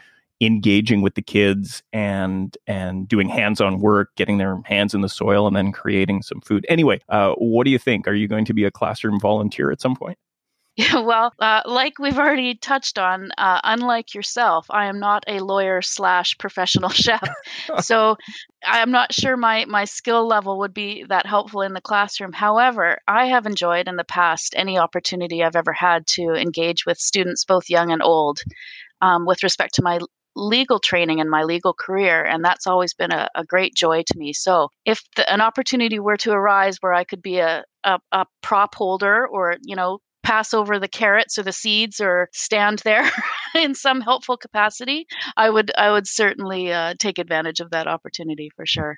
engaging 0.41 1.03
with 1.03 1.15
the 1.15 1.23
kids 1.23 1.83
and 1.93 2.57
and 2.67 3.09
doing 3.09 3.29
hands-on 3.29 3.81
work, 3.81 4.15
getting 4.17 4.39
their 4.39 4.61
hands 4.65 4.95
in 4.95 5.01
the 5.01 5.09
soil, 5.09 5.47
and 5.47 5.57
then 5.57 5.73
creating 5.73 6.23
some 6.23 6.41
food. 6.41 6.65
Anyway, 6.69 7.01
uh, 7.09 7.33
what 7.35 7.65
do 7.65 7.71
you 7.71 7.79
think? 7.79 8.07
Are 8.07 8.15
you 8.15 8.29
going 8.29 8.45
to 8.45 8.55
be 8.55 8.65
a 8.65 8.71
classroom 8.71 9.19
volunteer 9.19 9.71
at 9.71 9.81
some 9.81 9.97
point? 9.97 10.19
Yeah, 10.79 11.01
well, 11.01 11.33
uh, 11.41 11.63
like 11.67 11.99
we've 11.99 12.19
already 12.19 12.55
touched 12.55 12.99
on, 12.99 13.31
uh, 13.37 13.61
unlike 13.65 14.15
yourself, 14.15 14.67
I 14.71 14.87
am 14.87 15.01
not 15.01 15.25
a 15.27 15.41
lawyer 15.41 15.83
slash 15.83 16.39
professional 16.39 16.89
chef, 17.05 17.23
so 17.81 18.17
I'm 18.65 18.93
not 18.93 19.13
sure 19.13 19.37
my 19.37 19.65
my 19.67 19.85
skill 19.85 20.27
level 20.27 20.59
would 20.61 20.73
be 20.73 21.05
that 21.09 21.27
helpful 21.27 21.63
in 21.63 21.73
the 21.75 21.81
classroom. 21.81 22.33
However, 22.33 22.99
I 23.09 23.27
have 23.27 23.47
enjoyed 23.47 23.89
in 23.89 23.97
the 23.97 24.05
past 24.05 24.55
any 24.57 24.79
opportunity 24.79 25.43
I've 25.43 25.57
ever 25.57 25.73
had 25.73 26.07
to 26.19 26.35
engage 26.35 26.87
with 26.87 26.99
students, 26.99 27.45
both 27.45 27.69
young 27.69 27.91
and 27.93 28.03
old, 28.03 28.39
um, 29.03 29.27
with 29.27 29.43
respect 29.43 29.75
to 29.77 29.83
my 29.83 29.99
legal 30.37 30.79
training 30.79 31.21
and 31.21 31.29
my 31.31 31.43
legal 31.43 31.75
career 31.75 32.25
and 32.25 32.45
that's 32.45 32.67
always 32.67 32.95
been 32.95 33.13
a, 33.13 33.29
a 33.35 33.45
great 33.45 33.75
joy 33.75 34.03
to 34.07 34.17
me 34.19 34.33
so 34.33 34.69
if 34.85 35.03
the, 35.17 35.29
an 35.33 35.41
opportunity 35.41 35.99
were 35.99 36.17
to 36.17 36.31
arise 36.33 36.79
where 36.81 36.95
i 36.95 37.05
could 37.05 37.23
be 37.23 37.39
a, 37.39 37.65
a, 37.85 37.99
a 38.13 38.25
prop 38.41 38.75
holder 38.77 39.27
or 39.27 39.57
you 39.65 39.75
know 39.75 39.99
pass 40.29 40.53
over 40.53 40.79
the 40.79 40.89
carrots 40.89 41.39
or 41.39 41.43
the 41.43 41.53
seeds 41.53 42.01
or 42.03 42.29
stand 42.35 42.81
there 42.81 43.11
in 43.55 43.75
some 43.75 44.03
helpful 44.03 44.37
capacity, 44.37 45.07
I 45.39 45.49
would 45.49 45.73
I 45.77 45.91
would 45.91 46.07
certainly 46.07 46.71
uh, 46.71 46.95
take 46.99 47.19
advantage 47.19 47.61
of 47.61 47.71
that 47.71 47.87
opportunity 47.87 48.51
for 48.55 48.67
sure. 48.67 48.97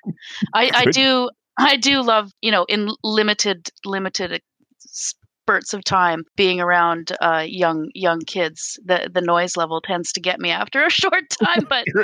I, 0.53 0.69
I 0.73 0.85
do 0.85 1.29
I 1.57 1.77
do 1.77 2.01
love 2.01 2.31
you 2.41 2.51
know 2.51 2.65
in 2.65 2.89
limited 3.01 3.69
limited 3.85 4.41
spurts 4.79 5.73
of 5.73 5.85
time 5.85 6.23
being 6.35 6.59
around 6.59 7.13
uh, 7.21 7.45
young 7.47 7.89
young 7.95 8.19
kids 8.19 8.77
the 8.85 9.09
the 9.13 9.21
noise 9.21 9.55
level 9.55 9.79
tends 9.79 10.11
to 10.11 10.19
get 10.19 10.39
me 10.39 10.51
after 10.51 10.85
a 10.85 10.89
short 11.01 11.23
time 11.29 11.65
but 11.67 11.85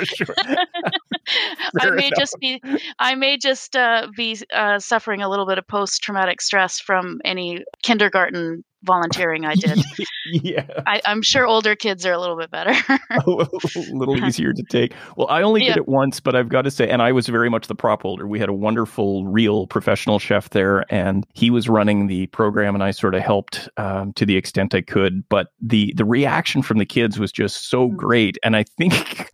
i 1.80 1.90
may 1.90 2.06
enough. 2.06 2.18
just 2.18 2.36
be 2.40 2.60
i 2.98 3.14
may 3.14 3.36
just 3.36 3.76
uh, 3.76 4.08
be 4.16 4.38
uh, 4.54 4.78
suffering 4.78 5.22
a 5.22 5.28
little 5.28 5.46
bit 5.46 5.58
of 5.58 5.66
post 5.66 6.02
traumatic 6.02 6.40
stress 6.40 6.80
from 6.80 7.20
any 7.24 7.64
kindergarten 7.82 8.64
volunteering 8.82 9.44
I 9.44 9.54
did. 9.54 9.78
yeah. 10.32 10.66
I, 10.86 11.00
am 11.04 11.22
sure 11.22 11.46
older 11.46 11.74
kids 11.74 12.06
are 12.06 12.12
a 12.12 12.18
little 12.18 12.36
bit 12.36 12.50
better. 12.50 12.72
a 13.10 13.22
little 13.26 14.16
easier 14.24 14.52
to 14.52 14.62
take. 14.70 14.94
Well, 15.16 15.26
I 15.28 15.42
only 15.42 15.62
yeah. 15.62 15.74
did 15.74 15.78
it 15.78 15.88
once, 15.88 16.20
but 16.20 16.36
I've 16.36 16.48
got 16.48 16.62
to 16.62 16.70
say, 16.70 16.88
and 16.88 17.02
I 17.02 17.12
was 17.12 17.26
very 17.26 17.50
much 17.50 17.66
the 17.66 17.74
prop 17.74 18.02
holder. 18.02 18.26
We 18.26 18.38
had 18.38 18.48
a 18.48 18.54
wonderful, 18.54 19.26
real 19.26 19.66
professional 19.66 20.18
chef 20.18 20.50
there, 20.50 20.84
and 20.92 21.26
he 21.34 21.50
was 21.50 21.68
running 21.68 22.06
the 22.06 22.26
program, 22.28 22.74
and 22.74 22.84
I 22.84 22.90
sort 22.92 23.14
of 23.14 23.22
helped 23.22 23.68
um, 23.76 24.12
to 24.14 24.24
the 24.24 24.36
extent 24.36 24.74
I 24.74 24.82
could. 24.82 25.28
But 25.28 25.48
the 25.60 25.92
the 25.96 26.04
reaction 26.04 26.62
from 26.62 26.78
the 26.78 26.86
kids 26.86 27.18
was 27.18 27.32
just 27.32 27.68
so 27.68 27.88
mm. 27.88 27.96
great, 27.96 28.38
and 28.42 28.56
I 28.56 28.64
think, 28.64 29.28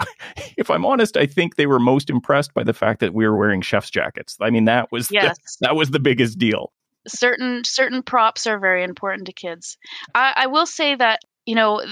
if 0.56 0.70
I'm 0.70 0.84
honest, 0.84 1.16
I 1.16 1.26
think 1.26 1.56
they 1.56 1.66
were 1.66 1.80
most 1.80 2.10
impressed 2.10 2.54
by 2.54 2.64
the 2.64 2.72
fact 2.72 3.00
that 3.00 3.14
we 3.14 3.26
were 3.26 3.36
wearing 3.36 3.60
chef's 3.60 3.90
jackets. 3.90 4.36
I 4.40 4.50
mean, 4.50 4.64
that 4.64 4.90
was 4.90 5.10
yes. 5.10 5.36
the, 5.36 5.66
that 5.66 5.76
was 5.76 5.90
the 5.90 6.00
biggest 6.00 6.38
deal 6.38 6.72
certain 7.06 7.64
certain 7.64 8.02
props 8.02 8.46
are 8.46 8.58
very 8.58 8.84
important 8.84 9.26
to 9.26 9.32
kids. 9.32 9.76
I, 10.14 10.32
I 10.36 10.46
will 10.46 10.66
say 10.66 10.94
that 10.94 11.20
you 11.46 11.54
know 11.54 11.82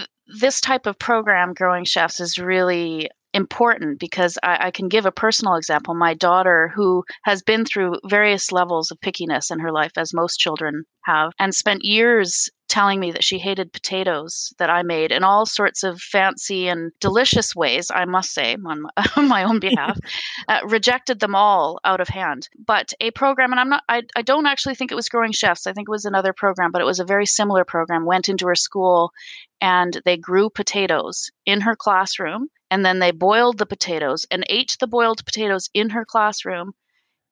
this 0.40 0.60
type 0.60 0.86
of 0.86 0.98
program, 0.98 1.54
Growing 1.54 1.84
Chefs, 1.84 2.20
is 2.20 2.38
really 2.38 3.10
important 3.34 3.98
because 3.98 4.38
I, 4.42 4.66
I, 4.66 4.70
can 4.70 4.88
give 4.88 5.06
a 5.06 5.12
personal 5.12 5.54
example. 5.54 5.94
My 5.94 6.14
daughter, 6.14 6.70
who 6.74 7.04
has 7.24 7.42
been 7.42 7.64
through 7.64 7.96
various 8.06 8.52
levels 8.52 8.90
of 8.90 9.00
pickiness 9.00 9.50
in 9.50 9.58
her 9.60 9.72
life, 9.72 9.92
as 9.96 10.12
most 10.12 10.38
children 10.38 10.84
have, 11.04 11.32
and 11.38 11.54
spent 11.54 11.84
years 11.84 12.50
telling 12.68 13.00
me 13.00 13.12
that 13.12 13.22
she 13.22 13.38
hated 13.38 13.72
potatoes 13.72 14.54
that 14.58 14.70
I 14.70 14.82
made 14.82 15.12
in 15.12 15.24
all 15.24 15.44
sorts 15.44 15.82
of 15.82 16.00
fancy 16.00 16.68
and 16.68 16.90
delicious 17.00 17.54
ways, 17.54 17.90
I 17.94 18.06
must 18.06 18.32
say, 18.32 18.56
on 18.66 18.82
my, 18.82 18.90
on 19.16 19.28
my 19.28 19.44
own 19.44 19.60
behalf, 19.60 19.98
uh, 20.48 20.60
rejected 20.64 21.20
them 21.20 21.34
all 21.34 21.80
out 21.84 22.00
of 22.00 22.08
hand. 22.08 22.48
But 22.66 22.94
a 23.00 23.10
program, 23.10 23.50
and 23.50 23.60
I'm 23.60 23.68
not, 23.68 23.82
I, 23.88 24.02
I 24.16 24.22
don't 24.22 24.46
actually 24.46 24.74
think 24.74 24.90
it 24.90 24.96
was 24.96 25.10
Growing 25.10 25.32
Chefs, 25.32 25.66
I 25.66 25.74
think 25.74 25.88
it 25.88 25.90
was 25.90 26.06
another 26.06 26.32
program, 26.32 26.72
but 26.72 26.80
it 26.80 26.86
was 26.86 26.98
a 26.98 27.04
very 27.04 27.26
similar 27.26 27.64
program, 27.64 28.06
went 28.06 28.30
into 28.30 28.46
her 28.46 28.54
school 28.54 29.12
and 29.60 30.00
they 30.04 30.16
grew 30.16 30.50
potatoes 30.50 31.30
in 31.46 31.60
her 31.60 31.76
classroom. 31.76 32.48
And 32.72 32.84
then 32.84 32.98
they 32.98 33.10
boiled 33.10 33.58
the 33.58 33.66
potatoes 33.66 34.24
and 34.30 34.44
ate 34.48 34.78
the 34.80 34.86
boiled 34.86 35.24
potatoes 35.26 35.68
in 35.74 35.90
her 35.90 36.06
classroom 36.06 36.72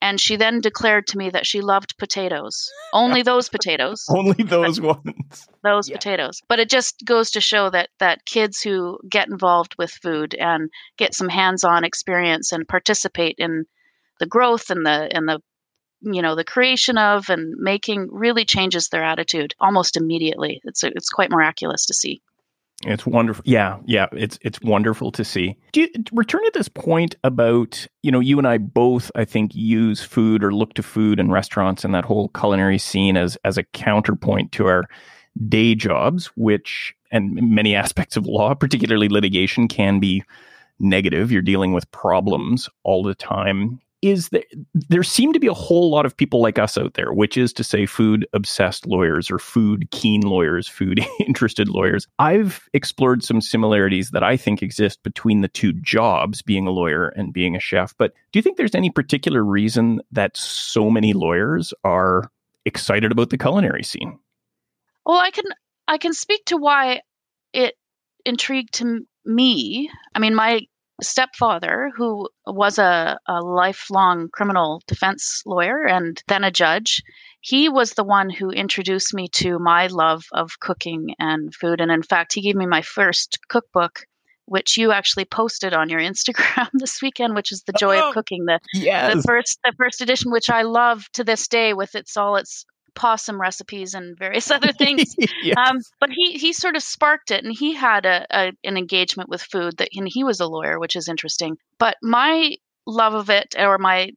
and 0.03 0.20
she 0.20 0.37
then 0.37 0.61
declared 0.61 1.07
to 1.09 1.18
me 1.18 1.31
that 1.31 1.46
she 1.46 1.61
loved 1.61 1.98
potatoes. 1.98 2.70
Only 2.92 3.22
those 3.31 3.48
potatoes. 3.48 4.07
Only 4.09 4.44
those 4.44 4.81
ones. 4.81 5.48
Those 5.62 5.88
yeah. 5.88 5.96
potatoes. 5.96 6.40
But 6.48 6.59
it 6.59 6.70
just 6.70 7.05
goes 7.05 7.33
to 7.33 7.40
show 7.40 7.70
that 7.70 7.90
that 7.98 8.24
kids 8.24 8.61
who 8.61 8.98
get 9.09 9.29
involved 9.29 9.74
with 9.79 9.90
food 9.90 10.35
and 10.35 10.70
get 10.96 11.14
some 11.14 11.29
hands-on 11.29 11.85
experience 11.85 12.53
and 12.53 12.66
participate 12.66 13.37
in 13.38 13.64
the 14.18 14.26
growth 14.26 14.70
and 14.70 14.85
the 14.87 15.09
and 15.14 15.29
the 15.29 15.40
you 16.03 16.22
know 16.22 16.35
the 16.35 16.44
creation 16.44 16.96
of 16.96 17.29
and 17.29 17.55
making 17.59 18.09
really 18.11 18.46
changes 18.46 18.88
their 18.88 19.05
attitude 19.05 19.55
almost 19.61 19.96
immediately. 19.96 20.61
It's 20.64 20.83
it's 20.83 21.11
quite 21.11 21.31
miraculous 21.31 21.87
to 21.87 21.94
see. 21.94 22.22
It's 22.86 23.04
wonderful. 23.04 23.42
Yeah, 23.46 23.78
yeah, 23.84 24.06
it's 24.12 24.38
it's 24.40 24.60
wonderful 24.62 25.12
to 25.12 25.24
see. 25.24 25.56
Do 25.72 25.82
you 25.82 25.88
return 26.12 26.42
to 26.44 26.50
this 26.54 26.68
point 26.68 27.14
about, 27.24 27.86
you 28.02 28.10
know, 28.10 28.20
you 28.20 28.38
and 28.38 28.48
I 28.48 28.56
both 28.56 29.10
I 29.14 29.26
think 29.26 29.54
use 29.54 30.02
food 30.02 30.42
or 30.42 30.54
look 30.54 30.74
to 30.74 30.82
food 30.82 31.20
and 31.20 31.30
restaurants 31.30 31.84
and 31.84 31.94
that 31.94 32.06
whole 32.06 32.28
culinary 32.28 32.78
scene 32.78 33.18
as 33.18 33.36
as 33.44 33.58
a 33.58 33.64
counterpoint 33.64 34.52
to 34.52 34.66
our 34.66 34.84
day 35.48 35.74
jobs, 35.74 36.26
which 36.36 36.94
and 37.10 37.34
many 37.34 37.74
aspects 37.84 38.16
of 38.16 38.26
law, 38.26 38.54
particularly 38.54 39.08
litigation 39.08 39.68
can 39.68 40.00
be 40.00 40.24
negative. 40.78 41.30
You're 41.30 41.42
dealing 41.42 41.74
with 41.74 41.90
problems 41.90 42.70
all 42.82 43.02
the 43.02 43.14
time 43.14 43.80
is 44.02 44.30
that 44.30 44.44
there 44.72 45.02
seem 45.02 45.32
to 45.32 45.40
be 45.40 45.46
a 45.46 45.54
whole 45.54 45.90
lot 45.90 46.06
of 46.06 46.16
people 46.16 46.40
like 46.40 46.58
us 46.58 46.78
out 46.78 46.94
there, 46.94 47.12
which 47.12 47.36
is 47.36 47.52
to 47.52 47.64
say, 47.64 47.84
food 47.86 48.26
obsessed 48.32 48.86
lawyers 48.86 49.30
or 49.30 49.38
food 49.38 49.90
keen 49.90 50.22
lawyers, 50.22 50.66
food 50.66 51.04
interested 51.26 51.68
lawyers. 51.68 52.06
I've 52.18 52.68
explored 52.72 53.22
some 53.22 53.40
similarities 53.40 54.10
that 54.10 54.22
I 54.22 54.36
think 54.36 54.62
exist 54.62 55.02
between 55.02 55.42
the 55.42 55.48
two 55.48 55.72
jobs, 55.74 56.40
being 56.42 56.66
a 56.66 56.70
lawyer 56.70 57.08
and 57.08 57.32
being 57.32 57.54
a 57.54 57.60
chef. 57.60 57.94
But 57.98 58.14
do 58.32 58.38
you 58.38 58.42
think 58.42 58.56
there's 58.56 58.74
any 58.74 58.90
particular 58.90 59.44
reason 59.44 60.00
that 60.12 60.36
so 60.36 60.90
many 60.90 61.12
lawyers 61.12 61.74
are 61.84 62.30
excited 62.64 63.12
about 63.12 63.30
the 63.30 63.38
culinary 63.38 63.82
scene? 63.82 64.18
Well, 65.04 65.18
I 65.18 65.30
can 65.30 65.44
I 65.88 65.98
can 65.98 66.12
speak 66.12 66.44
to 66.46 66.56
why 66.56 67.00
it 67.52 67.74
intrigued 68.24 68.74
to 68.74 69.06
me. 69.24 69.90
I 70.14 70.18
mean, 70.18 70.34
my 70.34 70.60
stepfather, 71.02 71.90
who 71.96 72.28
was 72.46 72.78
a, 72.78 73.18
a 73.26 73.40
lifelong 73.40 74.28
criminal 74.32 74.82
defense 74.86 75.42
lawyer 75.46 75.86
and 75.86 76.22
then 76.28 76.44
a 76.44 76.50
judge, 76.50 77.02
he 77.40 77.68
was 77.68 77.92
the 77.92 78.04
one 78.04 78.30
who 78.30 78.50
introduced 78.50 79.14
me 79.14 79.28
to 79.28 79.58
my 79.58 79.86
love 79.86 80.24
of 80.32 80.60
cooking 80.60 81.14
and 81.18 81.54
food. 81.54 81.80
And 81.80 81.90
in 81.90 82.02
fact, 82.02 82.34
he 82.34 82.42
gave 82.42 82.56
me 82.56 82.66
my 82.66 82.82
first 82.82 83.38
cookbook 83.48 84.04
which 84.50 84.76
you 84.76 84.90
actually 84.90 85.24
posted 85.24 85.72
on 85.72 85.88
your 85.88 86.00
Instagram 86.10 86.68
this 86.72 87.00
weekend, 87.00 87.36
which 87.36 87.52
is 87.52 87.62
the 87.62 87.72
joy 87.72 87.96
oh, 88.00 88.08
of 88.08 88.14
cooking, 88.14 88.46
the, 88.46 88.58
yes. 88.74 89.14
the 89.14 89.22
first 89.22 89.60
the 89.64 89.72
first 89.78 90.00
edition, 90.00 90.32
which 90.32 90.50
I 90.50 90.62
love 90.62 91.04
to 91.12 91.22
this 91.22 91.46
day 91.46 91.72
with 91.72 91.94
its 91.94 92.16
all 92.16 92.34
its 92.34 92.64
possum 92.94 93.40
recipes 93.40 93.94
and 93.94 94.18
various 94.18 94.50
other 94.50 94.72
things. 94.72 95.14
yes. 95.42 95.57
um, 95.57 95.79
but 96.00 96.11
he 96.11 96.33
he 96.33 96.53
sort 96.53 96.76
of 96.76 96.83
sparked 96.83 97.31
it, 97.31 97.44
and 97.44 97.53
he 97.53 97.74
had 97.74 98.07
a, 98.07 98.26
a 98.31 98.53
an 98.64 98.76
engagement 98.76 99.29
with 99.29 99.42
food 99.42 99.76
that 99.79 99.88
and 99.94 100.09
he 100.09 100.24
was 100.24 100.40
a 100.40 100.46
lawyer, 100.46 100.79
which 100.79 100.96
is 100.96 101.09
interesting. 101.09 101.57
But 101.79 101.96
my 102.03 102.57
love 102.87 103.14
of 103.14 103.31
it, 103.31 103.55
or 103.59 103.79
my 103.79 104.11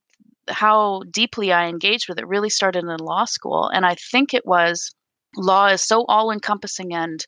how 0.49 1.03
deeply 1.09 1.53
I 1.53 1.67
engaged 1.67 2.09
with 2.09 2.19
it, 2.19 2.27
really 2.27 2.49
started 2.49 2.83
in 2.83 2.97
law 2.97 3.25
school, 3.25 3.67
and 3.67 3.85
I 3.85 3.95
think 3.95 4.33
it 4.33 4.45
was 4.45 4.93
law 5.35 5.67
is 5.67 5.81
so 5.81 6.05
all 6.07 6.31
encompassing 6.31 6.93
and 6.93 7.25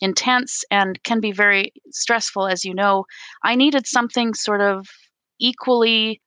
intense 0.00 0.64
and 0.70 1.02
can 1.02 1.20
be 1.20 1.32
very 1.32 1.72
stressful, 1.90 2.46
as 2.46 2.64
you 2.64 2.74
know. 2.74 3.04
I 3.42 3.54
needed 3.54 3.86
something 3.86 4.34
sort 4.34 4.60
of 4.60 4.86
equally 5.38 6.20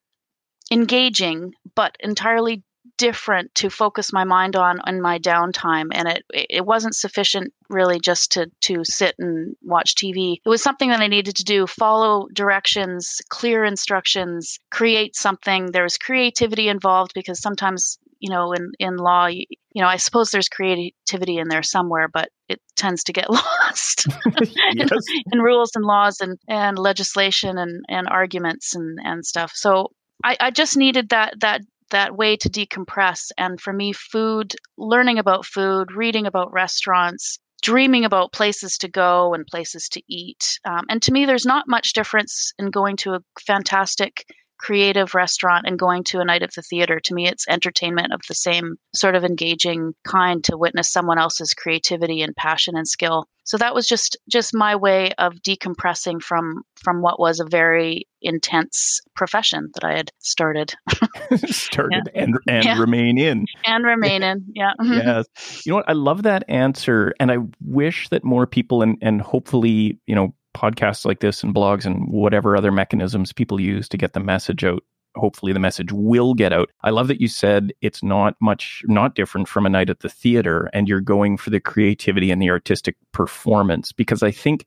engaging 0.71 1.53
but 1.75 1.95
entirely 1.99 2.63
different 2.99 3.55
to 3.55 3.69
focus 3.69 4.11
my 4.11 4.25
mind 4.25 4.57
on 4.57 4.79
in 4.85 5.01
my 5.01 5.17
downtime 5.17 5.87
and 5.93 6.09
it 6.09 6.23
it 6.33 6.65
wasn't 6.65 6.93
sufficient 6.93 7.53
really 7.69 7.99
just 7.99 8.33
to 8.33 8.51
to 8.59 8.83
sit 8.83 9.15
and 9.17 9.55
watch 9.63 9.95
TV 9.95 10.35
it 10.45 10.49
was 10.49 10.61
something 10.61 10.89
that 10.89 10.99
I 10.99 11.07
needed 11.07 11.37
to 11.37 11.45
do 11.45 11.65
follow 11.65 12.27
directions 12.33 13.21
clear 13.29 13.63
instructions 13.63 14.59
create 14.69 15.15
something. 15.15 15.71
There 15.71 15.83
was 15.83 15.97
creativity 15.97 16.67
involved 16.67 17.13
because 17.15 17.39
sometimes 17.39 17.97
you 18.19 18.29
know 18.29 18.51
in 18.51 18.71
in 18.79 18.97
law 18.97 19.27
you, 19.27 19.45
you 19.73 19.81
know 19.81 19.87
I 19.87 19.95
suppose 19.95 20.29
there's 20.29 20.49
creativity 20.49 21.37
in 21.37 21.47
there 21.47 21.63
somewhere 21.63 22.07
but 22.07 22.29
it 22.49 22.59
tends 22.75 23.03
to 23.05 23.13
get 23.13 23.29
lost 23.29 24.07
in, 24.71 24.87
in, 25.31 25.39
rules 25.39 25.71
and 25.75 25.85
laws 25.85 26.19
and 26.19 26.37
and 26.49 26.77
legislation 26.77 27.57
and 27.57 27.85
and 27.87 28.07
arguments 28.09 28.75
and 28.75 28.99
and 29.03 29.25
stuff. 29.25 29.51
So 29.55 29.91
I, 30.23 30.35
I 30.39 30.51
just 30.51 30.75
needed 30.75 31.09
that 31.09 31.35
that 31.39 31.61
that 31.89 32.15
way 32.15 32.37
to 32.37 32.49
decompress. 32.49 33.31
And 33.37 33.59
for 33.59 33.73
me, 33.73 33.93
food, 33.93 34.55
learning 34.77 35.19
about 35.19 35.45
food, 35.45 35.91
reading 35.91 36.25
about 36.25 36.51
restaurants, 36.53 37.39
dreaming 37.61 38.05
about 38.05 38.31
places 38.31 38.77
to 38.79 38.87
go 38.87 39.33
and 39.33 39.45
places 39.45 39.89
to 39.89 40.01
eat. 40.07 40.59
Um, 40.65 40.85
and 40.89 41.01
to 41.03 41.11
me, 41.11 41.25
there's 41.25 41.45
not 41.45 41.67
much 41.67 41.93
difference 41.93 42.53
in 42.57 42.71
going 42.71 42.97
to 42.97 43.13
a 43.13 43.23
fantastic 43.45 44.25
creative 44.59 45.15
restaurant 45.15 45.65
and 45.65 45.79
going 45.79 46.03
to 46.03 46.19
a 46.19 46.25
night 46.25 46.43
of 46.43 46.53
the 46.53 46.61
theater. 46.61 46.99
To 46.99 47.13
me, 47.13 47.27
it's 47.27 47.47
entertainment 47.47 48.13
of 48.13 48.21
the 48.27 48.35
same 48.35 48.75
sort 48.93 49.15
of 49.15 49.23
engaging 49.23 49.93
kind 50.05 50.43
to 50.43 50.57
witness 50.57 50.91
someone 50.91 51.17
else's 51.17 51.53
creativity 51.53 52.21
and 52.21 52.35
passion 52.35 52.75
and 52.75 52.87
skill. 52.87 53.27
So 53.45 53.57
that 53.57 53.73
was 53.73 53.87
just 53.87 54.15
just 54.31 54.53
my 54.53 54.75
way 54.75 55.11
of 55.17 55.33
decompressing 55.35 56.21
from 56.21 56.61
from 56.75 57.01
what 57.01 57.19
was 57.19 57.39
a 57.39 57.45
very 57.49 58.07
intense 58.21 59.01
profession 59.15 59.71
that 59.73 59.83
I 59.83 59.97
had 59.97 60.11
started. 60.19 60.75
started 61.47 62.09
yeah. 62.13 62.21
and 62.21 62.35
and 62.47 62.65
yeah. 62.65 62.79
remain 62.79 63.17
in. 63.17 63.45
And 63.65 63.83
remain 63.85 64.21
in. 64.21 64.45
Yeah. 64.53 64.73
yes. 64.83 65.25
You 65.65 65.71
know 65.71 65.77
what? 65.77 65.89
I 65.89 65.93
love 65.93 66.23
that 66.23 66.43
answer 66.47 67.13
and 67.19 67.31
I 67.31 67.37
wish 67.65 68.09
that 68.09 68.23
more 68.23 68.45
people 68.45 68.83
and 68.83 68.97
and 69.01 69.19
hopefully, 69.19 69.97
you 70.05 70.13
know, 70.13 70.35
podcasts 70.59 71.05
like 71.05 71.19
this 71.19 71.43
and 71.43 71.55
blogs 71.55 71.85
and 71.85 72.07
whatever 72.09 72.57
other 72.57 72.71
mechanisms 72.71 73.31
people 73.31 73.59
use 73.59 73.87
to 73.87 73.97
get 73.97 74.13
the 74.13 74.19
message 74.19 74.63
out 74.63 74.83
hopefully 75.15 75.53
the 75.53 75.59
message 75.59 75.91
will 75.91 76.33
get 76.33 76.53
out. 76.53 76.69
I 76.83 76.89
love 76.91 77.07
that 77.07 77.21
you 77.21 77.27
said 77.27 77.73
it's 77.81 78.03
not 78.03 78.35
much 78.41 78.83
not 78.85 79.15
different 79.15 79.47
from 79.47 79.65
a 79.65 79.69
night 79.69 79.89
at 79.89 79.99
the 79.99 80.09
theater 80.09 80.69
and 80.73 80.87
you're 80.87 81.01
going 81.01 81.37
for 81.37 81.49
the 81.49 81.59
creativity 81.59 82.31
and 82.31 82.41
the 82.41 82.49
artistic 82.49 82.95
performance 83.11 83.91
because 83.91 84.23
I 84.23 84.31
think 84.31 84.65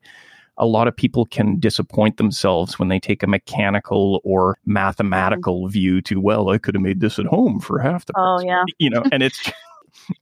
a 0.57 0.67
lot 0.67 0.87
of 0.87 0.95
people 0.95 1.25
can 1.25 1.59
disappoint 1.59 2.17
themselves 2.17 2.77
when 2.77 2.89
they 2.89 2.99
take 2.99 3.23
a 3.23 3.27
mechanical 3.27 4.21
or 4.23 4.57
mathematical 4.65 5.63
mm-hmm. 5.63 5.71
view 5.71 6.01
to 6.03 6.19
well 6.19 6.49
I 6.49 6.57
could 6.57 6.75
have 6.75 6.83
made 6.83 6.99
this 6.99 7.19
at 7.19 7.25
home 7.25 7.59
for 7.59 7.79
half 7.79 8.05
the 8.05 8.13
price. 8.13 8.41
Oh 8.41 8.45
yeah. 8.45 8.63
You 8.79 8.89
know, 8.89 9.03
and 9.11 9.23
it's 9.23 9.51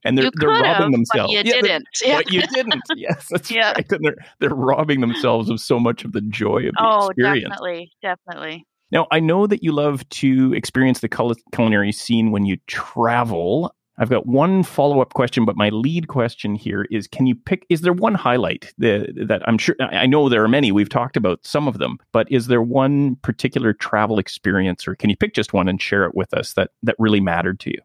and 0.04 0.16
they're 0.16 0.30
they're 0.34 0.48
robbing 0.48 0.64
have, 0.64 0.92
themselves. 0.92 1.32
you 1.32 1.38
yeah, 1.38 1.42
didn't. 1.42 1.88
Yeah. 2.04 2.16
But 2.16 2.32
you 2.32 2.42
didn't. 2.42 2.82
Yes, 2.96 3.26
that's 3.30 3.50
yeah. 3.50 3.72
right. 3.72 3.90
And 3.90 4.04
they're 4.04 4.16
they're 4.40 4.54
robbing 4.54 5.00
themselves 5.00 5.50
of 5.50 5.60
so 5.60 5.80
much 5.80 6.04
of 6.04 6.12
the 6.12 6.20
joy 6.20 6.68
of 6.68 6.74
the 6.74 6.80
oh, 6.80 7.08
experience. 7.08 7.48
definitely, 7.48 7.92
definitely. 8.02 8.66
Now 8.90 9.06
I 9.10 9.20
know 9.20 9.46
that 9.46 9.62
you 9.62 9.72
love 9.72 10.08
to 10.10 10.52
experience 10.54 11.00
the 11.00 11.08
culinary 11.52 11.92
scene 11.92 12.30
when 12.30 12.44
you 12.44 12.58
travel. 12.66 13.74
I've 13.98 14.10
got 14.10 14.26
one 14.26 14.62
follow 14.62 15.00
up 15.00 15.14
question, 15.14 15.44
but 15.44 15.56
my 15.56 15.68
lead 15.68 16.08
question 16.08 16.54
here 16.54 16.86
is: 16.90 17.06
Can 17.06 17.26
you 17.26 17.34
pick? 17.34 17.66
Is 17.68 17.82
there 17.82 17.92
one 17.92 18.14
highlight 18.14 18.72
that, 18.78 19.12
that 19.28 19.42
I'm 19.46 19.58
sure 19.58 19.76
I 19.80 20.06
know 20.06 20.28
there 20.28 20.44
are 20.44 20.48
many. 20.48 20.72
We've 20.72 20.88
talked 20.88 21.16
about 21.16 21.44
some 21.44 21.68
of 21.68 21.78
them, 21.78 21.98
but 22.12 22.30
is 22.30 22.46
there 22.46 22.62
one 22.62 23.16
particular 23.16 23.72
travel 23.72 24.18
experience, 24.18 24.86
or 24.86 24.94
can 24.94 25.10
you 25.10 25.16
pick 25.16 25.34
just 25.34 25.52
one 25.52 25.68
and 25.68 25.80
share 25.80 26.04
it 26.04 26.14
with 26.14 26.32
us 26.34 26.54
that 26.54 26.70
that 26.82 26.96
really 26.98 27.20
mattered 27.20 27.60
to 27.60 27.70
you? 27.70 27.80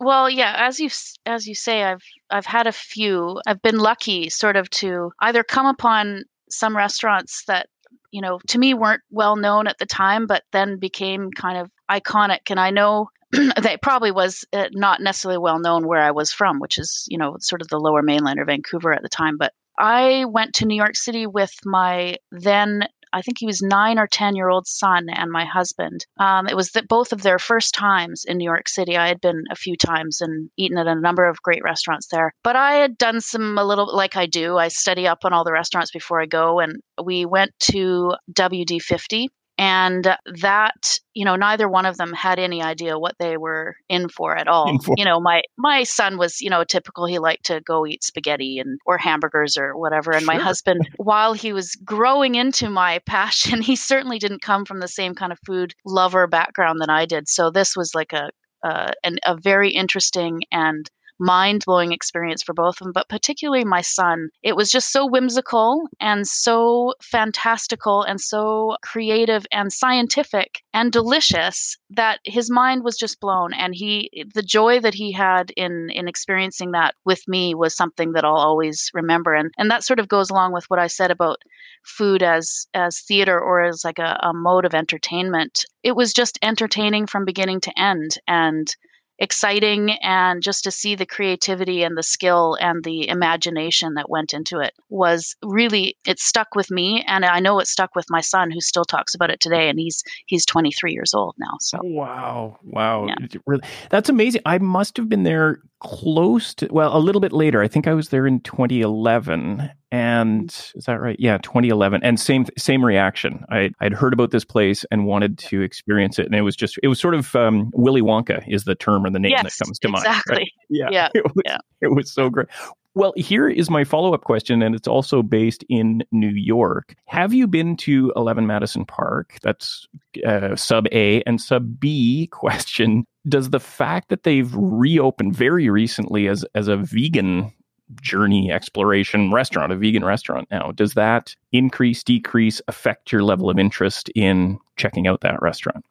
Well, 0.00 0.30
yeah, 0.30 0.54
as 0.56 0.80
you 0.80 0.88
as 1.26 1.46
you 1.46 1.54
say, 1.54 1.84
I've 1.84 2.02
I've 2.30 2.46
had 2.46 2.66
a 2.66 2.72
few. 2.72 3.38
I've 3.46 3.60
been 3.60 3.78
lucky, 3.78 4.30
sort 4.30 4.56
of, 4.56 4.70
to 4.70 5.12
either 5.20 5.44
come 5.44 5.66
upon 5.66 6.24
some 6.48 6.74
restaurants 6.74 7.44
that 7.46 7.68
you 8.10 8.22
know 8.22 8.40
to 8.48 8.58
me 8.58 8.72
weren't 8.72 9.02
well 9.10 9.36
known 9.36 9.66
at 9.66 9.76
the 9.78 9.84
time, 9.84 10.26
but 10.26 10.42
then 10.52 10.78
became 10.78 11.30
kind 11.30 11.58
of 11.58 11.70
iconic. 11.90 12.50
And 12.50 12.58
I 12.58 12.70
know 12.70 13.10
that 13.32 13.82
probably 13.82 14.10
was 14.10 14.42
uh, 14.54 14.68
not 14.72 15.02
necessarily 15.02 15.38
well 15.38 15.58
known 15.58 15.86
where 15.86 16.02
I 16.02 16.12
was 16.12 16.32
from, 16.32 16.60
which 16.60 16.78
is 16.78 17.04
you 17.10 17.18
know 17.18 17.36
sort 17.38 17.60
of 17.60 17.68
the 17.68 17.78
Lower 17.78 18.02
Mainland 18.02 18.40
or 18.40 18.46
Vancouver 18.46 18.94
at 18.94 19.02
the 19.02 19.08
time. 19.10 19.36
But 19.36 19.52
I 19.78 20.24
went 20.26 20.54
to 20.56 20.66
New 20.66 20.76
York 20.76 20.96
City 20.96 21.26
with 21.26 21.52
my 21.66 22.16
then 22.32 22.88
I 23.12 23.22
think 23.22 23.38
he 23.38 23.46
was 23.46 23.62
nine 23.62 23.98
or 23.98 24.06
10 24.06 24.36
year 24.36 24.48
old 24.48 24.66
son 24.66 25.08
and 25.10 25.30
my 25.30 25.44
husband. 25.44 26.06
Um, 26.18 26.46
it 26.46 26.56
was 26.56 26.70
that 26.70 26.88
both 26.88 27.12
of 27.12 27.22
their 27.22 27.38
first 27.38 27.74
times 27.74 28.24
in 28.24 28.38
New 28.38 28.44
York 28.44 28.68
City. 28.68 28.96
I 28.96 29.08
had 29.08 29.20
been 29.20 29.44
a 29.50 29.56
few 29.56 29.76
times 29.76 30.20
and 30.20 30.50
eaten 30.56 30.78
at 30.78 30.86
a 30.86 30.94
number 30.94 31.28
of 31.28 31.42
great 31.42 31.62
restaurants 31.62 32.08
there. 32.08 32.32
But 32.42 32.56
I 32.56 32.74
had 32.74 32.98
done 32.98 33.20
some, 33.20 33.58
a 33.58 33.64
little 33.64 33.94
like 33.94 34.16
I 34.16 34.26
do, 34.26 34.56
I 34.56 34.68
study 34.68 35.06
up 35.06 35.24
on 35.24 35.32
all 35.32 35.44
the 35.44 35.52
restaurants 35.52 35.90
before 35.90 36.20
I 36.20 36.26
go. 36.26 36.60
And 36.60 36.80
we 37.02 37.26
went 37.26 37.52
to 37.70 38.14
WD50 38.32 39.28
and 39.60 40.16
that 40.40 40.98
you 41.12 41.26
know 41.26 41.36
neither 41.36 41.68
one 41.68 41.84
of 41.84 41.98
them 41.98 42.14
had 42.14 42.38
any 42.38 42.62
idea 42.62 42.98
what 42.98 43.14
they 43.18 43.36
were 43.36 43.76
in 43.90 44.08
for 44.08 44.34
at 44.34 44.48
all 44.48 44.78
for. 44.78 44.94
you 44.96 45.04
know 45.04 45.20
my 45.20 45.42
my 45.58 45.82
son 45.82 46.16
was 46.16 46.40
you 46.40 46.48
know 46.48 46.64
typical 46.64 47.04
he 47.04 47.18
liked 47.18 47.44
to 47.44 47.60
go 47.60 47.86
eat 47.86 48.02
spaghetti 48.02 48.58
and 48.58 48.80
or 48.86 48.96
hamburgers 48.96 49.58
or 49.58 49.76
whatever 49.76 50.12
and 50.12 50.22
sure. 50.22 50.34
my 50.34 50.40
husband 50.40 50.88
while 50.96 51.34
he 51.34 51.52
was 51.52 51.74
growing 51.84 52.36
into 52.36 52.70
my 52.70 52.98
passion 53.06 53.60
he 53.60 53.76
certainly 53.76 54.18
didn't 54.18 54.40
come 54.40 54.64
from 54.64 54.80
the 54.80 54.88
same 54.88 55.14
kind 55.14 55.30
of 55.30 55.38
food 55.44 55.74
lover 55.84 56.26
background 56.26 56.80
that 56.80 56.88
i 56.90 57.04
did 57.04 57.28
so 57.28 57.50
this 57.50 57.76
was 57.76 57.94
like 57.94 58.14
a 58.14 58.30
uh, 58.62 58.90
an, 59.04 59.16
a 59.24 59.34
very 59.38 59.70
interesting 59.70 60.42
and 60.52 60.90
mind 61.20 61.62
blowing 61.66 61.92
experience 61.92 62.42
for 62.42 62.54
both 62.54 62.80
of 62.80 62.84
them, 62.84 62.92
but 62.92 63.08
particularly 63.08 63.64
my 63.64 63.82
son. 63.82 64.30
It 64.42 64.56
was 64.56 64.70
just 64.70 64.90
so 64.90 65.06
whimsical 65.06 65.88
and 66.00 66.26
so 66.26 66.94
fantastical 67.02 68.02
and 68.02 68.20
so 68.20 68.76
creative 68.82 69.46
and 69.52 69.72
scientific 69.72 70.62
and 70.72 70.90
delicious 70.90 71.76
that 71.90 72.20
his 72.24 72.50
mind 72.50 72.82
was 72.82 72.96
just 72.96 73.20
blown. 73.20 73.52
And 73.52 73.74
he, 73.74 74.26
the 74.34 74.42
joy 74.42 74.80
that 74.80 74.94
he 74.94 75.12
had 75.12 75.50
in 75.56 75.90
in 75.90 76.08
experiencing 76.08 76.72
that 76.72 76.94
with 77.04 77.22
me 77.28 77.54
was 77.54 77.76
something 77.76 78.12
that 78.12 78.24
I'll 78.24 78.34
always 78.34 78.90
remember. 78.94 79.34
And 79.34 79.52
and 79.58 79.70
that 79.70 79.84
sort 79.84 80.00
of 80.00 80.08
goes 80.08 80.30
along 80.30 80.52
with 80.52 80.64
what 80.68 80.80
I 80.80 80.86
said 80.86 81.10
about 81.10 81.38
food 81.84 82.22
as 82.22 82.66
as 82.74 83.00
theater 83.00 83.38
or 83.38 83.62
as 83.62 83.84
like 83.84 83.98
a, 83.98 84.18
a 84.22 84.32
mode 84.32 84.64
of 84.64 84.74
entertainment. 84.74 85.64
It 85.82 85.92
was 85.92 86.12
just 86.12 86.38
entertaining 86.42 87.06
from 87.06 87.24
beginning 87.24 87.60
to 87.62 87.78
end 87.78 88.16
and 88.26 88.74
exciting 89.20 89.90
and 90.02 90.42
just 90.42 90.64
to 90.64 90.70
see 90.70 90.94
the 90.94 91.04
creativity 91.04 91.82
and 91.82 91.96
the 91.96 92.02
skill 92.02 92.56
and 92.58 92.82
the 92.82 93.06
imagination 93.08 93.94
that 93.94 94.08
went 94.08 94.32
into 94.32 94.60
it 94.60 94.72
was 94.88 95.36
really 95.44 95.96
it 96.06 96.18
stuck 96.18 96.54
with 96.54 96.70
me 96.70 97.04
and 97.06 97.24
I 97.24 97.40
know 97.40 97.60
it 97.60 97.66
stuck 97.66 97.94
with 97.94 98.06
my 98.08 98.22
son 98.22 98.50
who 98.50 98.60
still 98.60 98.84
talks 98.84 99.14
about 99.14 99.30
it 99.30 99.38
today 99.38 99.68
and 99.68 99.78
he's 99.78 100.02
he's 100.26 100.46
23 100.46 100.92
years 100.92 101.12
old 101.12 101.34
now 101.38 101.58
so. 101.60 101.78
Oh, 101.84 101.88
wow. 101.88 102.58
Wow. 102.64 103.06
Yeah. 103.06 103.56
that's 103.90 104.08
amazing. 104.08 104.40
I 104.46 104.58
must 104.58 104.96
have 104.96 105.08
been 105.08 105.24
there 105.24 105.60
close 105.80 106.54
to 106.54 106.68
well 106.70 106.96
a 106.96 107.00
little 107.00 107.20
bit 107.20 107.32
later. 107.32 107.62
I 107.62 107.68
think 107.68 107.86
i 107.86 107.94
was 107.94 108.10
there 108.10 108.26
in 108.26 108.40
2011 108.40 109.70
and 109.90 110.50
is 110.74 110.84
that 110.84 111.00
right? 111.00 111.16
Yeah 111.18 111.38
2011 111.38 112.02
and 112.02 112.20
same 112.20 112.46
same 112.56 112.84
reaction. 112.84 113.44
I 113.50 113.70
i'd 113.80 113.94
heard 113.94 114.12
about 114.12 114.30
this 114.30 114.44
place 114.44 114.84
and 114.90 115.06
wanted 115.06 115.38
to 115.38 115.62
experience 115.62 116.18
it. 116.18 116.26
And 116.26 116.34
it 116.34 116.42
was 116.42 116.54
just 116.54 116.78
it 116.82 116.88
was 116.88 117.00
sort 117.00 117.14
of 117.14 117.34
um, 117.34 117.70
willy 117.74 118.02
wonka 118.02 118.44
is 118.46 118.64
the 118.64 118.74
term 118.74 119.04
or 119.04 119.10
the 119.10 119.18
name 119.18 119.32
yes, 119.32 119.42
that 119.42 119.64
comes 119.64 119.78
to 119.80 119.88
exactly. 119.88 119.92
mind 119.92 120.16
exactly. 120.20 120.52
Yeah 120.68 120.88
yeah 120.90 121.08
it 121.14 121.24
was, 121.24 121.42
yeah. 121.44 121.58
it 121.80 121.88
was 121.88 122.10
so 122.12 122.30
great 122.30 122.48
well, 122.94 123.12
here 123.16 123.48
is 123.48 123.70
my 123.70 123.84
follow 123.84 124.14
up 124.14 124.24
question, 124.24 124.62
and 124.62 124.74
it's 124.74 124.88
also 124.88 125.22
based 125.22 125.64
in 125.68 126.02
New 126.10 126.30
York. 126.30 126.94
Have 127.06 127.32
you 127.32 127.46
been 127.46 127.76
to 127.78 128.12
11 128.16 128.46
Madison 128.46 128.84
Park? 128.84 129.38
That's 129.42 129.86
uh, 130.26 130.56
sub 130.56 130.86
A. 130.92 131.22
And 131.22 131.40
sub 131.40 131.78
B 131.78 132.26
question 132.32 133.04
Does 133.28 133.50
the 133.50 133.60
fact 133.60 134.08
that 134.08 134.24
they've 134.24 134.52
reopened 134.54 135.36
very 135.36 135.70
recently 135.70 136.26
as, 136.26 136.44
as 136.54 136.66
a 136.66 136.76
vegan 136.76 137.52
journey 138.00 138.50
exploration 138.50 139.32
restaurant, 139.32 139.72
a 139.72 139.76
vegan 139.76 140.04
restaurant 140.04 140.48
now, 140.50 140.72
does 140.72 140.94
that 140.94 141.34
increase, 141.52 142.02
decrease, 142.02 142.60
affect 142.68 143.12
your 143.12 143.22
level 143.22 143.50
of 143.50 143.58
interest 143.58 144.08
in 144.14 144.58
checking 144.76 145.06
out 145.06 145.20
that 145.20 145.42
restaurant? 145.42 145.84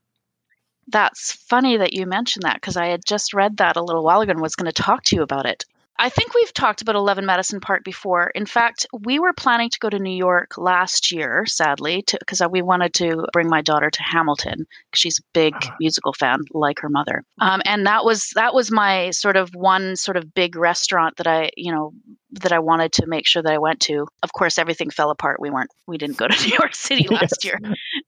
That's 0.87 1.33
funny 1.33 1.77
that 1.77 1.93
you 1.93 2.05
mentioned 2.05 2.43
that 2.43 2.55
because 2.55 2.75
I 2.75 2.87
had 2.87 3.05
just 3.05 3.33
read 3.33 3.57
that 3.57 3.77
a 3.77 3.83
little 3.83 4.03
while 4.03 4.21
ago 4.21 4.31
and 4.31 4.41
was 4.41 4.55
going 4.55 4.71
to 4.71 4.81
talk 4.81 5.03
to 5.03 5.15
you 5.15 5.21
about 5.21 5.45
it. 5.45 5.65
I 5.99 6.09
think 6.09 6.33
we've 6.33 6.53
talked 6.53 6.81
about 6.81 6.95
11 6.95 7.25
Madison 7.25 7.59
Park 7.59 7.83
before. 7.83 8.31
In 8.33 8.45
fact, 8.45 8.87
we 9.03 9.19
were 9.19 9.33
planning 9.33 9.69
to 9.69 9.79
go 9.79 9.89
to 9.89 9.99
New 9.99 10.15
York 10.15 10.57
last 10.57 11.11
year, 11.11 11.45
sadly, 11.45 12.05
because 12.07 12.41
we 12.49 12.61
wanted 12.61 12.93
to 12.95 13.27
bring 13.33 13.49
my 13.49 13.61
daughter 13.61 13.89
to 13.89 14.03
Hamilton 14.03 14.65
she's 14.93 15.19
a 15.19 15.23
big 15.33 15.55
uh-huh. 15.55 15.75
musical 15.79 16.13
fan, 16.13 16.41
like 16.53 16.79
her 16.79 16.89
mother. 16.89 17.23
Um, 17.39 17.61
and 17.65 17.85
that 17.85 18.05
was 18.05 18.31
that 18.35 18.53
was 18.53 18.71
my 18.71 19.11
sort 19.11 19.37
of 19.37 19.53
one 19.53 19.95
sort 19.95 20.17
of 20.17 20.33
big 20.33 20.55
restaurant 20.55 21.17
that 21.17 21.27
I, 21.27 21.51
you 21.55 21.71
know, 21.71 21.93
that 22.31 22.51
I 22.51 22.59
wanted 22.59 22.93
to 22.93 23.07
make 23.07 23.25
sure 23.25 23.41
that 23.41 23.51
I 23.51 23.57
went 23.57 23.79
to. 23.81 24.07
Of 24.21 24.33
course, 24.33 24.57
everything 24.57 24.89
fell 24.89 25.09
apart. 25.09 25.39
We 25.39 25.49
weren't 25.49 25.71
we 25.87 25.97
didn't 25.97 26.17
go 26.17 26.27
to 26.27 26.43
New 26.47 26.55
York 26.59 26.75
City 26.75 27.07
last 27.11 27.43
yes. 27.43 27.45
year, 27.45 27.59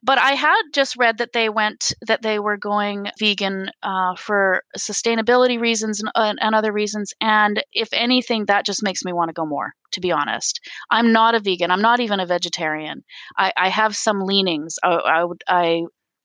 but 0.03 0.17
I 0.17 0.34
had 0.34 0.62
just 0.73 0.95
read 0.97 1.17
that 1.19 1.34
they 1.34 1.49
went 1.49 1.93
that 2.07 2.21
they 2.21 2.39
were 2.39 2.57
going 2.57 3.07
vegan 3.19 3.71
uh, 3.81 4.15
for 4.15 4.63
sustainability 4.77 5.60
reasons 5.60 6.02
and, 6.02 6.12
uh, 6.15 6.33
and 6.39 6.56
other 6.56 6.71
reasons. 6.71 7.13
And 7.19 7.63
if 7.73 7.89
anything, 7.93 8.46
that 8.46 8.65
just 8.65 8.83
makes 8.83 9.04
me 9.04 9.13
want 9.13 9.29
to 9.29 9.33
go 9.33 9.46
more. 9.46 9.73
To 9.93 10.00
be 10.00 10.12
honest, 10.12 10.62
I'm 10.89 11.12
not 11.12 11.35
a 11.35 11.39
vegan. 11.39 11.69
I'm 11.69 11.81
not 11.81 12.00
even 12.00 12.21
a 12.21 12.25
vegetarian. 12.25 13.04
I, 13.37 13.52
I 13.58 13.69
have 13.69 13.96
some 13.96 14.21
leanings. 14.21 14.77
I, 14.81 14.93
I 14.93 15.23
would 15.23 15.43
I 15.48 15.83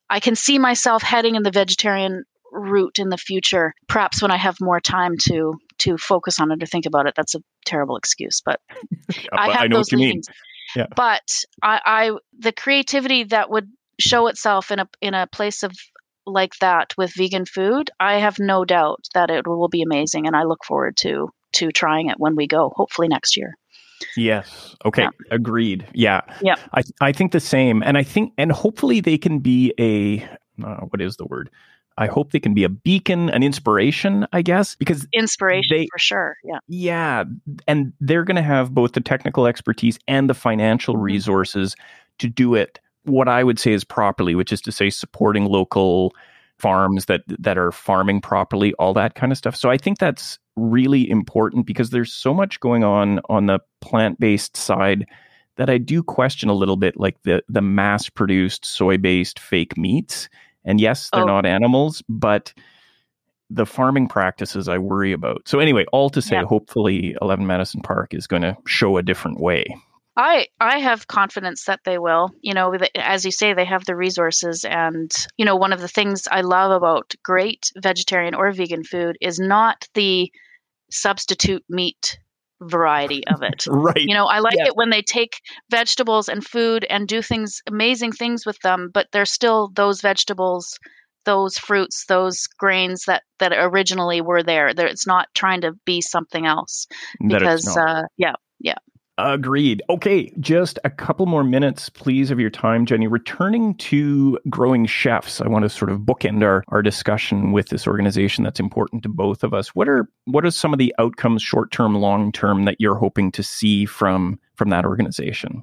I 0.09 0.21
can 0.21 0.37
see 0.37 0.59
myself 0.59 1.03
heading 1.03 1.35
in 1.35 1.43
the 1.43 1.51
vegetarian 1.51 2.25
route 2.53 2.99
in 2.99 3.09
the 3.09 3.19
future 3.19 3.75
perhaps 3.89 4.23
when 4.23 4.31
i 4.31 4.37
have 4.37 4.57
more 4.61 4.81
time 4.81 5.17
to 5.19 5.59
to 5.79 5.99
focus 5.99 6.41
on 6.41 6.51
it 6.53 6.63
or 6.63 6.67
think 6.67 6.87
about 6.87 7.07
it 7.07 7.15
that's 7.17 7.35
a 7.35 7.41
terrible 7.67 7.97
excuse 7.97 8.41
but 8.45 8.61
i 9.33 9.51
have 9.51 9.63
I 9.63 9.67
know 9.67 9.77
those 9.77 9.87
what 9.87 9.93
you 9.93 9.99
mean. 9.99 10.23
Yeah. 10.75 10.87
but 10.95 11.45
I, 11.63 11.81
I 11.85 12.11
the 12.39 12.53
creativity 12.53 13.25
that 13.25 13.51
would 13.51 13.71
show 13.99 14.27
itself 14.27 14.71
in 14.71 14.79
a 14.81 14.89
in 15.01 15.15
a 15.15 15.27
place 15.27 15.63
of 15.63 15.73
like 16.27 16.55
that 16.61 16.95
with 16.97 17.13
vegan 17.15 17.45
food 17.45 17.91
i 18.01 18.15
have 18.15 18.39
no 18.39 18.65
doubt 18.65 19.05
that 19.15 19.31
it 19.31 19.47
will 19.47 19.69
be 19.69 19.83
amazing 19.83 20.27
and 20.27 20.35
i 20.35 20.45
look 20.45 20.65
forward 20.65 20.97
to 20.99 21.29
to 21.53 21.71
trying 21.71 22.09
it 22.09 22.17
when 22.19 22.35
we 22.37 22.47
go 22.47 22.73
hopefully 22.75 23.09
next 23.09 23.37
year 23.37 23.57
Yes. 24.17 24.77
Okay. 24.85 25.03
Yeah. 25.03 25.09
Agreed. 25.31 25.87
Yeah. 25.95 26.21
Yeah. 26.43 26.57
I 26.75 26.83
I 27.01 27.13
think 27.13 27.33
the 27.33 27.41
same, 27.41 27.83
and 27.83 27.97
I 27.97 28.03
think, 28.03 28.33
and 28.37 28.53
hopefully 28.53 29.01
they 29.01 29.17
can 29.17 29.39
be 29.39 29.73
a 29.79 30.23
uh, 30.63 30.81
what 30.87 31.01
is 31.01 31.17
the 31.17 31.25
word? 31.25 31.51
I 31.99 32.07
hope 32.07 32.33
they 32.33 32.41
can 32.41 32.55
be 32.55 32.65
a 32.65 32.69
beacon, 32.69 33.31
an 33.31 33.43
inspiration, 33.43 34.27
I 34.33 34.43
guess, 34.43 34.75
because 34.75 35.07
inspiration 35.13 35.77
they, 35.79 35.89
for 35.91 35.99
sure. 35.99 36.37
Yeah. 36.45 36.59
Yeah. 36.69 37.25
And 37.67 37.93
they're 38.01 38.25
going 38.25 38.37
to 38.37 38.43
have 38.43 38.75
both 38.75 38.93
the 38.93 39.01
technical 39.01 39.47
expertise 39.47 39.99
and 40.07 40.29
the 40.29 40.35
financial 40.35 40.95
mm-hmm. 40.95 41.05
resources 41.05 41.75
to 42.19 42.29
do 42.29 42.55
it 42.55 42.81
what 43.07 43.29
I 43.29 43.45
would 43.45 43.59
say 43.59 43.73
is 43.73 43.85
properly, 43.85 44.35
which 44.35 44.53
is 44.53 44.61
to 44.63 44.73
say 44.73 44.91
supporting 44.91 45.47
local 45.47 46.13
farms 46.59 47.07
that 47.07 47.23
that 47.29 47.59
are 47.59 47.73
farming 47.73 48.21
properly, 48.21 48.75
all 48.75 48.95
that 48.95 49.15
kind 49.15 49.33
of 49.33 49.39
stuff. 49.39 49.57
So 49.57 49.71
I 49.71 49.77
think 49.77 49.99
that's 49.99 50.39
really 50.57 51.09
important 51.09 51.67
because 51.67 51.91
there's 51.91 52.13
so 52.13 52.35
much 52.35 52.61
going 52.61 52.83
on 52.83 53.21
on 53.29 53.47
the 53.47 53.61
plant-based 53.81 54.57
side 54.57 55.07
that 55.57 55.71
I 55.71 55.79
do 55.79 56.03
question 56.03 56.49
a 56.49 56.55
little 56.55 56.77
bit 56.77 56.99
like 56.99 57.23
the 57.23 57.43
the 57.49 57.63
mass-produced 57.63 58.65
soy-based 58.65 59.39
fake 59.39 59.77
meats 59.77 60.29
and 60.67 60.81
yes, 60.81 61.09
they're 61.13 61.23
oh. 61.23 61.27
not 61.27 61.47
animals, 61.47 62.03
but 62.09 62.53
the 63.49 63.65
farming 63.65 64.09
practices 64.09 64.69
I 64.69 64.79
worry 64.79 65.13
about. 65.13 65.49
So 65.49 65.61
anyway, 65.61 65.87
all 65.93 66.11
to 66.11 66.21
say, 66.21 66.37
yeah. 66.37 66.45
hopefully, 66.45 67.17
Eleven 67.23 67.47
Madison 67.47 67.81
Park 67.81 68.13
is 68.13 68.27
going 68.27 68.43
to 68.43 68.57
show 68.67 68.97
a 68.97 69.03
different 69.03 69.41
way. 69.41 69.65
I 70.17 70.49
I 70.61 70.79
have 70.79 71.07
confidence 71.07 71.65
that 71.67 71.81
they 71.85 71.99
will. 71.99 72.31
You 72.41 72.55
know, 72.55 72.75
as 72.95 73.25
you 73.25 73.31
say, 73.31 73.55
they 73.55 73.65
have 73.65 73.85
the 73.85 73.95
resources, 73.95 74.65
and 74.65 75.13
you 75.37 75.45
know, 75.45 75.57
one 75.57 75.73
of 75.73 75.81
the 75.81 75.89
things 75.89 76.27
I 76.31 76.41
love 76.41 76.73
about 76.73 77.15
great 77.23 77.71
vegetarian 77.77 78.35
or 78.35 78.51
vegan 78.53 78.83
food 78.83 79.17
is 79.21 79.39
not 79.39 79.87
the 79.95 80.33
substitute 80.91 81.65
meat 81.69 82.19
variety 82.61 83.27
of 83.27 83.43
it. 83.43 83.65
right. 83.69 83.97
You 83.97 84.15
know, 84.15 84.27
I 84.27 84.41
like 84.41 84.59
it 84.59 84.77
when 84.77 84.91
they 84.91 85.03
take 85.03 85.41
vegetables 85.71 86.29
and 86.29 86.45
food 86.45 86.85
and 86.89 87.07
do 87.07 87.23
things, 87.23 87.63
amazing 87.67 88.13
things 88.13 88.47
with 88.47 88.59
them, 88.61 88.91
but 88.93 89.09
they're 89.13 89.25
still 89.25 89.71
those 89.75 90.01
vegetables, 90.01 90.79
those 91.25 91.59
fruits, 91.59 92.07
those 92.07 92.47
grains 92.47 93.05
that 93.07 93.23
that 93.39 93.53
originally 93.53 94.21
were 94.21 94.43
there. 94.43 94.75
They're, 94.75 94.87
it's 94.87 95.07
not 95.07 95.29
trying 95.35 95.63
to 95.63 95.73
be 95.85 96.01
something 96.01 96.47
else 96.47 96.87
because, 97.27 97.77
uh, 97.77 98.03
yeah, 98.17 98.35
yeah. 98.61 98.79
Agreed. 99.19 99.83
Okay, 99.89 100.31
just 100.41 100.79
a 100.85 100.91
couple 100.91 101.25
more 101.25 101.43
minutes, 101.43 101.89
please, 101.89 102.31
of 102.31 102.39
your 102.39 102.51
time, 102.51 102.85
Jenny. 102.85 103.07
Returning 103.07 103.75
to 103.77 104.39
growing 104.51 104.85
chefs, 104.85 105.41
I 105.41 105.49
want 105.49 105.63
to 105.63 105.71
sort 105.71 105.91
of 105.91 106.01
bookend 106.01 106.43
our, 106.43 106.63
our 106.69 106.83
discussion 106.83 107.53
with 107.53 107.71
this 107.71 107.87
organization 107.87 108.45
that's 108.45 108.61
important 108.61 109.03
to 109.05 109.09
both 109.09 109.43
of 109.43 109.55
us. 109.55 109.75
What 109.75 109.89
are 109.89 110.07
what 110.27 110.45
are 110.45 110.51
some 110.51 110.75
of 110.75 110.79
the 110.79 110.95
outcomes, 110.99 111.41
short 111.41 111.71
term, 111.71 111.95
long 111.95 112.31
term, 112.31 112.67
that 112.67 112.79
you're 112.79 112.97
hoping 112.97 113.33
to 113.33 113.43
see 113.43 113.87
from 113.87 114.39
from 114.55 114.69
that 114.69 114.85
organization? 114.85 115.63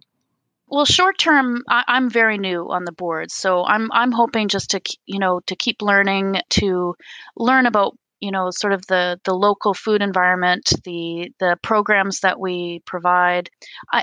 Well, 0.68 0.86
short 0.86 1.20
term, 1.20 1.62
I, 1.70 1.84
am 1.88 2.10
very 2.10 2.39
new 2.39 2.72
on 2.72 2.86
the 2.86 2.91
board, 2.91 3.30
so 3.30 3.64
I'm 3.64 3.91
I'm 3.91 4.12
hoping 4.12 4.47
just 4.47 4.72
to 4.72 4.82
you 5.06 5.20
know 5.20 5.41
to 5.41 5.56
keep 5.56 5.84
learning, 5.84 6.38
to 6.51 6.95
learn 7.38 7.68
about 7.68 7.95
you 8.24 8.32
know 8.32 8.49
sort 8.51 8.71
of 8.71 8.88
the 8.88 9.19
the 9.26 9.34
local 9.34 9.74
food 9.74 10.01
environment 10.01 10.71
the 10.86 11.30
the 11.39 11.57
programs 11.61 12.21
that 12.21 12.39
we 12.39 12.82
provide 12.86 13.49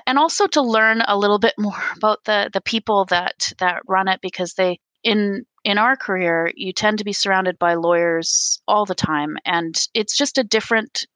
and 0.07 0.19
also 0.19 0.47
to 0.47 0.61
learn 0.61 1.01
a 1.09 1.17
little 1.17 1.39
bit 1.39 1.55
more 1.59 1.83
about 1.97 2.19
the 2.25 2.51
the 2.53 2.61
people 2.61 3.07
that 3.07 3.51
that 3.59 3.83
run 3.89 4.09
it 4.09 4.21
because 4.21 4.53
they 4.55 4.79
in 5.03 5.45
in 5.65 5.79
our 5.79 5.97
career 5.97 6.51
you 6.55 6.73
tend 6.73 6.99
to 6.99 7.05
be 7.05 7.15
surrounded 7.15 7.59
by 7.59 7.75
lawyers 7.75 8.61
all 8.69 8.85
the 8.85 8.95
time 8.95 9.37
and 9.47 9.75
it's 9.95 10.17
just 10.17 10.37
a 10.37 10.45
different 10.45 11.07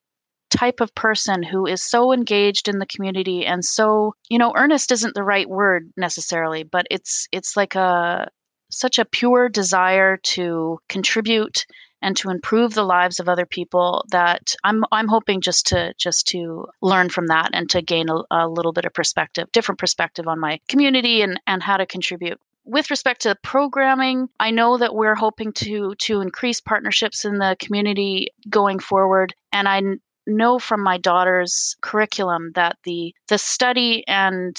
type 0.50 0.80
of 0.80 0.94
person 0.94 1.42
who 1.42 1.66
is 1.66 1.82
so 1.82 2.12
engaged 2.12 2.68
in 2.68 2.78
the 2.78 2.86
community 2.86 3.44
and 3.44 3.62
so 3.64 4.14
you 4.30 4.38
know 4.38 4.54
earnest 4.56 4.92
isn't 4.92 5.14
the 5.14 5.22
right 5.22 5.48
word 5.48 5.90
necessarily 5.96 6.62
but 6.62 6.86
it's 6.90 7.28
it's 7.32 7.54
like 7.56 7.74
a 7.74 8.28
such 8.70 8.98
a 8.98 9.04
pure 9.04 9.48
desire 9.48 10.16
to 10.16 10.78
contribute 10.88 11.66
and 12.04 12.16
to 12.18 12.30
improve 12.30 12.74
the 12.74 12.84
lives 12.84 13.18
of 13.18 13.28
other 13.28 13.46
people 13.46 14.04
that 14.10 14.54
I'm 14.62 14.84
I'm 14.92 15.08
hoping 15.08 15.40
just 15.40 15.68
to 15.68 15.94
just 15.96 16.28
to 16.28 16.68
learn 16.82 17.08
from 17.08 17.28
that 17.28 17.50
and 17.54 17.68
to 17.70 17.82
gain 17.82 18.08
a, 18.10 18.22
a 18.30 18.48
little 18.48 18.72
bit 18.72 18.84
of 18.84 18.92
perspective, 18.92 19.50
different 19.50 19.78
perspective 19.80 20.28
on 20.28 20.38
my 20.38 20.60
community 20.68 21.22
and 21.22 21.40
and 21.46 21.62
how 21.62 21.78
to 21.78 21.86
contribute. 21.86 22.38
With 22.66 22.90
respect 22.90 23.22
to 23.22 23.34
programming, 23.42 24.28
I 24.38 24.50
know 24.50 24.78
that 24.78 24.94
we're 24.94 25.14
hoping 25.14 25.52
to 25.54 25.94
to 25.94 26.20
increase 26.20 26.60
partnerships 26.60 27.24
in 27.24 27.38
the 27.38 27.56
community 27.58 28.28
going 28.48 28.78
forward, 28.78 29.34
and 29.50 29.66
I 29.66 29.80
know 30.26 30.58
from 30.58 30.82
my 30.82 30.98
daughter's 30.98 31.76
curriculum 31.80 32.52
that 32.54 32.76
the 32.84 33.14
the 33.28 33.38
study 33.38 34.04
and 34.06 34.56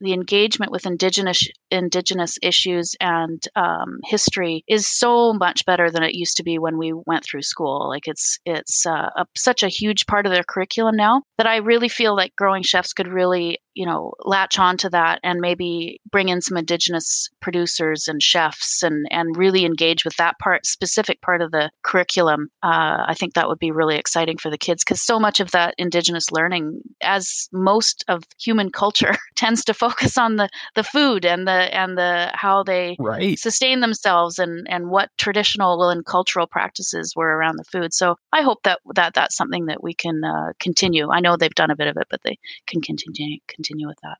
the 0.00 0.12
engagement 0.12 0.72
with 0.72 0.86
indigenous 0.86 1.48
indigenous 1.70 2.38
issues 2.42 2.94
and 3.00 3.42
um, 3.56 3.98
history 4.04 4.64
is 4.68 4.88
so 4.88 5.32
much 5.32 5.64
better 5.66 5.90
than 5.90 6.02
it 6.02 6.14
used 6.14 6.36
to 6.36 6.42
be 6.42 6.58
when 6.58 6.78
we 6.78 6.92
went 7.06 7.24
through 7.24 7.42
school. 7.42 7.88
Like 7.88 8.08
it's 8.08 8.38
it's 8.44 8.86
uh, 8.86 9.10
a, 9.16 9.26
such 9.36 9.62
a 9.62 9.68
huge 9.68 10.06
part 10.06 10.26
of 10.26 10.32
their 10.32 10.44
curriculum 10.44 10.96
now 10.96 11.22
that 11.36 11.46
I 11.46 11.56
really 11.56 11.88
feel 11.88 12.16
like 12.16 12.36
growing 12.36 12.62
chefs 12.62 12.92
could 12.92 13.08
really 13.08 13.58
you 13.74 13.86
know 13.86 14.12
latch 14.24 14.58
onto 14.58 14.90
that 14.90 15.20
and 15.22 15.40
maybe 15.40 16.00
bring 16.10 16.28
in 16.28 16.40
some 16.40 16.56
indigenous 16.56 17.28
producers 17.40 18.08
and 18.08 18.22
chefs 18.22 18.82
and 18.82 19.06
and 19.10 19.36
really 19.36 19.64
engage 19.64 20.04
with 20.04 20.16
that 20.16 20.38
part 20.38 20.66
specific 20.66 21.20
part 21.20 21.42
of 21.42 21.50
the 21.50 21.70
curriculum. 21.82 22.48
Uh, 22.62 23.04
I 23.06 23.14
think 23.14 23.34
that 23.34 23.48
would 23.48 23.58
be 23.58 23.70
really 23.70 23.96
exciting 23.96 24.38
for 24.38 24.50
the 24.50 24.58
kids 24.58 24.84
because 24.84 25.02
so 25.02 25.20
much 25.20 25.40
of 25.40 25.52
that 25.52 25.74
indigenous 25.78 26.30
learning, 26.32 26.80
as 27.02 27.48
most 27.52 28.04
of 28.08 28.24
human 28.40 28.70
culture, 28.70 29.14
tends 29.36 29.64
to 29.64 29.74
focus 29.74 30.18
on 30.18 30.36
the 30.36 30.48
the 30.74 30.84
food 30.84 31.24
and 31.24 31.46
the 31.46 31.57
and 31.58 31.96
the 31.96 32.30
how 32.34 32.62
they 32.62 32.96
right. 32.98 33.38
sustain 33.38 33.80
themselves 33.80 34.38
and 34.38 34.66
and 34.68 34.90
what 34.90 35.10
traditional 35.18 35.88
and 35.90 36.04
cultural 36.04 36.46
practices 36.46 37.14
were 37.16 37.36
around 37.36 37.56
the 37.56 37.64
food. 37.64 37.92
So 37.92 38.16
I 38.32 38.42
hope 38.42 38.62
that 38.64 38.80
that 38.94 39.14
that's 39.14 39.36
something 39.36 39.66
that 39.66 39.82
we 39.82 39.94
can 39.94 40.22
uh, 40.24 40.52
continue. 40.60 41.10
I 41.10 41.20
know 41.20 41.36
they've 41.36 41.54
done 41.54 41.70
a 41.70 41.76
bit 41.76 41.88
of 41.88 41.96
it, 41.96 42.06
but 42.10 42.20
they 42.22 42.38
can 42.66 42.80
continue 42.80 43.38
continue 43.48 43.86
with 43.86 43.98
that. 44.02 44.18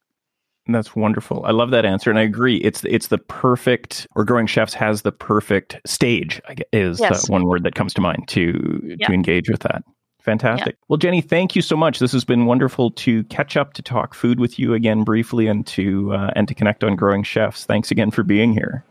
That's 0.71 0.95
wonderful. 0.95 1.45
I 1.47 1.53
love 1.53 1.71
that 1.71 1.87
answer, 1.87 2.11
and 2.11 2.19
I 2.19 2.23
agree. 2.23 2.59
It's 2.59 2.85
it's 2.85 3.07
the 3.07 3.19
perfect, 3.19 4.07
or 4.15 4.25
growing 4.25 4.47
chefs 4.47 4.75
has 4.75 5.03
the 5.03 5.13
perfect 5.13 5.81
stage. 5.87 6.43
Is 6.73 7.01
yes. 7.01 7.29
one 7.31 7.47
word 7.47 7.63
that 7.65 7.75
comes 7.75 7.95
to 7.95 8.03
mind 8.03 8.29
to 8.29 8.97
to 9.03 9.13
engage 9.13 9.49
with 9.49 9.61
that. 9.61 9.83
Fantastic. 10.29 10.75
Yeah. 10.75 10.85
Well, 10.89 10.99
Jenny, 10.99 11.23
thank 11.23 11.57
you 11.57 11.63
so 11.63 11.75
much. 11.75 12.01
This 12.01 12.13
has 12.13 12.23
been 12.23 12.45
wonderful 12.45 12.91
to 12.91 13.25
catch 13.25 13.57
up, 13.57 13.73
to 13.73 13.81
talk 13.81 14.13
food 14.13 14.39
with 14.39 14.59
you 14.59 14.75
again 14.75 15.03
briefly, 15.03 15.47
and 15.47 15.67
to 15.69 16.13
uh, 16.13 16.33
and 16.37 16.47
to 16.49 16.55
connect 16.55 16.85
on 16.85 16.97
growing 16.97 17.23
chefs. 17.23 17.65
Thanks 17.65 17.91
again 17.91 18.11
for 18.11 18.23
being 18.23 18.53
here. 18.53 18.85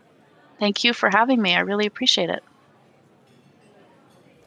Thank 0.58 0.82
you 0.82 0.92
for 0.92 1.08
having 1.08 1.40
me. 1.40 1.54
I 1.54 1.60
really 1.60 1.86
appreciate 1.86 2.28
it. 2.28 2.42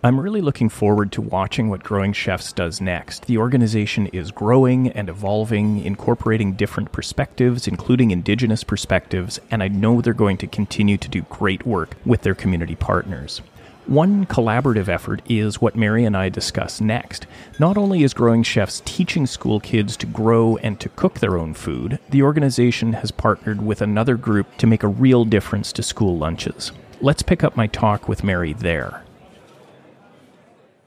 I'm 0.03 0.19
really 0.19 0.41
looking 0.41 0.67
forward 0.67 1.13
to 1.13 1.21
watching 1.21 1.69
what 1.69 1.83
Growing 1.83 2.11
Chefs 2.11 2.51
does 2.51 2.81
next. 2.81 3.27
The 3.27 3.37
organization 3.37 4.07
is 4.07 4.31
growing 4.31 4.89
and 4.89 5.07
evolving, 5.07 5.85
incorporating 5.85 6.53
different 6.53 6.91
perspectives, 6.91 7.67
including 7.67 8.11
Indigenous 8.11 8.65
perspectives, 8.65 9.39
and 9.49 9.63
I 9.63 9.69
know 9.69 10.01
they're 10.01 10.13
going 10.13 10.37
to 10.37 10.47
continue 10.47 10.97
to 10.97 11.07
do 11.07 11.21
great 11.29 11.65
work 11.67 11.95
with 12.03 12.23
their 12.23 12.35
community 12.35 12.75
partners. 12.75 13.41
One 13.87 14.27
collaborative 14.27 14.87
effort 14.87 15.21
is 15.27 15.59
what 15.59 15.75
Mary 15.75 16.05
and 16.05 16.15
I 16.15 16.29
discuss 16.29 16.79
next. 16.79 17.25
Not 17.59 17.77
only 17.77 18.03
is 18.03 18.13
Growing 18.13 18.43
Chefs 18.43 18.81
teaching 18.85 19.25
school 19.25 19.59
kids 19.59 19.97
to 19.97 20.05
grow 20.05 20.57
and 20.57 20.79
to 20.79 20.89
cook 20.89 21.19
their 21.19 21.37
own 21.37 21.53
food, 21.55 21.99
the 22.11 22.21
organization 22.21 22.93
has 22.93 23.11
partnered 23.11 23.65
with 23.65 23.81
another 23.81 24.15
group 24.15 24.55
to 24.57 24.67
make 24.67 24.83
a 24.83 24.87
real 24.87 25.25
difference 25.25 25.73
to 25.73 25.83
school 25.83 26.17
lunches. 26.17 26.71
Let's 27.01 27.23
pick 27.23 27.43
up 27.43 27.57
my 27.57 27.67
talk 27.67 28.07
with 28.07 28.23
Mary 28.23 28.53
there. 28.53 29.03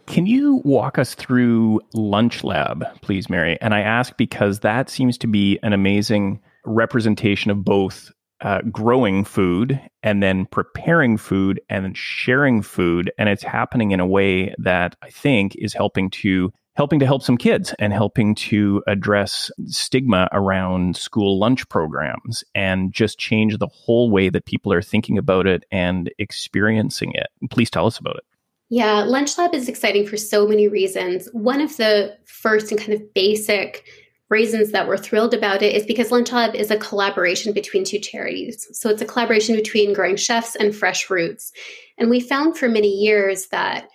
Can 0.06 0.26
you 0.26 0.62
walk 0.64 0.96
us 0.96 1.14
through 1.14 1.80
Lunch 1.94 2.44
Lab, 2.44 2.84
please, 3.00 3.28
Mary? 3.28 3.58
And 3.60 3.74
I 3.74 3.80
ask 3.80 4.16
because 4.16 4.60
that 4.60 4.88
seems 4.88 5.18
to 5.18 5.26
be 5.26 5.58
an 5.64 5.72
amazing 5.72 6.40
representation 6.64 7.50
of 7.50 7.64
both 7.64 8.12
uh, 8.40 8.60
growing 8.70 9.24
food 9.24 9.80
and 10.02 10.22
then 10.22 10.46
preparing 10.46 11.16
food 11.16 11.60
and 11.68 11.96
sharing 11.96 12.62
food. 12.62 13.10
And 13.18 13.28
it's 13.28 13.42
happening 13.42 13.92
in 13.92 14.00
a 14.00 14.06
way 14.06 14.54
that 14.58 14.96
i 15.02 15.10
think 15.10 15.54
is 15.56 15.72
helping 15.72 16.10
to 16.10 16.52
helping 16.76 16.98
to 16.98 17.06
help 17.06 17.22
some 17.22 17.36
kids 17.36 17.72
and 17.78 17.92
helping 17.92 18.34
to 18.34 18.82
address 18.86 19.50
stigma 19.66 20.28
around 20.32 20.96
school 20.96 21.38
lunch 21.38 21.68
programs 21.68 22.42
and 22.54 22.92
just 22.92 23.18
change 23.18 23.56
the 23.58 23.68
whole 23.68 24.10
way 24.10 24.28
that 24.28 24.44
people 24.44 24.72
are 24.72 24.82
thinking 24.82 25.16
about 25.16 25.46
it 25.46 25.64
and 25.70 26.12
experiencing 26.18 27.12
it. 27.14 27.28
Please 27.50 27.70
tell 27.70 27.86
us 27.86 27.98
about 27.98 28.16
it. 28.16 28.24
Yeah, 28.70 29.04
Lunch 29.04 29.38
Lab 29.38 29.54
is 29.54 29.68
exciting 29.68 30.06
for 30.06 30.16
so 30.16 30.48
many 30.48 30.66
reasons. 30.66 31.28
One 31.32 31.60
of 31.60 31.76
the 31.76 32.16
first 32.24 32.72
and 32.72 32.80
kind 32.80 32.94
of 32.94 33.14
basic 33.14 33.86
reasons 34.34 34.72
that 34.72 34.86
we're 34.86 34.98
thrilled 34.98 35.32
about 35.32 35.62
it 35.62 35.74
is 35.74 35.86
because 35.86 36.10
Lunch 36.10 36.32
Lab 36.32 36.54
is 36.54 36.70
a 36.70 36.76
collaboration 36.76 37.52
between 37.52 37.84
two 37.84 37.98
charities. 37.98 38.68
So 38.72 38.90
it's 38.90 39.00
a 39.00 39.06
collaboration 39.06 39.54
between 39.54 39.94
Growing 39.94 40.16
Chefs 40.16 40.56
and 40.56 40.74
Fresh 40.74 41.08
Roots. 41.08 41.52
And 41.96 42.10
we 42.10 42.20
found 42.20 42.58
for 42.58 42.68
many 42.68 42.88
years 42.88 43.46
that 43.46 43.88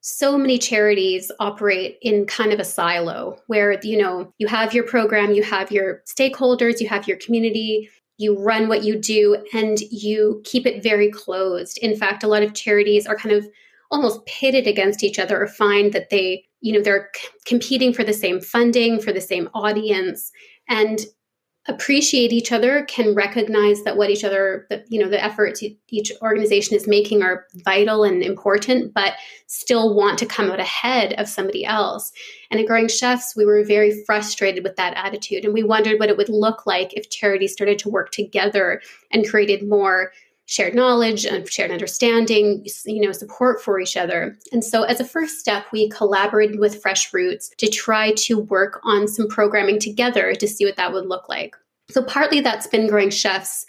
so 0.00 0.36
many 0.36 0.58
charities 0.58 1.30
operate 1.38 1.98
in 2.02 2.26
kind 2.26 2.52
of 2.52 2.58
a 2.58 2.64
silo 2.64 3.38
where 3.46 3.78
you 3.84 3.96
know 3.96 4.32
you 4.38 4.48
have 4.48 4.74
your 4.74 4.82
program 4.82 5.32
you 5.32 5.44
have 5.44 5.70
your 5.70 6.02
stakeholders 6.08 6.80
you 6.80 6.88
have 6.88 7.06
your 7.06 7.16
community 7.18 7.88
you 8.18 8.36
run 8.36 8.68
what 8.68 8.82
you 8.82 8.98
do 8.98 9.36
and 9.52 9.78
you 9.92 10.42
keep 10.44 10.66
it 10.66 10.82
very 10.82 11.08
closed 11.08 11.78
in 11.78 11.96
fact 11.96 12.24
a 12.24 12.26
lot 12.26 12.42
of 12.42 12.52
charities 12.52 13.06
are 13.06 13.14
kind 13.14 13.32
of 13.32 13.46
almost 13.92 14.26
pitted 14.26 14.66
against 14.66 15.04
each 15.04 15.20
other 15.20 15.40
or 15.40 15.46
find 15.46 15.92
that 15.92 16.10
they 16.10 16.44
you 16.62 16.72
know 16.72 16.80
they're 16.80 17.10
c- 17.14 17.28
competing 17.44 17.92
for 17.92 18.04
the 18.04 18.12
same 18.12 18.40
funding 18.40 19.00
for 19.00 19.12
the 19.12 19.20
same 19.20 19.50
audience 19.52 20.32
and 20.68 21.00
appreciate 21.66 22.32
each 22.32 22.50
other 22.50 22.84
can 22.86 23.14
recognize 23.14 23.84
that 23.84 23.96
what 23.96 24.10
each 24.10 24.24
other 24.24 24.66
that 24.68 24.84
you 24.88 25.00
know 25.00 25.08
the 25.08 25.22
efforts 25.22 25.62
each 25.90 26.10
organization 26.20 26.74
is 26.74 26.88
making 26.88 27.22
are 27.22 27.46
vital 27.64 28.02
and 28.02 28.22
important 28.22 28.92
but 28.92 29.14
still 29.46 29.94
want 29.94 30.18
to 30.18 30.26
come 30.26 30.50
out 30.50 30.58
ahead 30.58 31.12
of 31.14 31.28
somebody 31.28 31.64
else. 31.64 32.10
And 32.50 32.58
at 32.58 32.66
growing 32.66 32.88
chefs 32.88 33.36
we 33.36 33.44
were 33.44 33.62
very 33.64 34.02
frustrated 34.04 34.64
with 34.64 34.74
that 34.74 34.94
attitude 34.96 35.44
and 35.44 35.54
we 35.54 35.62
wondered 35.62 36.00
what 36.00 36.08
it 36.08 36.16
would 36.16 36.28
look 36.28 36.66
like 36.66 36.94
if 36.94 37.10
charities 37.10 37.52
started 37.52 37.78
to 37.80 37.90
work 37.90 38.10
together 38.10 38.80
and 39.12 39.28
created 39.28 39.68
more 39.68 40.10
shared 40.52 40.74
knowledge 40.74 41.24
and 41.24 41.50
shared 41.50 41.70
understanding, 41.70 42.62
you 42.84 43.00
know, 43.00 43.10
support 43.10 43.62
for 43.62 43.80
each 43.80 43.96
other. 43.96 44.36
And 44.52 44.62
so 44.62 44.82
as 44.82 45.00
a 45.00 45.04
first 45.04 45.40
step, 45.40 45.64
we 45.72 45.88
collaborated 45.88 46.60
with 46.60 46.82
Fresh 46.82 47.14
Roots 47.14 47.50
to 47.56 47.68
try 47.68 48.12
to 48.18 48.38
work 48.38 48.78
on 48.84 49.08
some 49.08 49.28
programming 49.28 49.78
together 49.78 50.34
to 50.34 50.46
see 50.46 50.66
what 50.66 50.76
that 50.76 50.92
would 50.92 51.06
look 51.06 51.26
like. 51.26 51.56
So 51.88 52.02
partly 52.02 52.40
that's 52.40 52.66
been 52.66 52.86
growing 52.86 53.08
chefs 53.08 53.64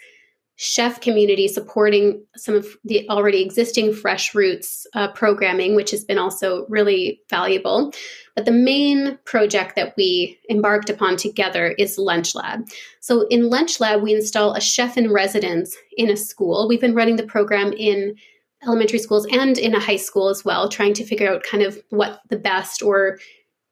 chef 0.56 1.00
community 1.00 1.48
supporting 1.48 2.24
some 2.36 2.54
of 2.54 2.66
the 2.84 3.08
already 3.10 3.42
existing 3.42 3.92
fresh 3.92 4.34
roots 4.34 4.86
uh, 4.94 5.08
programming 5.08 5.74
which 5.74 5.90
has 5.90 6.04
been 6.04 6.18
also 6.18 6.64
really 6.68 7.20
valuable. 7.28 7.92
But 8.36 8.44
the 8.44 8.52
main 8.52 9.18
project 9.24 9.74
that 9.76 9.94
we 9.96 10.38
embarked 10.48 10.90
upon 10.90 11.16
together 11.16 11.74
is 11.78 11.98
lunch 11.98 12.34
lab. 12.34 12.66
So 13.00 13.26
in 13.28 13.50
lunch 13.50 13.80
lab 13.80 14.02
we 14.02 14.14
install 14.14 14.54
a 14.54 14.60
chef 14.60 14.96
in 14.96 15.12
residence 15.12 15.76
in 15.96 16.08
a 16.08 16.16
school. 16.16 16.68
We've 16.68 16.80
been 16.80 16.94
running 16.94 17.16
the 17.16 17.26
program 17.26 17.72
in 17.72 18.14
elementary 18.62 18.98
schools 18.98 19.26
and 19.30 19.58
in 19.58 19.74
a 19.74 19.80
high 19.80 19.96
school 19.96 20.28
as 20.28 20.44
well 20.44 20.68
trying 20.68 20.94
to 20.94 21.04
figure 21.04 21.30
out 21.30 21.42
kind 21.42 21.62
of 21.62 21.78
what 21.90 22.20
the 22.30 22.38
best 22.38 22.80
or 22.80 23.18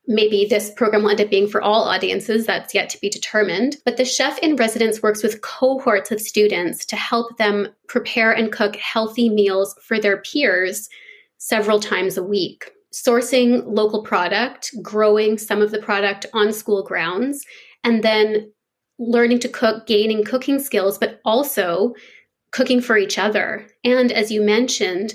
Maybe 0.09 0.47
this 0.49 0.71
program 0.71 1.03
will 1.03 1.11
end 1.11 1.21
up 1.21 1.31
being 1.31 1.47
for 1.47 1.63
all 1.63 1.85
audiences, 1.85 2.45
that's 2.45 2.75
yet 2.75 2.91
to 2.91 3.01
be 3.01 3.09
determined. 3.09 3.77
But 3.85 3.97
the 3.97 4.05
chef 4.05 4.39
in 4.41 4.57
residence 4.57 5.01
works 5.01 5.23
with 5.23 5.43
cohorts 5.43 6.11
of 6.11 6.21
students 6.21 6.85
to 6.87 6.97
help 6.97 7.37
them 7.39 7.69
prepare 7.87 8.33
and 8.33 8.51
cook 8.51 8.75
healthy 8.77 9.29
meals 9.29 9.77
for 9.83 10.01
their 10.01 10.21
peers 10.23 10.89
several 11.39 11.79
times 11.79 12.17
a 12.17 12.23
week. 12.23 12.73
Sourcing 12.93 13.63
local 13.65 14.03
product, 14.03 14.71
growing 14.83 15.39
some 15.39 15.63
of 15.63 15.71
the 15.71 15.81
product 15.81 16.27
on 16.35 16.53
school 16.53 16.83
grounds, 16.83 17.45
and 17.85 18.03
then 18.03 18.53
learning 18.99 19.39
to 19.41 19.49
cook, 19.49 19.87
gaining 19.87 20.25
cooking 20.25 20.59
skills, 20.59 20.99
but 20.99 21.21
also 21.25 21.95
cooking 22.51 22.81
for 22.81 22.97
each 22.99 23.19
other. 23.19 23.67
And 23.83 24.13
as 24.13 24.31
you 24.31 24.43
mentioned, 24.43 25.15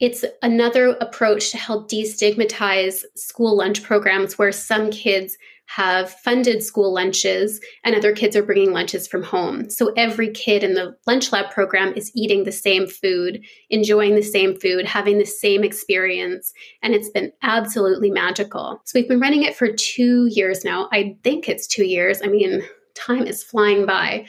it's 0.00 0.24
another 0.42 0.90
approach 1.00 1.50
to 1.50 1.56
help 1.56 1.90
destigmatize 1.90 3.02
school 3.14 3.56
lunch 3.56 3.82
programs 3.82 4.36
where 4.38 4.52
some 4.52 4.90
kids 4.90 5.36
have 5.68 6.10
funded 6.10 6.62
school 6.62 6.92
lunches 6.92 7.60
and 7.82 7.94
other 7.94 8.12
kids 8.12 8.36
are 8.36 8.42
bringing 8.42 8.72
lunches 8.72 9.08
from 9.08 9.22
home. 9.22 9.68
So 9.68 9.92
every 9.96 10.30
kid 10.30 10.62
in 10.62 10.74
the 10.74 10.96
lunch 11.06 11.32
lab 11.32 11.50
program 11.50 11.92
is 11.94 12.12
eating 12.14 12.44
the 12.44 12.52
same 12.52 12.86
food, 12.86 13.44
enjoying 13.70 14.14
the 14.14 14.22
same 14.22 14.58
food, 14.58 14.86
having 14.86 15.18
the 15.18 15.26
same 15.26 15.64
experience. 15.64 16.52
And 16.82 16.94
it's 16.94 17.10
been 17.10 17.32
absolutely 17.42 18.10
magical. 18.10 18.80
So 18.84 18.98
we've 18.98 19.08
been 19.08 19.20
running 19.20 19.42
it 19.42 19.56
for 19.56 19.72
two 19.72 20.26
years 20.26 20.64
now. 20.64 20.88
I 20.92 21.16
think 21.24 21.48
it's 21.48 21.66
two 21.66 21.84
years. 21.84 22.22
I 22.22 22.28
mean, 22.28 22.62
time 22.94 23.26
is 23.26 23.42
flying 23.42 23.86
by. 23.86 24.26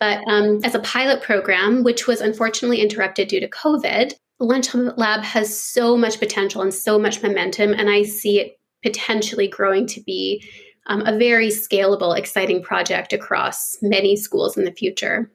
But 0.00 0.26
um, 0.26 0.60
as 0.64 0.74
a 0.74 0.80
pilot 0.80 1.22
program, 1.22 1.84
which 1.84 2.06
was 2.06 2.20
unfortunately 2.20 2.80
interrupted 2.80 3.28
due 3.28 3.40
to 3.40 3.48
COVID, 3.48 4.14
Lunch 4.40 4.74
Lab 4.74 5.22
has 5.22 5.54
so 5.54 5.96
much 5.96 6.18
potential 6.18 6.62
and 6.62 6.72
so 6.72 6.98
much 6.98 7.22
momentum, 7.22 7.72
and 7.72 7.90
I 7.90 8.02
see 8.02 8.40
it 8.40 8.58
potentially 8.82 9.46
growing 9.46 9.86
to 9.88 10.00
be 10.02 10.42
um, 10.86 11.02
a 11.02 11.16
very 11.18 11.48
scalable, 11.48 12.16
exciting 12.16 12.62
project 12.62 13.12
across 13.12 13.76
many 13.82 14.16
schools 14.16 14.56
in 14.56 14.64
the 14.64 14.72
future. 14.72 15.30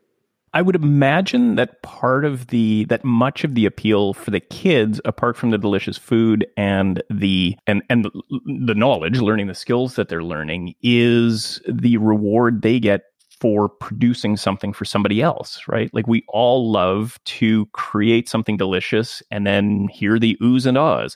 I 0.56 0.62
would 0.62 0.76
imagine 0.76 1.56
that 1.56 1.82
part 1.82 2.24
of 2.24 2.48
the 2.48 2.86
that 2.86 3.04
much 3.04 3.44
of 3.44 3.56
the 3.56 3.66
appeal 3.66 4.14
for 4.14 4.32
the 4.32 4.40
kids, 4.40 5.02
apart 5.04 5.36
from 5.36 5.52
the 5.52 5.58
delicious 5.58 5.98
food 5.98 6.48
and 6.56 7.04
the 7.10 7.58
and 7.68 7.84
and 7.90 8.06
the 8.46 8.74
knowledge, 8.74 9.20
learning 9.20 9.48
the 9.48 9.54
skills 9.54 9.96
that 9.96 10.08
they're 10.08 10.24
learning, 10.24 10.74
is 10.82 11.62
the 11.68 11.98
reward 11.98 12.62
they 12.62 12.80
get 12.80 13.04
for 13.46 13.70
producing 13.70 14.36
something 14.36 14.74
for 14.74 14.86
somebody 14.86 15.22
else, 15.22 15.62
right? 15.68 15.94
Like 15.94 16.08
we 16.08 16.26
all 16.30 16.72
love 16.72 17.20
to 17.26 17.68
create 17.74 18.28
something 18.28 18.58
delicious 18.58 19.22
and 19.30 19.46
then 19.46 19.88
hear 19.94 20.18
the 20.18 20.36
oohs 20.42 20.66
and 20.66 20.80
ahs. 20.80 21.16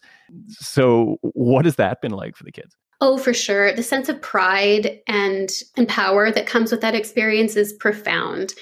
So, 0.49 1.17
what 1.23 1.65
has 1.65 1.77
that 1.77 2.03
been 2.03 2.11
like 2.11 2.35
for 2.35 2.43
the 2.43 2.51
kids? 2.51 2.75
Oh, 3.01 3.17
for 3.17 3.33
sure. 3.33 3.73
The 3.73 3.81
sense 3.81 4.09
of 4.09 4.21
pride 4.21 4.99
and, 5.07 5.49
and 5.75 5.87
power 5.87 6.29
that 6.29 6.45
comes 6.45 6.71
with 6.71 6.81
that 6.81 6.93
experience 6.93 7.55
is 7.55 7.73
profound. 7.73 8.53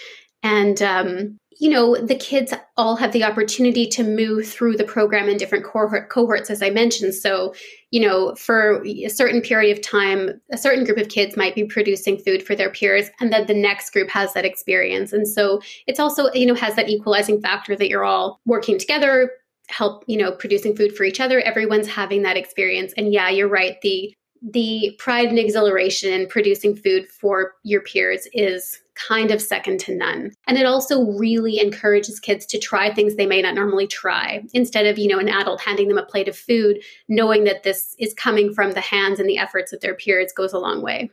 And 0.43 0.81
um, 0.81 1.37
you 1.59 1.69
know, 1.69 1.95
the 1.95 2.15
kids 2.15 2.53
all 2.75 2.95
have 2.95 3.11
the 3.11 3.23
opportunity 3.23 3.87
to 3.87 4.03
move 4.03 4.47
through 4.47 4.77
the 4.77 4.83
program 4.83 5.27
in 5.27 5.37
different 5.37 5.65
cohort, 5.65 6.09
cohorts, 6.09 6.49
as 6.49 6.61
I 6.61 6.69
mentioned. 6.69 7.15
So, 7.15 7.53
you 7.89 7.99
know, 7.99 8.35
for 8.35 8.83
a 8.85 9.07
certain 9.07 9.41
period 9.41 9.75
of 9.75 9.83
time, 9.83 10.39
a 10.51 10.57
certain 10.57 10.83
group 10.83 10.97
of 10.97 11.09
kids 11.09 11.35
might 11.35 11.55
be 11.55 11.63
producing 11.63 12.17
food 12.17 12.43
for 12.43 12.55
their 12.55 12.69
peers, 12.69 13.09
and 13.19 13.33
then 13.33 13.47
the 13.47 13.53
next 13.53 13.91
group 13.91 14.09
has 14.09 14.33
that 14.33 14.45
experience. 14.45 15.13
And 15.13 15.27
so 15.27 15.61
it's 15.87 15.99
also, 15.99 16.31
you 16.33 16.45
know, 16.45 16.55
has 16.55 16.75
that 16.75 16.89
equalizing 16.89 17.41
factor 17.41 17.75
that 17.75 17.89
you're 17.89 18.05
all 18.05 18.39
working 18.45 18.77
together, 18.77 19.31
help, 19.69 20.03
you 20.07 20.17
know, 20.17 20.31
producing 20.31 20.75
food 20.75 20.95
for 20.95 21.05
each 21.05 21.19
other. 21.19 21.39
Everyone's 21.41 21.87
having 21.87 22.21
that 22.23 22.37
experience. 22.37 22.93
And 22.97 23.13
yeah, 23.13 23.29
you're 23.29 23.49
right. 23.49 23.77
The 23.81 24.13
the 24.41 24.95
pride 24.99 25.29
and 25.29 25.39
exhilaration 25.39 26.13
in 26.13 26.27
producing 26.27 26.75
food 26.75 27.07
for 27.07 27.53
your 27.63 27.81
peers 27.81 28.27
is 28.33 28.79
kind 29.07 29.31
of 29.31 29.41
second 29.41 29.79
to 29.81 29.95
none. 29.95 30.31
And 30.47 30.57
it 30.57 30.65
also 30.65 31.11
really 31.11 31.59
encourages 31.59 32.19
kids 32.19 32.45
to 32.47 32.59
try 32.59 32.93
things 32.93 33.15
they 33.15 33.25
may 33.25 33.41
not 33.41 33.55
normally 33.55 33.87
try. 33.87 34.43
Instead 34.53 34.85
of, 34.85 34.97
you 34.97 35.07
know, 35.07 35.19
an 35.19 35.29
adult 35.29 35.61
handing 35.61 35.87
them 35.87 35.97
a 35.97 36.05
plate 36.05 36.27
of 36.27 36.37
food, 36.37 36.81
knowing 37.07 37.43
that 37.45 37.63
this 37.63 37.95
is 37.99 38.13
coming 38.13 38.53
from 38.53 38.71
the 38.71 38.81
hands 38.81 39.19
and 39.19 39.29
the 39.29 39.37
efforts 39.37 39.73
of 39.73 39.81
their 39.81 39.95
peers 39.95 40.31
goes 40.35 40.53
a 40.53 40.59
long 40.59 40.81
way. 40.81 41.09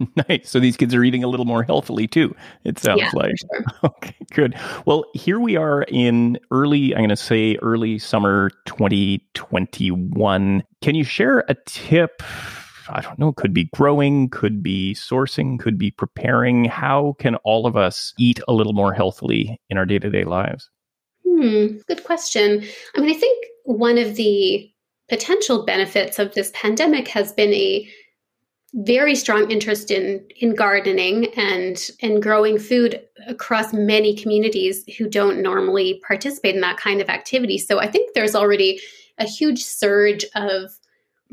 Nice. 0.28 0.50
So 0.50 0.60
these 0.60 0.76
kids 0.76 0.94
are 0.94 1.04
eating 1.04 1.24
a 1.24 1.28
little 1.28 1.46
more 1.46 1.62
healthily 1.62 2.06
too, 2.06 2.34
it 2.64 2.78
sounds 2.78 3.00
yeah, 3.00 3.10
like. 3.14 3.34
Sure. 3.36 3.64
Okay, 3.84 4.14
good. 4.32 4.58
Well, 4.86 5.04
here 5.14 5.40
we 5.40 5.56
are 5.56 5.82
in 5.88 6.38
early, 6.50 6.94
I'm 6.94 7.00
going 7.00 7.08
to 7.10 7.16
say 7.16 7.56
early 7.62 7.98
summer 7.98 8.50
2021. 8.66 10.62
Can 10.82 10.94
you 10.94 11.04
share 11.04 11.44
a 11.48 11.54
tip 11.66 12.22
I 12.88 13.00
don't 13.00 13.18
know, 13.18 13.32
could 13.32 13.54
be 13.54 13.64
growing, 13.74 14.28
could 14.28 14.62
be 14.62 14.94
sourcing, 14.94 15.58
could 15.58 15.78
be 15.78 15.90
preparing. 15.90 16.64
How 16.64 17.16
can 17.18 17.36
all 17.36 17.66
of 17.66 17.76
us 17.76 18.12
eat 18.18 18.40
a 18.48 18.52
little 18.52 18.72
more 18.72 18.92
healthily 18.92 19.60
in 19.70 19.78
our 19.78 19.86
day 19.86 19.98
to 19.98 20.10
day 20.10 20.24
lives? 20.24 20.70
Hmm, 21.26 21.78
good 21.88 22.04
question. 22.04 22.64
I 22.96 23.00
mean, 23.00 23.10
I 23.10 23.18
think 23.18 23.46
one 23.64 23.98
of 23.98 24.16
the 24.16 24.70
potential 25.08 25.64
benefits 25.64 26.18
of 26.18 26.34
this 26.34 26.50
pandemic 26.54 27.08
has 27.08 27.32
been 27.32 27.52
a 27.52 27.88
very 28.74 29.14
strong 29.14 29.50
interest 29.50 29.90
in 29.90 30.24
in 30.40 30.54
gardening 30.54 31.26
and 31.36 31.90
and 32.02 32.20
growing 32.20 32.58
food 32.58 33.00
across 33.28 33.72
many 33.72 34.16
communities 34.16 34.84
who 34.98 35.08
don't 35.08 35.40
normally 35.40 36.02
participate 36.06 36.56
in 36.56 36.60
that 36.60 36.76
kind 36.76 37.00
of 37.00 37.08
activity. 37.08 37.56
So 37.56 37.78
I 37.78 37.86
think 37.86 38.14
there's 38.14 38.34
already 38.34 38.80
a 39.18 39.26
huge 39.26 39.62
surge 39.62 40.24
of 40.34 40.72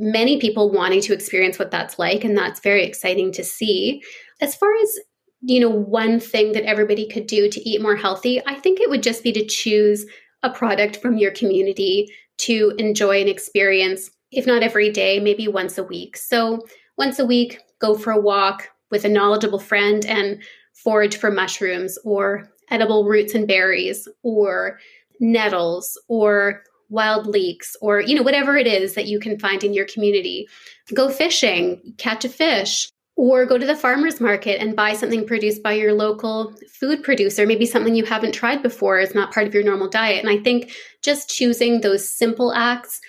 many 0.01 0.39
people 0.39 0.71
wanting 0.71 0.99
to 1.01 1.13
experience 1.13 1.57
what 1.57 1.71
that's 1.71 1.97
like 1.97 2.23
and 2.23 2.37
that's 2.37 2.59
very 2.59 2.83
exciting 2.83 3.31
to 3.31 3.43
see. 3.43 4.01
As 4.41 4.55
far 4.55 4.69
as 4.83 4.99
you 5.41 5.59
know 5.59 5.69
one 5.69 6.19
thing 6.19 6.51
that 6.51 6.65
everybody 6.65 7.07
could 7.07 7.25
do 7.25 7.49
to 7.49 7.67
eat 7.67 7.81
more 7.81 7.95
healthy 7.95 8.39
i 8.45 8.53
think 8.53 8.79
it 8.79 8.91
would 8.91 9.01
just 9.01 9.23
be 9.23 9.31
to 9.31 9.43
choose 9.43 10.05
a 10.43 10.51
product 10.51 10.97
from 10.97 11.17
your 11.17 11.31
community 11.31 12.07
to 12.37 12.75
enjoy 12.77 13.21
and 13.21 13.27
experience 13.27 14.11
if 14.31 14.47
not 14.47 14.63
every 14.63 14.89
day 14.89 15.19
maybe 15.19 15.47
once 15.47 15.77
a 15.77 15.83
week. 15.83 16.17
So 16.17 16.65
once 16.97 17.19
a 17.19 17.25
week 17.25 17.59
go 17.79 17.95
for 17.95 18.11
a 18.11 18.19
walk 18.19 18.69
with 18.89 19.05
a 19.05 19.09
knowledgeable 19.09 19.59
friend 19.59 20.05
and 20.05 20.41
forage 20.73 21.17
for 21.17 21.31
mushrooms 21.31 21.97
or 22.03 22.49
edible 22.69 23.05
roots 23.05 23.35
and 23.35 23.47
berries 23.47 24.07
or 24.23 24.79
nettles 25.19 25.99
or 26.07 26.63
wild 26.91 27.25
leeks 27.25 27.75
or 27.81 28.01
you 28.01 28.13
know 28.13 28.21
whatever 28.21 28.55
it 28.55 28.67
is 28.67 28.93
that 28.93 29.07
you 29.07 29.19
can 29.19 29.39
find 29.39 29.63
in 29.63 29.73
your 29.73 29.85
community. 29.85 30.47
Go 30.93 31.09
fishing 31.09 31.81
catch 31.97 32.23
a 32.23 32.29
fish 32.29 32.91
or 33.15 33.45
go 33.45 33.57
to 33.57 33.65
the 33.65 33.75
farmers 33.75 34.21
market 34.21 34.61
and 34.61 34.75
buy 34.75 34.93
something 34.93 35.25
produced 35.25 35.63
by 35.63 35.73
your 35.73 35.93
local 35.93 36.53
food 36.69 37.03
producer 37.03 37.45
maybe 37.45 37.65
something 37.65 37.95
you 37.95 38.05
haven't 38.05 38.33
tried 38.33 38.61
before 38.63 38.99
is 38.99 39.15
not 39.15 39.33
part 39.33 39.47
of 39.47 39.53
your 39.53 39.63
normal 39.63 39.89
diet. 39.89 40.23
And 40.23 40.29
i 40.29 40.41
think 40.43 40.71
just 41.01 41.29
choosing 41.29 41.81
those 41.81 42.07
simple 42.07 42.53
acts 42.53 42.99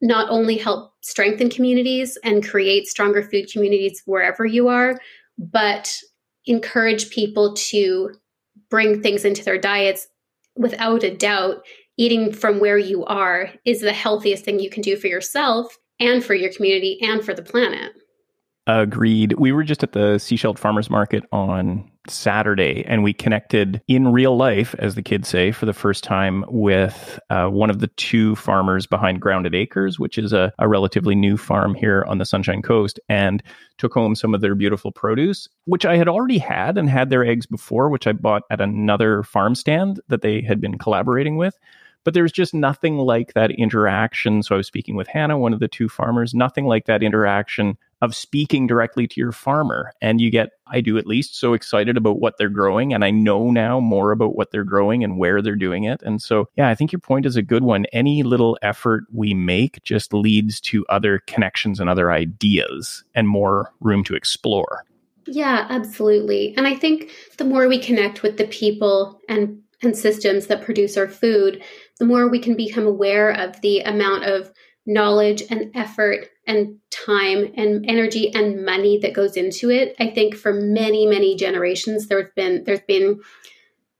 not 0.00 0.28
only 0.30 0.56
help 0.56 0.92
strengthen 1.00 1.50
communities 1.50 2.18
and 2.22 2.46
create 2.46 2.86
stronger 2.86 3.22
food 3.22 3.50
communities 3.50 4.02
wherever 4.04 4.44
you 4.44 4.68
are, 4.68 5.00
but 5.38 5.98
encourage 6.44 7.10
people 7.10 7.54
to 7.54 8.10
bring 8.70 9.02
things 9.02 9.24
into 9.24 9.44
their 9.44 9.58
diets 9.58 10.06
without 10.56 11.02
a 11.02 11.14
doubt 11.14 11.64
eating 11.96 12.32
from 12.32 12.60
where 12.60 12.78
you 12.78 13.04
are 13.04 13.50
is 13.64 13.80
the 13.80 13.92
healthiest 13.92 14.44
thing 14.44 14.60
you 14.60 14.70
can 14.70 14.82
do 14.82 14.96
for 14.96 15.06
yourself 15.06 15.78
and 15.98 16.24
for 16.24 16.34
your 16.34 16.52
community 16.52 16.98
and 17.02 17.24
for 17.24 17.34
the 17.34 17.42
planet. 17.42 17.92
Agreed. 18.68 19.34
We 19.34 19.52
were 19.52 19.62
just 19.62 19.84
at 19.84 19.92
the 19.92 20.16
Sechelt 20.16 20.58
Farmers 20.58 20.90
Market 20.90 21.22
on 21.30 21.88
Saturday 22.08 22.84
and 22.86 23.04
we 23.04 23.12
connected 23.12 23.80
in 23.86 24.12
real 24.12 24.36
life, 24.36 24.74
as 24.80 24.96
the 24.96 25.02
kids 25.02 25.28
say, 25.28 25.52
for 25.52 25.66
the 25.66 25.72
first 25.72 26.02
time 26.02 26.44
with 26.48 27.18
uh, 27.30 27.46
one 27.46 27.70
of 27.70 27.78
the 27.78 27.86
two 27.86 28.34
farmers 28.34 28.84
behind 28.86 29.20
Grounded 29.20 29.54
Acres, 29.54 30.00
which 30.00 30.18
is 30.18 30.32
a, 30.32 30.52
a 30.58 30.68
relatively 30.68 31.14
new 31.14 31.36
farm 31.36 31.74
here 31.74 32.04
on 32.08 32.18
the 32.18 32.24
Sunshine 32.24 32.60
Coast, 32.60 32.98
and 33.08 33.40
took 33.78 33.94
home 33.94 34.16
some 34.16 34.34
of 34.34 34.40
their 34.40 34.56
beautiful 34.56 34.90
produce, 34.90 35.48
which 35.66 35.86
I 35.86 35.96
had 35.96 36.08
already 36.08 36.38
had 36.38 36.76
and 36.76 36.90
had 36.90 37.08
their 37.10 37.24
eggs 37.24 37.46
before, 37.46 37.88
which 37.88 38.08
I 38.08 38.12
bought 38.12 38.42
at 38.50 38.60
another 38.60 39.22
farm 39.22 39.54
stand 39.54 40.00
that 40.08 40.22
they 40.22 40.42
had 40.42 40.60
been 40.60 40.76
collaborating 40.76 41.36
with 41.36 41.56
but 42.06 42.14
there's 42.14 42.30
just 42.30 42.54
nothing 42.54 42.98
like 42.98 43.34
that 43.34 43.50
interaction. 43.50 44.40
So 44.40 44.54
I 44.54 44.58
was 44.58 44.68
speaking 44.68 44.94
with 44.94 45.08
Hannah, 45.08 45.36
one 45.36 45.52
of 45.52 45.58
the 45.58 45.66
two 45.66 45.88
farmers, 45.88 46.34
nothing 46.34 46.64
like 46.64 46.86
that 46.86 47.02
interaction 47.02 47.76
of 48.00 48.14
speaking 48.14 48.68
directly 48.68 49.08
to 49.08 49.20
your 49.20 49.32
farmer. 49.32 49.92
And 50.00 50.20
you 50.20 50.30
get, 50.30 50.50
I 50.68 50.80
do 50.80 50.98
at 50.98 51.06
least, 51.08 51.36
so 51.36 51.52
excited 51.52 51.96
about 51.96 52.20
what 52.20 52.38
they're 52.38 52.48
growing. 52.48 52.94
And 52.94 53.04
I 53.04 53.10
know 53.10 53.50
now 53.50 53.80
more 53.80 54.12
about 54.12 54.36
what 54.36 54.52
they're 54.52 54.62
growing 54.62 55.02
and 55.02 55.18
where 55.18 55.42
they're 55.42 55.56
doing 55.56 55.82
it. 55.82 56.00
And 56.04 56.22
so, 56.22 56.48
yeah, 56.54 56.68
I 56.68 56.76
think 56.76 56.92
your 56.92 57.00
point 57.00 57.26
is 57.26 57.34
a 57.34 57.42
good 57.42 57.64
one. 57.64 57.86
Any 57.86 58.22
little 58.22 58.56
effort 58.62 59.02
we 59.12 59.34
make 59.34 59.82
just 59.82 60.14
leads 60.14 60.60
to 60.60 60.86
other 60.88 61.18
connections 61.26 61.80
and 61.80 61.90
other 61.90 62.12
ideas 62.12 63.02
and 63.16 63.26
more 63.28 63.72
room 63.80 64.04
to 64.04 64.14
explore. 64.14 64.84
Yeah, 65.26 65.66
absolutely. 65.68 66.56
And 66.56 66.68
I 66.68 66.76
think 66.76 67.10
the 67.36 67.44
more 67.44 67.66
we 67.66 67.80
connect 67.80 68.22
with 68.22 68.36
the 68.36 68.46
people 68.46 69.20
and 69.28 69.60
and 69.82 69.96
systems 69.96 70.46
that 70.46 70.64
produce 70.64 70.96
our 70.96 71.08
food, 71.08 71.62
the 71.98 72.06
more 72.06 72.28
we 72.28 72.40
can 72.40 72.56
become 72.56 72.86
aware 72.86 73.30
of 73.30 73.60
the 73.60 73.80
amount 73.80 74.24
of 74.24 74.52
knowledge 74.86 75.42
and 75.50 75.70
effort 75.74 76.28
and 76.46 76.78
time 76.90 77.52
and 77.56 77.84
energy 77.88 78.32
and 78.32 78.64
money 78.64 78.98
that 78.98 79.12
goes 79.12 79.36
into 79.36 79.70
it. 79.70 79.96
I 79.98 80.10
think 80.10 80.36
for 80.36 80.52
many, 80.52 81.06
many 81.06 81.36
generations, 81.36 82.06
there's 82.06 82.30
been 82.36 82.64
there's 82.64 82.80
been 82.86 83.20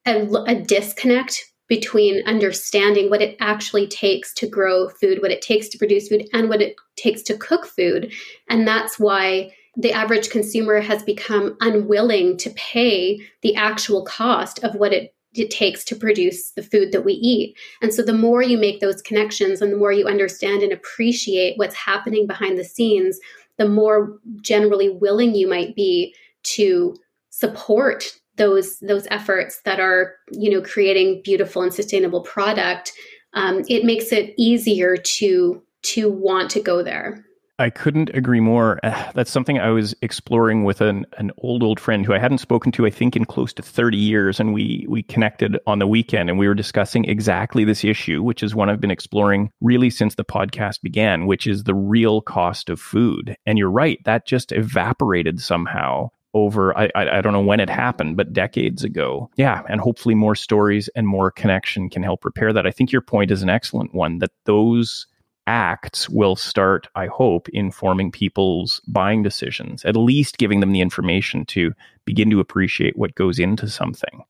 a, 0.06 0.26
a 0.46 0.54
disconnect 0.54 1.44
between 1.68 2.22
understanding 2.26 3.10
what 3.10 3.22
it 3.22 3.36
actually 3.40 3.88
takes 3.88 4.32
to 4.34 4.46
grow 4.46 4.88
food, 4.88 5.20
what 5.20 5.32
it 5.32 5.42
takes 5.42 5.68
to 5.70 5.78
produce 5.78 6.08
food, 6.08 6.28
and 6.32 6.48
what 6.48 6.62
it 6.62 6.76
takes 6.94 7.22
to 7.22 7.36
cook 7.36 7.66
food. 7.66 8.12
And 8.48 8.68
that's 8.68 9.00
why 9.00 9.52
the 9.76 9.92
average 9.92 10.30
consumer 10.30 10.80
has 10.80 11.02
become 11.02 11.56
unwilling 11.60 12.36
to 12.38 12.50
pay 12.50 13.20
the 13.42 13.56
actual 13.56 14.04
cost 14.04 14.62
of 14.62 14.76
what 14.76 14.92
it 14.92 15.15
it 15.38 15.50
takes 15.50 15.84
to 15.84 15.96
produce 15.96 16.50
the 16.52 16.62
food 16.62 16.92
that 16.92 17.04
we 17.04 17.14
eat. 17.14 17.56
And 17.82 17.92
so 17.92 18.02
the 18.02 18.12
more 18.12 18.42
you 18.42 18.58
make 18.58 18.80
those 18.80 19.02
connections 19.02 19.60
and 19.60 19.72
the 19.72 19.76
more 19.76 19.92
you 19.92 20.06
understand 20.06 20.62
and 20.62 20.72
appreciate 20.72 21.58
what's 21.58 21.74
happening 21.74 22.26
behind 22.26 22.58
the 22.58 22.64
scenes, 22.64 23.18
the 23.58 23.68
more 23.68 24.18
generally 24.40 24.90
willing 24.90 25.34
you 25.34 25.48
might 25.48 25.74
be 25.74 26.14
to 26.42 26.96
support 27.30 28.18
those 28.36 28.78
those 28.80 29.06
efforts 29.10 29.60
that 29.64 29.80
are 29.80 30.14
you 30.30 30.50
know 30.50 30.62
creating 30.62 31.20
beautiful 31.24 31.62
and 31.62 31.72
sustainable 31.72 32.22
product 32.22 32.92
um, 33.34 33.62
it 33.68 33.84
makes 33.84 34.12
it 34.12 34.34
easier 34.36 34.96
to 34.96 35.62
to 35.82 36.10
want 36.10 36.50
to 36.50 36.60
go 36.60 36.82
there 36.82 37.25
I 37.58 37.70
couldn't 37.70 38.10
agree 38.10 38.40
more. 38.40 38.78
Uh, 38.82 39.10
that's 39.14 39.30
something 39.30 39.58
I 39.58 39.70
was 39.70 39.94
exploring 40.02 40.64
with 40.64 40.80
an, 40.80 41.06
an 41.18 41.30
old, 41.38 41.62
old 41.62 41.80
friend 41.80 42.04
who 42.04 42.12
I 42.12 42.18
hadn't 42.18 42.38
spoken 42.38 42.72
to, 42.72 42.86
I 42.86 42.90
think, 42.90 43.16
in 43.16 43.24
close 43.24 43.52
to 43.54 43.62
30 43.62 43.96
years. 43.96 44.40
And 44.40 44.52
we, 44.52 44.86
we 44.88 45.02
connected 45.02 45.58
on 45.66 45.78
the 45.78 45.86
weekend 45.86 46.28
and 46.28 46.38
we 46.38 46.48
were 46.48 46.54
discussing 46.54 47.04
exactly 47.04 47.64
this 47.64 47.84
issue, 47.84 48.22
which 48.22 48.42
is 48.42 48.54
one 48.54 48.68
I've 48.68 48.80
been 48.80 48.90
exploring 48.90 49.50
really 49.60 49.90
since 49.90 50.14
the 50.14 50.24
podcast 50.24 50.82
began, 50.82 51.26
which 51.26 51.46
is 51.46 51.64
the 51.64 51.74
real 51.74 52.20
cost 52.20 52.68
of 52.68 52.80
food. 52.80 53.36
And 53.46 53.58
you're 53.58 53.70
right, 53.70 53.98
that 54.04 54.26
just 54.26 54.52
evaporated 54.52 55.40
somehow 55.40 56.10
over 56.34 56.76
I, 56.76 56.90
I, 56.94 57.18
I 57.18 57.20
don't 57.22 57.32
know 57.32 57.40
when 57.40 57.60
it 57.60 57.70
happened 57.70 58.18
but 58.18 58.34
decades 58.34 58.84
ago 58.84 59.30
yeah 59.36 59.62
and 59.70 59.80
hopefully 59.80 60.14
more 60.14 60.34
stories 60.34 60.88
and 60.94 61.08
more 61.08 61.30
connection 61.30 61.88
can 61.88 62.02
help 62.02 62.26
repair 62.26 62.52
that 62.52 62.66
i 62.66 62.70
think 62.70 62.92
your 62.92 63.00
point 63.00 63.30
is 63.30 63.42
an 63.42 63.48
excellent 63.48 63.94
one 63.94 64.18
that 64.18 64.32
those 64.44 65.06
acts 65.46 66.08
will 66.08 66.36
start, 66.36 66.88
I 66.94 67.06
hope, 67.06 67.48
informing 67.50 68.10
people's 68.10 68.80
buying 68.88 69.22
decisions, 69.22 69.84
at 69.84 69.96
least 69.96 70.38
giving 70.38 70.60
them 70.60 70.72
the 70.72 70.80
information 70.80 71.44
to 71.46 71.72
begin 72.04 72.30
to 72.30 72.40
appreciate 72.40 72.96
what 72.96 73.14
goes 73.14 73.38
into 73.38 73.68
something. 73.68 74.24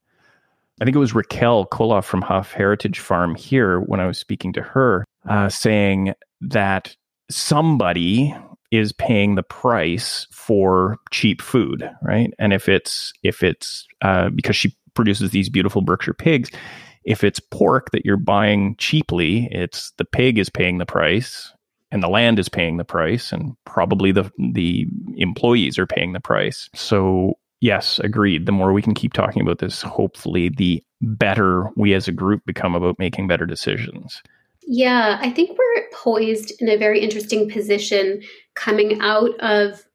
I 0.79 0.85
think 0.85 0.95
it 0.95 0.99
was 0.99 1.15
Raquel 1.15 1.65
Koloff 1.65 2.05
from 2.05 2.21
Huff 2.21 2.51
Heritage 2.51 2.99
Farm 2.99 3.33
here 3.35 3.79
when 3.79 3.99
I 3.99 4.05
was 4.05 4.17
speaking 4.17 4.53
to 4.53 4.61
her, 4.61 5.05
uh, 5.27 5.49
saying 5.49 6.13
that 6.41 6.95
somebody 7.29 8.35
is 8.69 8.91
paying 8.91 9.35
the 9.35 9.43
price 9.43 10.27
for 10.31 10.97
cheap 11.09 11.41
food, 11.41 11.89
right? 12.01 12.31
And 12.37 12.53
if 12.53 12.69
it's 12.69 13.13
if 13.23 13.41
it's 13.41 13.87
uh, 14.01 14.29
because 14.29 14.55
she 14.55 14.75
produces 14.93 15.31
these 15.31 15.49
beautiful 15.49 15.81
Berkshire 15.81 16.13
pigs, 16.13 16.51
if 17.07 17.23
it's 17.23 17.39
pork 17.39 17.89
that 17.91 18.05
you're 18.05 18.17
buying 18.17 18.75
cheaply, 18.77 19.47
it's 19.49 19.91
the 19.97 20.05
pig 20.05 20.37
is 20.37 20.49
paying 20.49 20.77
the 20.77 20.85
price 20.85 21.53
and 21.89 22.03
the 22.03 22.09
land 22.09 22.37
is 22.37 22.49
paying 22.49 22.75
the 22.75 22.83
price 22.83 23.31
and 23.31 23.55
probably 23.65 24.11
the 24.11 24.29
the 24.51 24.85
employees 25.15 25.79
are 25.79 25.87
paying 25.87 26.11
the 26.11 26.19
price. 26.19 26.69
So 26.75 27.39
yes, 27.61 27.97
agreed. 27.99 28.45
The 28.45 28.51
more 28.51 28.73
we 28.73 28.81
can 28.81 28.93
keep 28.93 29.13
talking 29.13 29.41
about 29.41 29.59
this, 29.59 29.81
hopefully 29.81 30.49
the 30.49 30.83
better 31.01 31.69
we 31.77 31.93
as 31.93 32.09
a 32.09 32.11
group 32.11 32.45
become 32.45 32.75
about 32.75 32.99
making 32.99 33.27
better 33.27 33.45
decisions. 33.45 34.21
Yeah, 34.63 35.17
I 35.21 35.29
think 35.29 35.57
we're 35.57 35.89
poised 35.93 36.51
in 36.59 36.67
a 36.67 36.75
very 36.75 36.99
interesting 36.99 37.49
position 37.49 38.21
coming 38.55 38.99
out 38.99 39.31
of 39.39 39.85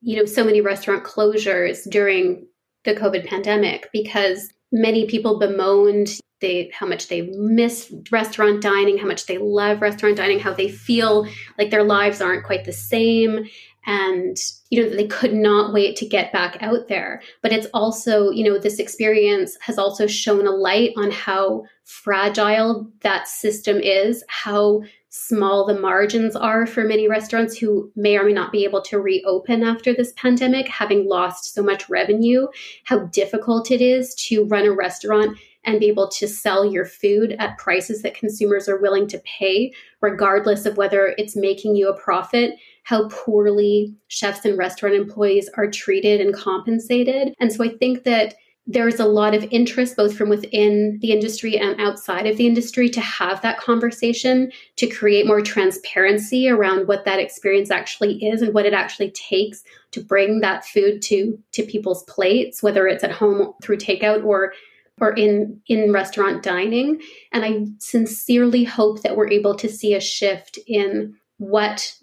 you 0.00 0.16
know 0.16 0.24
so 0.24 0.42
many 0.42 0.60
restaurant 0.60 1.04
closures 1.04 1.88
during 1.88 2.48
the 2.84 2.94
COVID 2.94 3.28
pandemic 3.28 3.90
because 3.92 4.52
many 4.72 5.06
people 5.06 5.38
bemoaned 5.38 6.18
they 6.40 6.70
how 6.72 6.86
much 6.86 7.08
they 7.08 7.22
miss 7.22 7.92
restaurant 8.10 8.62
dining, 8.62 8.98
how 8.98 9.06
much 9.06 9.26
they 9.26 9.38
love 9.38 9.82
restaurant 9.82 10.16
dining, 10.16 10.38
how 10.38 10.52
they 10.52 10.68
feel 10.68 11.26
like 11.58 11.70
their 11.70 11.84
lives 11.84 12.20
aren't 12.20 12.44
quite 12.44 12.64
the 12.64 12.72
same 12.72 13.46
and 13.86 14.36
you 14.70 14.82
know 14.82 14.94
they 14.94 15.06
could 15.06 15.32
not 15.32 15.72
wait 15.72 15.96
to 15.96 16.06
get 16.06 16.32
back 16.32 16.58
out 16.60 16.88
there. 16.88 17.22
But 17.42 17.52
it's 17.52 17.66
also 17.72 18.30
you 18.30 18.44
know 18.44 18.58
this 18.58 18.78
experience 18.78 19.56
has 19.60 19.78
also 19.78 20.06
shown 20.06 20.46
a 20.46 20.50
light 20.50 20.92
on 20.96 21.10
how 21.10 21.64
fragile 21.84 22.90
that 23.00 23.26
system 23.26 23.78
is 23.78 24.22
how 24.28 24.82
small 25.08 25.66
the 25.66 25.78
margins 25.80 26.36
are 26.36 26.66
for 26.66 26.84
many 26.84 27.08
restaurants 27.08 27.56
who 27.56 27.90
may 27.96 28.18
or 28.18 28.24
may 28.24 28.32
not 28.32 28.52
be 28.52 28.64
able 28.64 28.82
to 28.82 29.00
reopen 29.00 29.62
after 29.62 29.94
this 29.94 30.12
pandemic 30.18 30.68
having 30.68 31.08
lost 31.08 31.54
so 31.54 31.62
much 31.62 31.88
revenue 31.88 32.46
how 32.84 32.98
difficult 33.06 33.70
it 33.70 33.80
is 33.80 34.14
to 34.14 34.44
run 34.44 34.66
a 34.66 34.70
restaurant 34.70 35.36
and 35.64 35.80
be 35.80 35.88
able 35.88 36.08
to 36.08 36.28
sell 36.28 36.64
your 36.64 36.84
food 36.84 37.36
at 37.38 37.58
prices 37.58 38.02
that 38.02 38.14
consumers 38.14 38.68
are 38.68 38.80
willing 38.80 39.06
to 39.08 39.22
pay, 39.24 39.72
regardless 40.00 40.66
of 40.66 40.76
whether 40.76 41.14
it's 41.18 41.36
making 41.36 41.76
you 41.76 41.88
a 41.88 41.98
profit, 41.98 42.54
how 42.84 43.08
poorly 43.08 43.94
chefs 44.08 44.44
and 44.44 44.56
restaurant 44.56 44.94
employees 44.94 45.50
are 45.56 45.70
treated 45.70 46.20
and 46.20 46.34
compensated. 46.34 47.34
And 47.38 47.52
so 47.52 47.64
I 47.64 47.68
think 47.68 48.04
that 48.04 48.34
there's 48.70 49.00
a 49.00 49.06
lot 49.06 49.34
of 49.34 49.48
interest 49.50 49.96
both 49.96 50.14
from 50.14 50.28
within 50.28 50.98
the 51.00 51.10
industry 51.10 51.56
and 51.56 51.80
outside 51.80 52.26
of 52.26 52.36
the 52.36 52.46
industry 52.46 52.90
to 52.90 53.00
have 53.00 53.40
that 53.40 53.58
conversation 53.58 54.52
to 54.76 54.86
create 54.86 55.26
more 55.26 55.40
transparency 55.40 56.48
around 56.48 56.86
what 56.86 57.06
that 57.06 57.18
experience 57.18 57.70
actually 57.70 58.22
is 58.22 58.42
and 58.42 58.52
what 58.52 58.66
it 58.66 58.74
actually 58.74 59.10
takes 59.12 59.64
to 59.90 60.02
bring 60.02 60.40
that 60.40 60.66
food 60.66 61.00
to 61.00 61.38
to 61.52 61.62
people's 61.62 62.04
plates 62.04 62.62
whether 62.62 62.86
it's 62.86 63.02
at 63.02 63.10
home 63.10 63.54
through 63.62 63.78
takeout 63.78 64.22
or 64.22 64.52
or 65.00 65.12
in 65.14 65.60
in 65.66 65.92
restaurant 65.92 66.42
dining. 66.42 67.00
And 67.32 67.44
i 67.44 67.66
sincerely 67.78 68.64
hope 68.64 69.02
that 69.02 69.16
we're 69.16 69.30
able 69.30 69.54
to 69.56 69.68
see 69.68 69.94
a 69.94 70.00
shift 70.00 70.58
in 70.66 71.14
what 71.38 71.94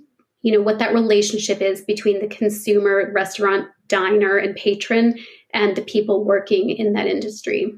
you 0.41 0.52
know 0.52 0.62
what 0.62 0.80
that 0.80 0.93
relationship 0.93 1.62
is 1.62 1.82
between 1.82 2.20
the 2.22 2.28
consumer 2.28 3.12
restaurant 3.14 3.68
diner 3.88 4.38
and 4.38 4.56
patron 4.56 5.20
and 5.54 5.76
the 5.76 5.82
people 5.82 6.26
working 6.26 6.70
in 6.70 6.93
that 6.93 7.08
industry. 7.08 7.74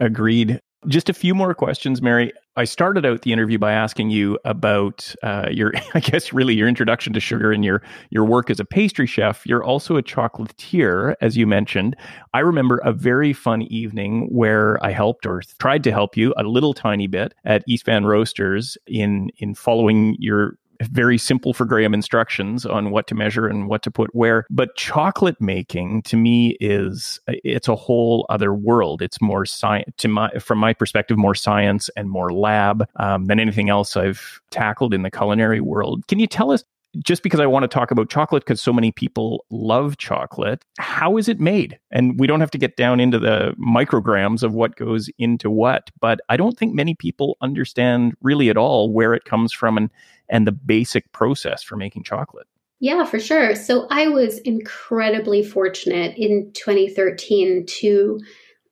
Agreed 0.00 0.61
just 0.88 1.08
a 1.08 1.12
few 1.12 1.34
more 1.34 1.54
questions, 1.54 2.02
Mary. 2.02 2.32
I 2.56 2.64
started 2.64 3.06
out 3.06 3.22
the 3.22 3.32
interview 3.32 3.58
by 3.58 3.72
asking 3.72 4.10
you 4.10 4.38
about 4.44 5.14
uh, 5.22 5.48
your, 5.50 5.72
I 5.94 6.00
guess, 6.00 6.32
really 6.32 6.54
your 6.54 6.68
introduction 6.68 7.12
to 7.14 7.20
sugar 7.20 7.52
and 7.52 7.64
your 7.64 7.82
your 8.10 8.24
work 8.24 8.50
as 8.50 8.60
a 8.60 8.64
pastry 8.64 9.06
chef. 9.06 9.46
You're 9.46 9.64
also 9.64 9.96
a 9.96 10.02
chocolatier, 10.02 11.14
as 11.20 11.36
you 11.36 11.46
mentioned. 11.46 11.96
I 12.34 12.40
remember 12.40 12.78
a 12.84 12.92
very 12.92 13.32
fun 13.32 13.62
evening 13.62 14.28
where 14.30 14.84
I 14.84 14.90
helped 14.90 15.26
or 15.26 15.42
tried 15.58 15.84
to 15.84 15.92
help 15.92 16.16
you 16.16 16.34
a 16.36 16.42
little 16.42 16.74
tiny 16.74 17.06
bit 17.06 17.34
at 17.44 17.64
East 17.66 17.86
Van 17.86 18.04
Roasters 18.04 18.76
in 18.86 19.30
in 19.38 19.54
following 19.54 20.16
your 20.18 20.58
very 20.90 21.18
simple 21.18 21.52
for 21.52 21.64
Graham 21.64 21.94
instructions 21.94 22.66
on 22.66 22.90
what 22.90 23.06
to 23.08 23.14
measure 23.14 23.46
and 23.46 23.68
what 23.68 23.82
to 23.82 23.90
put 23.90 24.14
where. 24.14 24.46
But 24.50 24.76
chocolate 24.76 25.40
making 25.40 26.02
to 26.02 26.16
me 26.16 26.56
is 26.60 27.20
it's 27.28 27.68
a 27.68 27.76
whole 27.76 28.26
other 28.28 28.54
world. 28.54 29.02
It's 29.02 29.20
more 29.20 29.44
science 29.44 29.92
to 29.98 30.08
my 30.08 30.30
from 30.38 30.58
my 30.58 30.72
perspective, 30.72 31.16
more 31.16 31.34
science 31.34 31.90
and 31.96 32.10
more 32.10 32.32
lab 32.32 32.86
um, 32.96 33.26
than 33.26 33.38
anything 33.40 33.68
else 33.68 33.96
I've 33.96 34.40
tackled 34.50 34.94
in 34.94 35.02
the 35.02 35.10
culinary 35.10 35.60
world. 35.60 36.06
Can 36.08 36.18
you 36.18 36.26
tell 36.26 36.50
us 36.50 36.64
just 36.98 37.22
because 37.22 37.40
I 37.40 37.46
want 37.46 37.62
to 37.62 37.68
talk 37.68 37.90
about 37.90 38.10
chocolate 38.10 38.44
because 38.44 38.60
so 38.60 38.72
many 38.72 38.92
people 38.92 39.44
love 39.50 39.96
chocolate, 39.96 40.64
how 40.78 41.16
is 41.16 41.28
it 41.28 41.40
made? 41.40 41.78
And 41.90 42.18
we 42.18 42.26
don't 42.26 42.40
have 42.40 42.50
to 42.50 42.58
get 42.58 42.76
down 42.76 43.00
into 43.00 43.18
the 43.18 43.54
micrograms 43.58 44.42
of 44.42 44.54
what 44.54 44.76
goes 44.76 45.08
into 45.18 45.50
what, 45.50 45.90
but 46.00 46.20
I 46.28 46.36
don't 46.36 46.58
think 46.58 46.74
many 46.74 46.94
people 46.94 47.38
understand 47.40 48.14
really 48.20 48.50
at 48.50 48.56
all 48.56 48.92
where 48.92 49.14
it 49.14 49.24
comes 49.24 49.52
from 49.52 49.76
and 49.76 49.90
and 50.28 50.46
the 50.46 50.52
basic 50.52 51.10
process 51.12 51.62
for 51.62 51.76
making 51.76 52.04
chocolate. 52.04 52.46
Yeah, 52.80 53.04
for 53.04 53.20
sure. 53.20 53.54
So 53.54 53.86
I 53.90 54.08
was 54.08 54.38
incredibly 54.38 55.44
fortunate 55.44 56.16
in 56.16 56.50
2013 56.54 57.66
to 57.80 58.18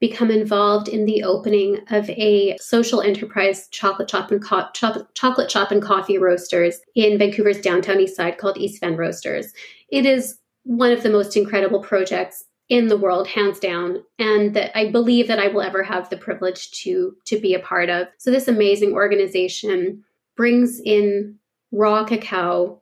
become 0.00 0.30
involved 0.30 0.88
in 0.88 1.04
the 1.04 1.22
opening 1.22 1.78
of 1.90 2.08
a 2.10 2.56
social 2.58 3.02
enterprise 3.02 3.68
chocolate 3.70 4.10
shop 4.10 4.32
and 4.32 4.42
co- 4.42 4.66
chocolate 5.14 5.50
shop 5.50 5.70
and 5.70 5.82
coffee 5.82 6.18
roasters 6.18 6.80
in 6.96 7.18
Vancouver's 7.18 7.60
downtown 7.60 8.00
east 8.00 8.16
side 8.16 8.38
called 8.38 8.58
East 8.58 8.80
Van 8.80 8.96
Roasters. 8.96 9.52
It 9.90 10.06
is 10.06 10.38
one 10.64 10.90
of 10.90 11.02
the 11.02 11.10
most 11.10 11.36
incredible 11.36 11.80
projects 11.80 12.44
in 12.68 12.86
the 12.86 12.96
world 12.96 13.26
hands 13.26 13.58
down 13.58 14.02
and 14.18 14.54
that 14.54 14.76
I 14.78 14.90
believe 14.90 15.28
that 15.28 15.40
I 15.40 15.48
will 15.48 15.62
ever 15.62 15.82
have 15.82 16.08
the 16.08 16.16
privilege 16.16 16.70
to 16.82 17.14
to 17.26 17.38
be 17.38 17.52
a 17.52 17.60
part 17.60 17.90
of. 17.90 18.06
So 18.18 18.30
this 18.30 18.48
amazing 18.48 18.92
organization 18.92 20.04
brings 20.36 20.80
in 20.80 21.36
raw 21.72 22.04
cacao, 22.04 22.80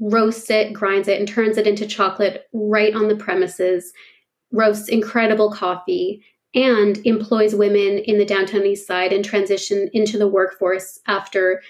roasts 0.00 0.50
it, 0.50 0.72
grinds 0.72 1.08
it 1.08 1.18
and 1.18 1.28
turns 1.28 1.56
it 1.56 1.66
into 1.66 1.86
chocolate 1.86 2.48
right 2.52 2.94
on 2.94 3.08
the 3.08 3.16
premises, 3.16 3.92
roasts 4.52 4.88
incredible 4.88 5.50
coffee 5.50 6.22
and 6.54 6.98
employs 7.06 7.54
women 7.54 7.98
in 7.98 8.18
the 8.18 8.24
downtown 8.24 8.64
east 8.64 8.86
side 8.86 9.12
and 9.12 9.24
transition 9.24 9.90
into 9.92 10.18
the 10.18 10.28
workforce 10.28 11.00
after 11.06 11.62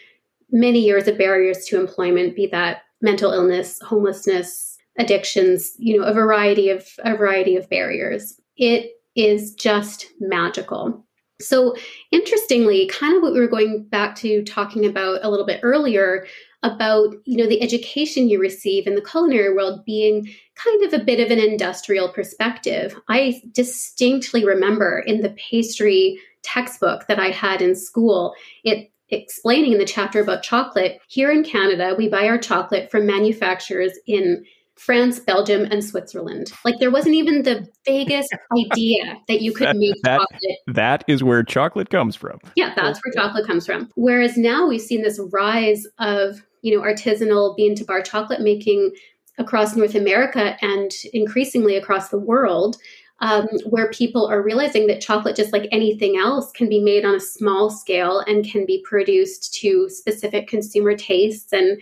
many 0.51 0.81
years 0.81 1.09
of 1.09 1.19
barriers 1.19 1.65
to 1.67 1.79
employment 1.79 2.37
be 2.37 2.47
that 2.47 2.83
mental 3.03 3.33
illness 3.33 3.81
homelessness 3.83 4.79
addictions 4.99 5.75
you 5.79 5.99
know 5.99 6.05
a 6.05 6.15
variety 6.15 6.71
of 6.71 6.89
a 7.01 7.17
variety 7.17 7.57
of 7.57 7.69
barriers. 7.69 8.41
It 8.57 8.93
is 9.15 9.55
just 9.55 10.07
magical 10.21 11.06
so 11.41 11.75
interestingly 12.11 12.87
kind 12.87 13.17
of 13.17 13.23
what 13.23 13.33
we 13.33 13.41
were 13.41 13.47
going 13.47 13.85
back 13.85 14.17
to 14.17 14.43
talking 14.45 14.87
about 14.87 15.21
a 15.23 15.31
little 15.31 15.47
bit 15.47 15.61
earlier 15.63 16.27
about 16.63 17.15
you 17.25 17.37
know 17.37 17.47
the 17.47 17.63
education 17.63 18.29
you 18.29 18.41
receive 18.41 18.87
in 18.87 18.95
the 18.95 19.03
culinary 19.03 19.55
world 19.55 19.85
being 19.85 20.29
kind 20.55 20.85
of 20.85 20.95
a 20.95 21.05
bit 21.05 21.21
of 21.21 21.31
an 21.31 21.39
industrial 21.39 22.09
perspective. 22.09 22.99
I 23.09 23.43
distinctly 23.53 24.45
remember 24.45 25.01
in 25.07 25.21
the 25.21 25.31
pastry 25.31 26.19
textbook 26.47 27.07
that 27.09 27.19
i 27.19 27.29
had 27.29 27.61
in 27.61 27.75
school 27.75 28.33
it 28.63 28.91
explaining 29.09 29.73
in 29.73 29.79
the 29.79 29.85
chapter 29.85 30.21
about 30.21 30.45
chocolate 30.45 31.01
here 31.09 31.31
in 31.31 31.43
canada 31.43 31.95
we 31.99 32.09
buy 32.09 32.29
our 32.29 32.39
chocolate 32.39 32.89
from 32.89 33.05
manufacturers 33.05 33.99
in 34.07 34.45
France, 34.77 35.19
Belgium, 35.19 35.65
and 35.65 35.83
Switzerland. 35.83 36.53
Like 36.65 36.77
there 36.79 36.91
wasn't 36.91 37.15
even 37.15 37.43
the 37.43 37.67
vaguest 37.87 38.29
idea 38.73 39.17
that 39.27 39.41
you 39.41 39.53
could 39.53 39.69
that, 39.69 39.77
make 39.77 39.95
that, 40.03 40.19
chocolate. 40.19 40.59
That 40.67 41.05
is 41.09 41.25
where 41.25 41.43
chocolate 41.43 41.91
comes 41.91 42.15
from. 42.15 42.39
Yeah, 42.57 42.73
that's 42.77 43.01
where 43.05 43.13
chocolate 43.15 43.47
comes 43.47 43.67
from. 43.67 43.91
Whereas 43.97 44.37
now 44.37 44.67
we've 44.67 44.81
seen 44.81 45.03
this 45.03 45.19
rise 45.33 45.87
of, 45.99 46.43
you 46.61 46.77
know, 46.77 46.85
artisanal 46.85 47.57
bean 47.57 47.75
to 47.77 47.85
bar 47.85 48.03
chocolate 48.03 48.41
making 48.41 48.93
across 49.39 49.77
North 49.77 49.95
America 49.95 50.57
and 50.61 50.91
increasingly 51.13 51.77
across 51.77 52.11
the 52.11 52.19
world. 52.19 52.77
Um, 53.21 53.49
where 53.71 53.89
people 53.93 54.27
are 54.27 54.43
realizing 54.43 54.89
that 54.89 55.01
chocolate, 55.01 55.37
just 55.37 55.51
like 55.51 55.71
anything 55.73 56.19
else, 56.19 56.53
can 56.53 56.69
be 56.69 56.81
made 56.81 57.03
on 57.03 57.15
a 57.15 57.21
small 57.21 57.71
scale 57.71 58.21
and 58.21 58.45
can 58.45 58.67
be 58.67 58.85
produced 58.87 59.55
to 59.55 59.89
specific 59.89 60.49
consumer 60.49 60.95
tastes 60.95 61.51
and 61.51 61.81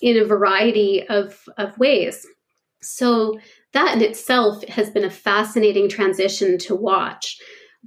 in 0.00 0.16
a 0.16 0.24
variety 0.24 1.06
of, 1.08 1.48
of 1.58 1.76
ways. 1.78 2.26
So, 2.82 3.38
that 3.72 3.94
in 3.94 4.02
itself 4.02 4.64
has 4.68 4.88
been 4.88 5.04
a 5.04 5.10
fascinating 5.10 5.88
transition 5.88 6.56
to 6.58 6.74
watch. 6.74 7.38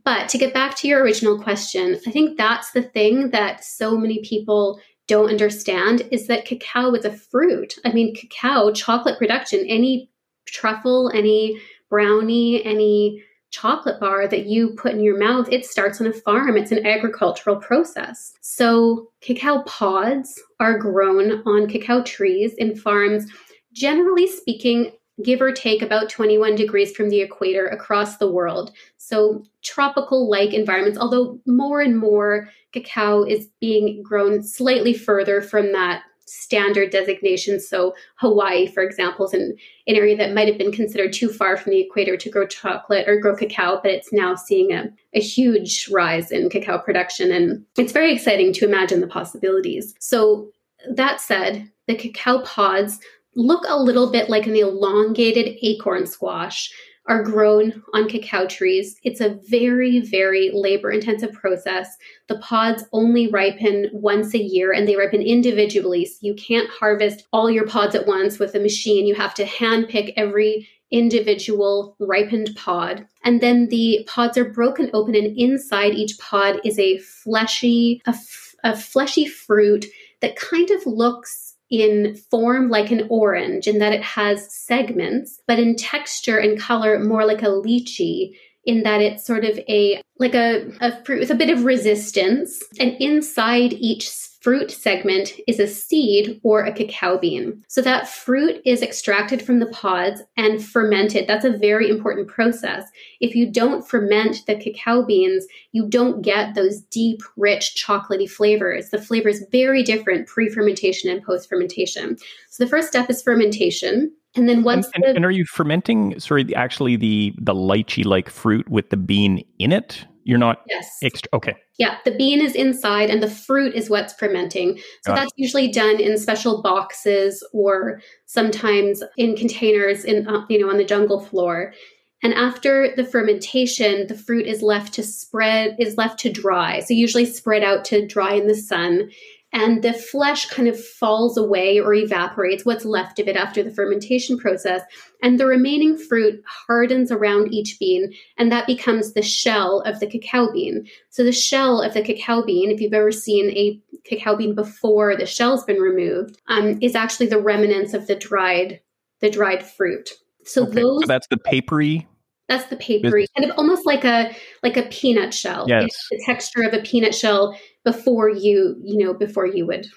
But 0.03 0.30
to 0.30 0.38
get 0.38 0.53
back 0.53 0.76
to 0.78 0.88
your 0.88 1.01
original 1.01 1.41
question, 1.41 1.99
I 2.05 2.12
think 2.12 2.38
that's 2.38 2.72
the 2.72 2.84
thing 2.84 3.32
that 3.32 3.64
so 3.64 3.97
many 3.97 4.22
people 4.24 4.80
don't 5.07 5.30
understand 5.30 6.07
is 6.12 6.28
that 6.28 6.45
cacao 6.45 6.93
is 6.93 7.05
a 7.05 7.12
fruit. 7.12 7.76
I 7.84 7.91
mean, 7.91 8.16
cacao, 8.16 8.72
chocolate 8.72 9.18
production, 9.18 9.66
any 9.68 10.12
truffle, 10.45 11.12
any 11.14 11.60
brownie, 11.89 12.64
any 12.64 13.24
chocolate 13.52 14.00
bar 14.00 14.28
that 14.28 14.45
you 14.45 14.76
put 14.76 14.93
in 14.93 15.02
your 15.02 15.18
mouth, 15.18 15.47
it 15.52 15.66
starts 15.66 16.00
on 16.00 16.08
a 16.08 16.14
farm. 16.14 16.58
It's 16.58 16.72
an 16.72 16.86
agricultural 16.86 17.58
process. 17.58 18.34
So, 18.41 19.12
cacao 19.22 19.64
pods 19.64 20.39
are 20.60 20.78
grown 20.78 21.41
on 21.45 21.68
cacao 21.68 22.04
trees 22.04 22.54
in 22.56 22.76
farms, 22.76 23.26
generally 23.74 24.28
speaking, 24.28 24.91
give 25.24 25.41
or 25.41 25.52
take 25.52 25.82
about 25.82 26.10
21 26.10 26.56
degrees 26.56 26.95
from 26.95 27.10
the 27.10 27.22
equator 27.22 27.68
across 27.68 28.18
the 28.18 28.32
world. 28.32 28.72
So, 28.97 29.43
tropical 29.64 30.30
like 30.30 30.54
environments, 30.54 31.00
although 31.00 31.39
more 31.45 31.82
and 31.82 31.97
more 31.97 32.50
cacao 32.72 33.24
is 33.24 33.50
being 33.60 34.04
grown 34.04 34.43
slightly 34.43 34.93
further 34.93 35.41
from 35.41 35.72
that 35.74 36.04
standard 36.30 36.91
designations. 36.91 37.67
So 37.67 37.95
Hawaii, 38.15 38.67
for 38.67 38.84
example, 38.84 39.25
is 39.25 39.34
an, 39.34 39.55
an 39.88 39.95
area 39.95 40.15
that 40.17 40.34
might 40.34 40.47
have 40.47 40.57
been 40.57 40.71
considered 40.71 41.13
too 41.13 41.30
far 41.30 41.57
from 41.57 41.71
the 41.71 41.82
equator 41.82 42.17
to 42.17 42.30
grow 42.30 42.47
chocolate 42.47 43.07
or 43.07 43.19
grow 43.19 43.36
cacao, 43.36 43.80
but 43.82 43.91
it's 43.91 44.13
now 44.13 44.36
seeing 44.36 44.71
a, 44.71 44.89
a 45.13 45.19
huge 45.19 45.89
rise 45.91 46.32
in 46.32 46.49
cacao 46.49 46.77
production. 46.77 47.32
And 47.32 47.65
it's 47.77 47.91
very 47.91 48.13
exciting 48.13 48.53
to 48.53 48.65
imagine 48.65 49.01
the 49.01 49.07
possibilities. 49.07 49.93
So 49.99 50.49
that 50.93 51.19
said, 51.19 51.69
the 51.88 51.95
cacao 51.95 52.41
pods 52.43 52.99
look 53.36 53.63
a 53.67 53.82
little 53.82 54.11
bit 54.11 54.30
like 54.30 54.47
an 54.47 54.55
elongated 54.55 55.57
acorn 55.61 56.05
squash 56.05 56.71
are 57.10 57.24
grown 57.24 57.84
on 57.93 58.07
cacao 58.07 58.45
trees. 58.45 58.95
It's 59.03 59.20
a 59.20 59.39
very, 59.49 59.99
very 59.99 60.51
labor 60.53 60.91
intensive 60.91 61.34
process. 61.34 61.97
The 62.28 62.38
pods 62.38 62.86
only 62.93 63.28
ripen 63.28 63.89
once 63.91 64.34
a 64.34 64.39
year 64.39 64.72
and 64.72 64.88
they 64.88 64.95
ripen 64.95 65.22
individually. 65.22 66.05
So 66.05 66.20
you 66.22 66.36
can't 66.36 66.70
harvest 66.70 67.28
all 67.34 67.49
your 67.49 67.68
pods 67.68 67.95
at 67.95 68.07
once 68.07 68.39
with 68.39 68.55
a 68.55 68.60
machine. 68.60 69.07
You 69.07 69.16
have 69.16 69.34
to 69.36 69.45
hand 69.45 69.89
pick 69.89 70.14
every 70.16 70.70
individual 70.91 71.95
ripened 71.99 72.51
pod. 72.55 73.07
And 73.24 73.41
then 73.41 73.68
the 73.70 74.07
pods 74.07 74.38
are 74.38 74.49
broken 74.49 74.89
open, 74.93 75.16
and 75.16 75.38
inside 75.38 75.93
each 75.93 76.18
pod 76.18 76.60
is 76.64 76.80
a 76.80 76.97
fleshy, 76.99 78.01
a, 78.07 78.12
f- 78.12 78.55
a 78.64 78.76
fleshy 78.76 79.28
fruit 79.28 79.86
that 80.22 80.36
kind 80.36 80.70
of 80.72 80.86
looks 80.86 81.49
in 81.70 82.15
form 82.32 82.70
like 82.70 82.91
an 82.91 83.07
orange 83.09 83.67
in 83.67 83.80
that 83.80 83.93
it 83.93 84.01
has 84.01 84.53
segments, 84.53 85.39
but 85.47 85.59
in 85.59 85.76
texture 85.76 86.38
and 86.38 86.59
color 86.59 86.99
more 86.99 87.26
like 87.26 87.41
a 87.41 87.47
lychee 87.47 88.32
in 88.65 88.84
that 88.84 89.01
it's 89.01 89.26
sort 89.26 89.45
of 89.45 89.57
a 89.70 90.01
like 90.17 90.36
a, 90.36 90.70
a 90.82 91.03
fruit 91.05 91.20
with 91.20 91.32
a 91.32 91.36
bit 91.36 91.49
of 91.49 91.63
resistance. 91.63 92.61
And 92.80 92.91
inside 92.99 93.74
each 93.74 94.09
fruit 94.40 94.72
segment 94.72 95.34
is 95.48 95.60
a 95.60 95.68
seed 95.68 96.40
or 96.44 96.62
a 96.62 96.72
cacao 96.72 97.18
bean. 97.18 97.64
So 97.68 97.82
that 97.82 98.08
fruit 98.08 98.62
is 98.66 98.82
extracted 98.82 99.42
from 99.42 99.60
the 99.60 99.68
pods 99.68 100.22
and 100.38 100.64
fermented. 100.64 101.28
That's 101.28 101.46
a 101.46 101.58
very 101.58 101.90
important 101.90 102.28
process. 102.28 102.86
If 103.20 103.36
you 103.36 103.52
don't 103.52 103.88
ferment 103.88 104.46
the 104.48 104.56
cacao 104.56 105.04
beans, 105.04 105.46
you 105.74 105.88
don't 105.88 106.22
get 106.22 106.56
those 106.56 106.82
deep, 106.82 107.22
rich, 107.36 107.84
chocolatey 107.86 108.30
flavors. 108.30 108.90
The 108.90 109.02
flavor 109.02 109.30
is 109.30 109.46
very 109.52 109.84
different 109.84 110.28
pre 110.28 110.50
fermentation 110.50 111.10
and 111.10 111.24
post 111.24 111.50
fermentation. 111.50 112.18
So 112.50 112.64
the 112.64 112.70
first 112.70 112.88
step 112.88 113.10
is 113.10 113.22
fermentation. 113.22 114.12
And 114.36 114.48
then 114.48 114.64
once 114.64 114.90
and, 114.94 115.04
the, 115.04 115.10
and, 115.16 115.26
are 115.26 115.32
you 115.32 115.44
fermenting 115.46 116.20
sorry 116.20 116.54
actually 116.54 116.96
the 116.96 117.34
the 117.40 117.54
lychee 117.54 118.06
like 118.06 118.30
fruit 118.30 118.70
with 118.70 118.92
the 118.92 118.98
bean 118.98 119.44
in 119.58 119.72
it? 119.72 120.06
You're 120.30 120.38
not 120.38 120.61
yes. 120.69 120.99
extra 121.01 121.27
okay. 121.34 121.55
Yeah, 121.80 121.97
the 122.05 122.11
bean 122.11 122.39
is 122.39 122.53
inside 122.53 123.09
and 123.09 123.23
the 123.23 123.30
fruit 123.30 123.73
is 123.73 123.89
what's 123.89 124.13
fermenting. 124.13 124.77
So 125.03 125.07
Got 125.07 125.15
that's 125.15 125.32
it. 125.32 125.41
usually 125.41 125.71
done 125.71 125.99
in 125.99 126.19
special 126.19 126.61
boxes 126.61 127.43
or 127.51 127.99
sometimes 128.27 129.01
in 129.17 129.36
containers 129.36 130.05
in 130.05 130.27
uh, 130.27 130.45
you 130.47 130.59
know 130.59 130.69
on 130.69 130.77
the 130.77 130.86
jungle 130.86 131.19
floor. 131.19 131.73
And 132.21 132.36
after 132.36 132.93
the 132.95 133.05
fermentation, 133.05 134.05
the 134.05 134.15
fruit 134.15 134.45
is 134.45 134.61
left 134.61 134.93
to 134.93 135.03
spread 135.03 135.75
is 135.80 135.97
left 135.97 136.19
to 136.19 136.32
dry. 136.32 136.82
So 136.82 136.93
usually 136.93 137.25
spread 137.25 137.63
out 137.63 137.84
to 137.86 138.05
dry 138.05 138.34
in 138.34 138.45
the 138.45 138.55
sun. 138.55 139.09
And 139.52 139.82
the 139.82 139.93
flesh 139.93 140.47
kind 140.47 140.68
of 140.68 140.84
falls 140.84 141.38
away 141.38 141.80
or 141.80 141.93
evaporates 141.93 142.66
what's 142.66 142.86
left 142.86 143.20
of 143.20 143.28
it 143.28 143.36
after 143.36 143.64
the 143.64 143.72
fermentation 143.72 144.38
process 144.38 144.82
and 145.24 145.39
the 145.39 145.45
remaining 145.45 145.97
fruit 145.97 146.41
hardens 146.68 147.12
around 147.12 147.54
each 147.54 147.78
bean 147.80 148.14
and 148.38 148.52
that 148.52 148.68
becomes 148.68 149.14
the 149.14 149.22
shell 149.22 149.82
of 149.82 150.00
the 150.00 150.08
cacao 150.08 150.52
bean 150.52 150.86
so 151.10 151.24
the 151.24 151.32
shell 151.32 151.82
of 151.82 151.93
the 151.93 152.02
cacao 152.02 152.43
bean 152.43 152.72
if 152.72 152.80
you've 152.80 152.93
ever 152.93 153.12
seen 153.12 153.50
a 153.52 153.80
cacao 154.06 154.36
bean 154.36 154.56
before 154.56 155.16
the 155.16 155.26
shell's 155.26 155.64
been 155.64 155.80
removed 155.80 156.38
um, 156.47 156.78
is 156.82 156.95
actually 156.95 157.28
the 157.28 157.41
remnants 157.41 157.93
of 157.93 158.08
the 158.08 158.16
dried 158.16 158.80
the 159.20 159.30
dried 159.30 159.64
fruit 159.64 160.12
so 160.45 160.64
Okay, 160.64 160.82
those 160.82 161.02
so 161.02 161.08
that's 161.08 161.28
the 161.28 161.38
papery. 161.38 162.08
that's 162.47 162.66
the 162.66 162.76
papery, 162.78 163.28
kind 163.38 163.50
of 163.50 163.58
almost 163.58 163.86
like 163.86 164.04
a 164.04 164.36
like 164.64 164.78
a 164.78 164.84
peanut 164.84 165.34
shell. 165.34 165.66
Yes. 165.68 165.84
It's 165.86 166.08
the 166.10 166.24
texture 166.26 166.64
of 166.64 166.74
a 166.74 166.82
peanut 166.82 167.14
shell 167.14 167.58
before 167.84 168.30
you, 168.30 168.75
you 168.84 168.97
know, 168.97 169.13
before 169.13 169.45
you 169.45 169.65
would 169.65 169.88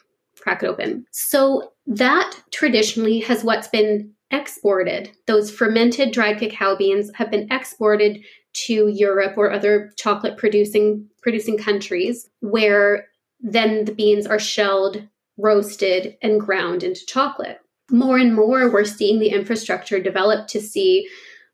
crack 0.41 0.63
it 0.63 0.67
open. 0.67 1.05
So 1.11 1.73
that 1.87 2.35
traditionally 2.53 3.21
has 3.21 3.45
what's 3.45 3.69
been 3.69 4.13
exported. 4.31 5.11
Those 5.27 5.51
fermented 5.51 6.13
dried 6.13 6.39
cacao 6.39 6.77
beans 6.77 7.11
have 7.15 7.31
been 7.31 7.49
exported 7.51 8.25
to 8.55 8.89
Europe 8.89 9.37
or 9.37 9.51
other 9.51 9.93
chocolate 9.97 10.37
producing 10.37 11.09
producing 11.23 11.57
countries 11.57 12.29
where 12.41 13.07
then 13.41 13.85
the 13.85 13.93
beans 13.93 14.27
are 14.27 14.39
shelled, 14.39 15.07
roasted 15.37 16.17
and 16.23 16.41
ground 16.41 16.83
into 16.83 17.07
chocolate. 17.07 17.59
More 17.91 18.19
and 18.19 18.35
more 18.35 18.71
we're 18.71 18.85
seeing 18.85 19.19
the 19.19 19.31
infrastructure 19.31 20.01
develop 20.01 20.49
to 20.49 20.61
see 20.61 21.09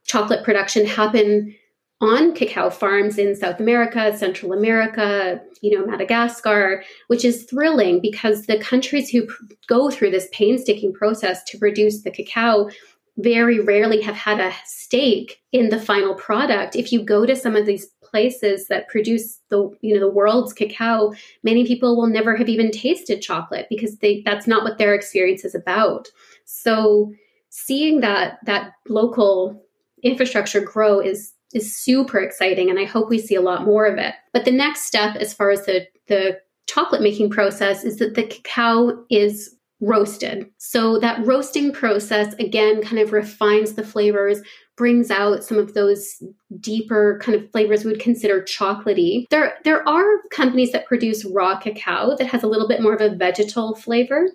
chocolate 0.07 0.45
production 0.45 0.87
happen 0.87 1.55
on 2.01 2.33
cacao 2.33 2.71
farms 2.71 3.19
in 3.19 3.35
South 3.35 3.59
America, 3.59 4.17
Central 4.17 4.53
America, 4.53 5.41
you 5.63 5.77
know, 5.77 5.85
Madagascar, 5.85 6.85
which 7.09 7.25
is 7.25 7.45
thrilling 7.45 8.01
because 8.01 8.47
the 8.47 8.59
countries 8.59 9.09
who 9.09 9.27
pr- 9.27 9.43
go 9.69 9.91
through 9.91 10.11
this 10.11 10.29
painstaking 10.33 10.93
process 10.93 11.43
to 11.45 11.59
produce 11.59 12.03
the 12.03 12.11
cacao 12.11 12.69
very 13.17 13.59
rarely 13.59 14.01
have 14.01 14.15
had 14.15 14.39
a 14.39 14.55
stake 14.65 15.43
in 15.51 15.71
the 15.71 15.81
final 15.81 16.15
product. 16.15 16.77
If 16.77 16.93
you 16.93 17.03
go 17.03 17.27
to 17.27 17.35
some 17.35 17.57
of 17.57 17.67
these 17.67 17.87
places 18.01 18.69
that 18.69 18.89
produce 18.89 19.41
the 19.51 19.71
you 19.81 19.95
know 19.95 20.01
the 20.01 20.11
world's 20.11 20.53
cacao, 20.53 21.13
many 21.43 21.67
people 21.67 21.97
will 21.97 22.07
never 22.07 22.37
have 22.37 22.49
even 22.49 22.71
tasted 22.71 23.21
chocolate 23.21 23.67
because 23.69 23.99
they 23.99 24.23
that's 24.25 24.47
not 24.47 24.63
what 24.63 24.79
their 24.79 24.95
experience 24.95 25.45
is 25.45 25.55
about. 25.55 26.09
So 26.45 27.13
seeing 27.51 28.01
that 28.01 28.39
that 28.45 28.73
local 28.89 29.65
infrastructure 30.05 30.61
grow 30.61 31.01
is 31.01 31.33
is 31.53 31.77
super 31.77 32.19
exciting 32.19 32.71
and 32.71 32.79
I 32.79 32.85
hope 32.85 33.09
we 33.09 33.19
see 33.19 33.35
a 33.35 33.41
lot 33.41 33.65
more 33.65 33.87
of 33.87 33.99
it. 33.99 34.15
But 34.33 34.45
the 34.45 34.51
next 34.51 34.83
step 34.83 35.17
as 35.17 35.33
far 35.33 35.51
as 35.51 35.65
the 35.67 35.87
the 36.07 36.39
chocolate 36.67 37.03
making 37.03 37.31
process 37.31 37.85
is 37.85 37.97
that 37.97 38.15
the 38.15 38.25
cacao 38.25 39.05
is 39.11 39.55
roasted. 39.81 40.51
So 40.59 40.99
that 40.99 41.25
roasting 41.25 41.73
process 41.73 42.35
again 42.35 42.83
kind 42.83 42.99
of 42.99 43.13
refines 43.13 43.75
the 43.75 43.85
flavors, 43.85 44.43
brings 44.77 45.11
out 45.11 45.45
some 45.45 45.59
of 45.59 45.75
those 45.75 46.23
deeper 46.61 47.21
kind 47.23 47.41
of 47.41 47.51
flavors 47.53 47.85
we 47.85 47.93
would 47.93 48.01
consider 48.01 48.43
chocolatey. 48.43 49.27
There 49.31 49.55
there 49.65 49.89
are 49.89 50.05
companies 50.31 50.73
that 50.73 50.87
produce 50.87 51.25
raw 51.25 51.59
cacao 51.59 52.17
that 52.17 52.27
has 52.27 52.43
a 52.43 52.49
little 52.49 52.69
bit 52.69 52.83
more 52.83 52.95
of 52.95 53.01
a 53.01 53.15
vegetal 53.15 53.75
flavor. 53.75 54.29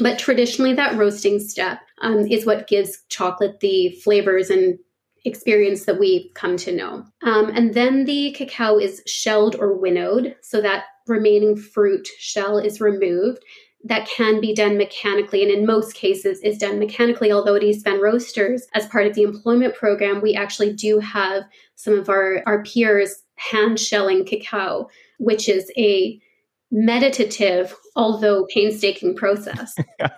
But 0.00 0.18
traditionally, 0.18 0.74
that 0.74 0.96
roasting 0.96 1.40
step 1.40 1.80
um, 2.02 2.26
is 2.26 2.46
what 2.46 2.68
gives 2.68 2.98
chocolate 3.08 3.60
the 3.60 3.98
flavors 4.04 4.50
and 4.50 4.78
experience 5.28 5.84
that 5.84 6.00
we 6.00 6.32
come 6.34 6.56
to 6.58 6.74
know. 6.74 7.04
Um, 7.22 7.50
and 7.50 7.74
then 7.74 8.04
the 8.04 8.32
cacao 8.32 8.78
is 8.78 9.02
shelled 9.06 9.54
or 9.54 9.76
winnowed, 9.76 10.34
so 10.42 10.60
that 10.60 10.86
remaining 11.06 11.56
fruit 11.56 12.08
shell 12.18 12.58
is 12.58 12.80
removed. 12.80 13.44
That 13.84 14.08
can 14.08 14.40
be 14.40 14.54
done 14.54 14.76
mechanically, 14.76 15.42
and 15.42 15.52
in 15.52 15.64
most 15.64 15.94
cases 15.94 16.40
is 16.40 16.58
done 16.58 16.80
mechanically. 16.80 17.30
Although 17.30 17.54
at 17.54 17.62
East 17.62 17.84
Van 17.84 18.00
Roasters, 18.00 18.66
as 18.74 18.86
part 18.88 19.06
of 19.06 19.14
the 19.14 19.22
employment 19.22 19.76
program, 19.76 20.20
we 20.20 20.34
actually 20.34 20.72
do 20.72 20.98
have 20.98 21.44
some 21.76 21.96
of 21.96 22.08
our, 22.08 22.42
our 22.44 22.64
peers 22.64 23.22
hand 23.36 23.78
shelling 23.78 24.24
cacao, 24.24 24.88
which 25.18 25.48
is 25.48 25.70
a 25.78 26.20
meditative, 26.70 27.74
although 27.96 28.46
painstaking 28.52 29.14
process. 29.14 29.74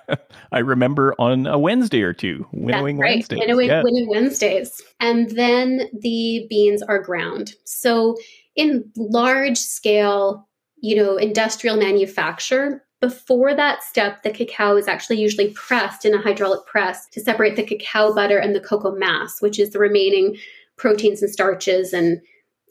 I 0.53 0.59
remember 0.59 1.15
on 1.19 1.47
a 1.47 1.59
Wednesday 1.59 2.03
or 2.03 2.13
two, 2.13 2.47
winnowing 2.53 2.99
right. 2.99 3.17
Wednesdays. 3.17 3.39
Winnowing, 3.39 3.69
Yeah. 3.69 3.83
winnowing 3.85 4.09
Wednesdays. 4.09 4.83
And 4.99 5.31
then 5.31 5.89
the 6.01 6.47
beans 6.51 6.83
are 6.83 6.99
ground. 7.01 7.55
So 7.65 8.17
in 8.57 8.91
large 8.97 9.59
scale, 9.59 10.49
you 10.79 10.97
know, 10.97 11.17
industrial 11.17 11.77
manufacture, 11.77 12.85
before 13.01 13.55
that 13.55 13.83
step, 13.83 14.23
the 14.23 14.31
cacao 14.31 14.77
is 14.77 14.87
actually 14.87 15.21
usually 15.21 15.51
pressed 15.53 16.05
in 16.05 16.15
a 16.15 16.21
hydraulic 16.21 16.67
press 16.67 17.09
to 17.11 17.21
separate 17.21 17.57
the 17.57 17.63
cacao 17.63 18.15
butter 18.15 18.39
and 18.39 18.55
the 18.55 18.61
cocoa 18.61 18.95
mass, 18.95 19.41
which 19.41 19.59
is 19.59 19.71
the 19.71 19.79
remaining 19.79 20.37
proteins 20.77 21.23
and 21.23 21.31
starches 21.31 21.93
and 21.93 22.21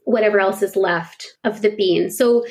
whatever 0.05 0.39
else 0.39 0.61
is 0.61 0.75
left 0.75 1.35
of 1.43 1.61
the 1.61 1.75
bean. 1.75 2.09
So 2.09 2.45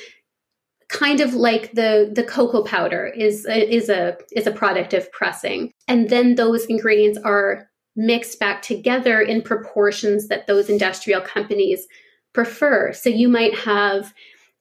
kind 0.88 1.20
of 1.20 1.34
like 1.34 1.72
the 1.72 2.10
the 2.12 2.22
cocoa 2.24 2.62
powder 2.62 3.06
is 3.06 3.46
is 3.46 3.88
a 3.88 4.16
is 4.32 4.46
a 4.46 4.52
product 4.52 4.94
of 4.94 5.10
pressing. 5.12 5.72
And 5.86 6.08
then 6.08 6.34
those 6.34 6.64
ingredients 6.66 7.18
are 7.24 7.68
mixed 7.96 8.38
back 8.38 8.62
together 8.62 9.20
in 9.20 9.42
proportions 9.42 10.28
that 10.28 10.46
those 10.46 10.70
industrial 10.70 11.20
companies 11.20 11.86
prefer. 12.32 12.92
So 12.92 13.10
you 13.10 13.28
might 13.28 13.54
have 13.54 14.14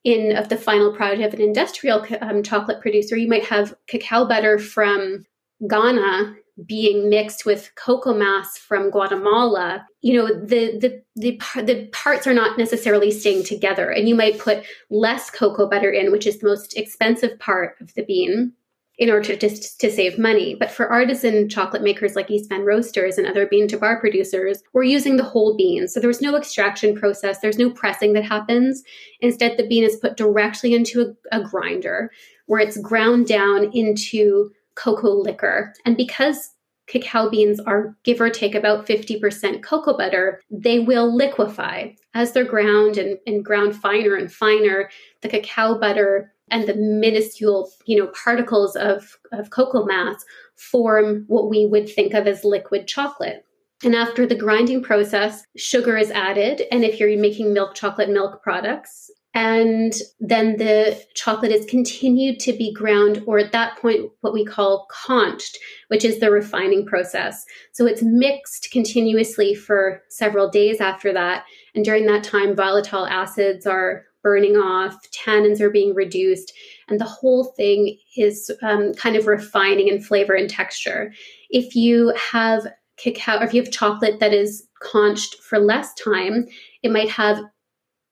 in 0.04 0.36
of 0.36 0.50
the 0.50 0.58
final 0.58 0.94
product 0.94 1.22
of 1.22 1.34
an 1.34 1.42
industrial 1.42 2.06
um, 2.22 2.42
chocolate 2.44 2.82
producer 2.82 3.18
you 3.18 3.28
might 3.28 3.44
have 3.46 3.76
cacao 3.88 4.26
butter 4.26 4.58
from 4.58 5.26
ghana 5.68 6.36
being 6.66 7.10
mixed 7.10 7.46
with 7.46 7.72
cocoa 7.76 8.14
mass 8.14 8.58
from 8.58 8.90
Guatemala, 8.90 9.86
you 10.02 10.14
know, 10.16 10.28
the 10.28 10.78
the 10.80 11.04
the 11.16 11.40
the 11.62 11.86
parts 11.92 12.26
are 12.26 12.34
not 12.34 12.58
necessarily 12.58 13.12
staying 13.12 13.44
together, 13.44 13.92
and 13.92 14.10
you 14.10 14.16
might 14.16 14.40
put 14.40 14.66
less 14.90 15.30
cocoa 15.30 15.70
butter 15.70 15.92
in, 15.92 16.12
which 16.12 16.26
is 16.26 16.40
the 16.40 16.48
most 16.48 16.76
expensive 16.76 17.38
part 17.40 17.76
of 17.80 17.94
the 17.94 18.04
bean, 18.04 18.54
in 18.98 19.12
order 19.12 19.36
to 19.36 19.38
just 19.38 19.80
to 19.82 19.92
save 19.92 20.18
money. 20.18 20.56
But 20.56 20.72
for 20.72 20.88
artisan 20.88 21.48
chocolate 21.48 21.84
makers 21.84 22.16
like 22.16 22.32
East 22.32 22.50
Van 22.50 22.66
Roasters 22.66 23.20
and 23.20 23.28
other 23.28 23.46
bean 23.46 23.68
to 23.68 23.78
bar 23.78 24.00
producers, 24.00 24.64
we're 24.74 24.84
using 24.84 25.18
the 25.18 25.24
whole 25.24 25.56
bean, 25.56 25.88
so 25.88 26.00
there's 26.00 26.22
no 26.22 26.36
extraction 26.36 26.96
process, 26.96 27.40
there's 27.40 27.60
no 27.60 27.70
pressing 27.70 28.14
that 28.14 28.26
happens. 28.26 28.84
Instead, 29.22 29.58
the 29.58 29.68
bean 29.68 29.84
is 29.84 29.98
put 29.98 30.18
directly 30.18 30.74
into 30.74 31.02
a, 31.32 31.38
a 31.38 31.44
grinder 31.44 32.12
where 32.48 32.62
it's 32.62 32.78
ground 32.78 33.28
down 33.28 33.70
into 33.74 34.50
cocoa 34.78 35.12
liquor. 35.12 35.74
And 35.86 35.98
because 35.98 36.52
cacao 36.88 37.30
beans 37.30 37.60
are 37.60 37.98
give 38.04 38.22
or 38.22 38.30
take 38.30 38.56
about 38.56 38.88
50% 38.88 39.62
cocoa 39.62 39.98
butter, 39.98 40.42
they 40.50 40.80
will 40.80 41.14
liquefy. 41.14 41.90
As 42.14 42.32
they're 42.32 42.46
ground 42.46 42.98
and, 42.98 43.18
and 43.28 43.44
ground 43.44 43.76
finer 43.76 44.16
and 44.16 44.32
finer, 44.32 44.90
the 45.22 45.30
cacao 45.30 45.78
butter 45.78 46.34
and 46.50 46.68
the 46.68 46.76
minuscule, 46.76 47.70
you 47.86 47.98
know, 47.98 48.08
particles 48.08 48.76
of, 48.78 49.18
of 49.34 49.50
cocoa 49.50 49.86
mass 49.86 50.24
form 50.56 51.26
what 51.28 51.50
we 51.50 51.66
would 51.66 51.90
think 51.90 52.14
of 52.14 52.26
as 52.26 52.46
liquid 52.46 52.88
chocolate. 52.88 53.44
And 53.84 53.94
after 53.94 54.26
the 54.26 54.36
grinding 54.36 54.82
process, 54.82 55.44
sugar 55.56 55.98
is 55.98 56.10
added. 56.10 56.64
And 56.72 56.84
if 56.84 57.00
you're 57.00 57.16
making 57.20 57.54
milk 57.54 57.76
chocolate 57.76 58.10
milk 58.10 58.42
products, 58.42 59.12
and 59.38 59.94
then 60.20 60.58
the 60.58 61.00
chocolate 61.14 61.52
is 61.52 61.64
continued 61.68 62.40
to 62.40 62.54
be 62.54 62.74
ground, 62.74 63.22
or 63.28 63.38
at 63.38 63.52
that 63.52 63.78
point, 63.78 64.10
what 64.22 64.34
we 64.34 64.44
call 64.44 64.88
conched, 64.90 65.60
which 65.90 66.04
is 66.04 66.20
the 66.20 66.32
refining 66.32 66.88
process. 66.88 67.46
So 67.72 67.86
it's 67.86 68.02
mixed 68.02 68.72
continuously 68.72 69.54
for 69.54 70.02
several 70.10 70.50
days 70.50 70.82
after 70.82 71.14
that. 71.14 71.46
And 71.76 71.86
during 71.86 72.08
that 72.08 72.24
time, 72.24 72.56
volatile 72.56 73.06
acids 73.06 73.68
are 73.68 74.06
burning 74.24 74.56
off, 74.58 74.98
tannins 75.12 75.62
are 75.62 75.70
being 75.70 75.94
reduced, 75.94 76.52
and 76.88 77.00
the 77.00 77.06
whole 77.06 77.54
thing 77.56 77.96
is 78.18 78.50
um, 78.64 78.96
kind 78.96 79.16
of 79.16 79.28
refining 79.28 79.88
in 79.88 80.02
flavor 80.02 80.34
and 80.34 80.50
texture. 80.50 81.14
If 81.52 81.76
you 81.76 82.12
have 82.32 82.66
cacao, 82.98 83.38
or 83.38 83.44
if 83.44 83.54
you 83.54 83.62
have 83.62 83.72
chocolate 83.72 84.20
that 84.20 84.34
is 84.34 84.68
conched 84.82 85.36
for 85.44 85.60
less 85.60 85.94
time, 85.94 86.48
it 86.82 86.92
might 86.92 87.10
have 87.12 87.40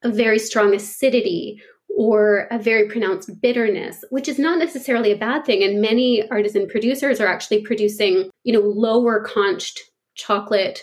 a 0.02 0.10
very 0.10 0.38
strong 0.38 0.74
acidity 0.74 1.60
or 1.96 2.46
a 2.50 2.58
very 2.58 2.88
pronounced 2.88 3.30
bitterness, 3.40 4.04
which 4.10 4.28
is 4.28 4.38
not 4.38 4.58
necessarily 4.58 5.12
a 5.12 5.16
bad 5.16 5.44
thing. 5.44 5.62
And 5.62 5.80
many 5.80 6.28
artisan 6.30 6.68
producers 6.68 7.20
are 7.20 7.26
actually 7.26 7.62
producing, 7.62 8.30
you 8.44 8.52
know, 8.52 8.60
lower 8.60 9.24
conched 9.24 9.80
chocolate 10.14 10.82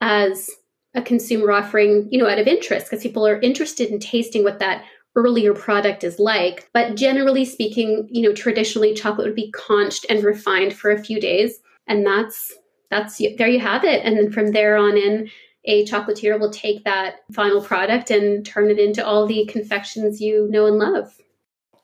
as 0.00 0.48
a 0.94 1.02
consumer 1.02 1.50
offering, 1.50 2.08
you 2.10 2.18
know, 2.18 2.28
out 2.28 2.38
of 2.38 2.46
interest 2.46 2.86
because 2.86 3.02
people 3.02 3.26
are 3.26 3.40
interested 3.40 3.90
in 3.90 3.98
tasting 3.98 4.44
what 4.44 4.60
that 4.60 4.84
earlier 5.16 5.54
product 5.54 6.04
is 6.04 6.18
like. 6.18 6.68
But 6.72 6.96
generally 6.96 7.44
speaking, 7.44 8.08
you 8.10 8.22
know, 8.22 8.34
traditionally 8.34 8.94
chocolate 8.94 9.26
would 9.26 9.36
be 9.36 9.50
conched 9.50 10.06
and 10.08 10.22
refined 10.22 10.74
for 10.74 10.90
a 10.90 11.02
few 11.02 11.20
days. 11.20 11.58
And 11.86 12.06
that's 12.06 12.52
that's 12.90 13.18
there 13.18 13.48
you 13.48 13.60
have 13.60 13.84
it. 13.84 14.04
And 14.04 14.16
then 14.16 14.30
from 14.30 14.52
there 14.52 14.76
on 14.76 14.96
in, 14.96 15.30
a 15.64 15.84
chocolatier 15.86 16.38
will 16.38 16.50
take 16.50 16.84
that 16.84 17.16
final 17.32 17.62
product 17.62 18.10
and 18.10 18.44
turn 18.44 18.70
it 18.70 18.78
into 18.78 19.04
all 19.04 19.26
the 19.26 19.46
confections 19.46 20.20
you 20.20 20.48
know 20.50 20.66
and 20.66 20.78
love. 20.78 21.18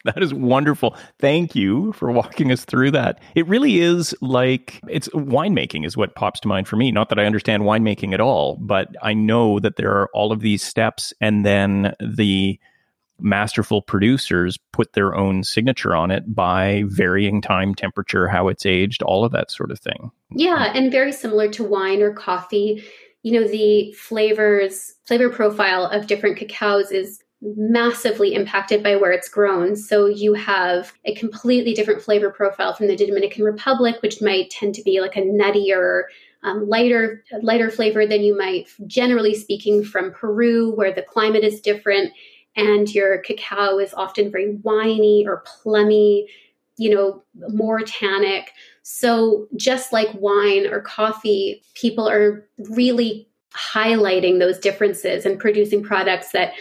That 0.04 0.22
is 0.22 0.32
wonderful. 0.32 0.96
Thank 1.18 1.54
you 1.54 1.92
for 1.92 2.10
walking 2.10 2.50
us 2.52 2.64
through 2.64 2.92
that. 2.92 3.20
It 3.34 3.46
really 3.46 3.80
is 3.80 4.14
like 4.20 4.80
it's 4.88 5.08
winemaking 5.08 5.84
is 5.84 5.96
what 5.96 6.14
pops 6.14 6.40
to 6.40 6.48
mind 6.48 6.68
for 6.68 6.76
me. 6.76 6.90
Not 6.90 7.10
that 7.10 7.18
I 7.18 7.26
understand 7.26 7.64
winemaking 7.64 8.14
at 8.14 8.20
all, 8.20 8.56
but 8.60 8.88
I 9.02 9.12
know 9.12 9.58
that 9.60 9.76
there 9.76 9.92
are 9.92 10.08
all 10.14 10.32
of 10.32 10.40
these 10.40 10.62
steps 10.62 11.12
and 11.20 11.44
then 11.44 11.94
the 12.00 12.58
masterful 13.22 13.82
producers 13.82 14.58
put 14.72 14.94
their 14.94 15.14
own 15.14 15.44
signature 15.44 15.94
on 15.94 16.10
it 16.10 16.34
by 16.34 16.84
varying 16.86 17.42
time, 17.42 17.74
temperature, 17.74 18.26
how 18.28 18.48
it's 18.48 18.64
aged, 18.64 19.02
all 19.02 19.26
of 19.26 19.32
that 19.32 19.50
sort 19.50 19.70
of 19.70 19.78
thing. 19.78 20.10
Yeah, 20.30 20.72
and 20.74 20.90
very 20.90 21.12
similar 21.12 21.48
to 21.48 21.64
wine 21.64 22.00
or 22.00 22.14
coffee. 22.14 22.82
You 23.22 23.32
know, 23.32 23.46
the 23.46 23.92
flavors, 23.92 24.94
flavor 25.06 25.28
profile 25.28 25.84
of 25.86 26.06
different 26.06 26.38
cacaos 26.38 26.90
is 26.90 27.22
massively 27.42 28.34
impacted 28.34 28.82
by 28.82 28.96
where 28.96 29.12
it's 29.12 29.28
grown. 29.28 29.74
So 29.74 30.06
you 30.06 30.34
have 30.34 30.92
a 31.04 31.14
completely 31.14 31.72
different 31.72 32.02
flavor 32.02 32.30
profile 32.30 32.74
from 32.74 32.86
the 32.86 32.96
Dominican 32.96 33.44
Republic, 33.44 33.96
which 34.02 34.20
might 34.20 34.50
tend 34.50 34.74
to 34.74 34.82
be 34.82 35.00
like 35.00 35.16
a 35.16 35.22
nuttier, 35.22 36.02
um, 36.42 36.68
lighter, 36.68 37.24
lighter 37.42 37.70
flavor 37.70 38.06
than 38.06 38.22
you 38.22 38.36
might, 38.36 38.68
generally 38.86 39.34
speaking, 39.34 39.84
from 39.84 40.12
Peru, 40.12 40.74
where 40.74 40.92
the 40.92 41.02
climate 41.02 41.44
is 41.44 41.60
different 41.60 42.12
and 42.56 42.92
your 42.94 43.18
cacao 43.18 43.78
is 43.78 43.94
often 43.94 44.30
very 44.30 44.56
winey 44.56 45.24
or 45.26 45.44
plummy, 45.46 46.28
you 46.76 46.94
know, 46.94 47.22
more 47.48 47.80
tannic. 47.80 48.52
So 48.92 49.46
just 49.56 49.92
like 49.92 50.08
wine 50.14 50.66
or 50.66 50.80
coffee, 50.80 51.62
people 51.74 52.08
are 52.08 52.46
really 52.70 53.28
highlighting 53.54 54.38
those 54.38 54.58
differences 54.58 55.24
and 55.24 55.38
producing 55.38 55.82
products 55.82 56.32
that 56.32 56.52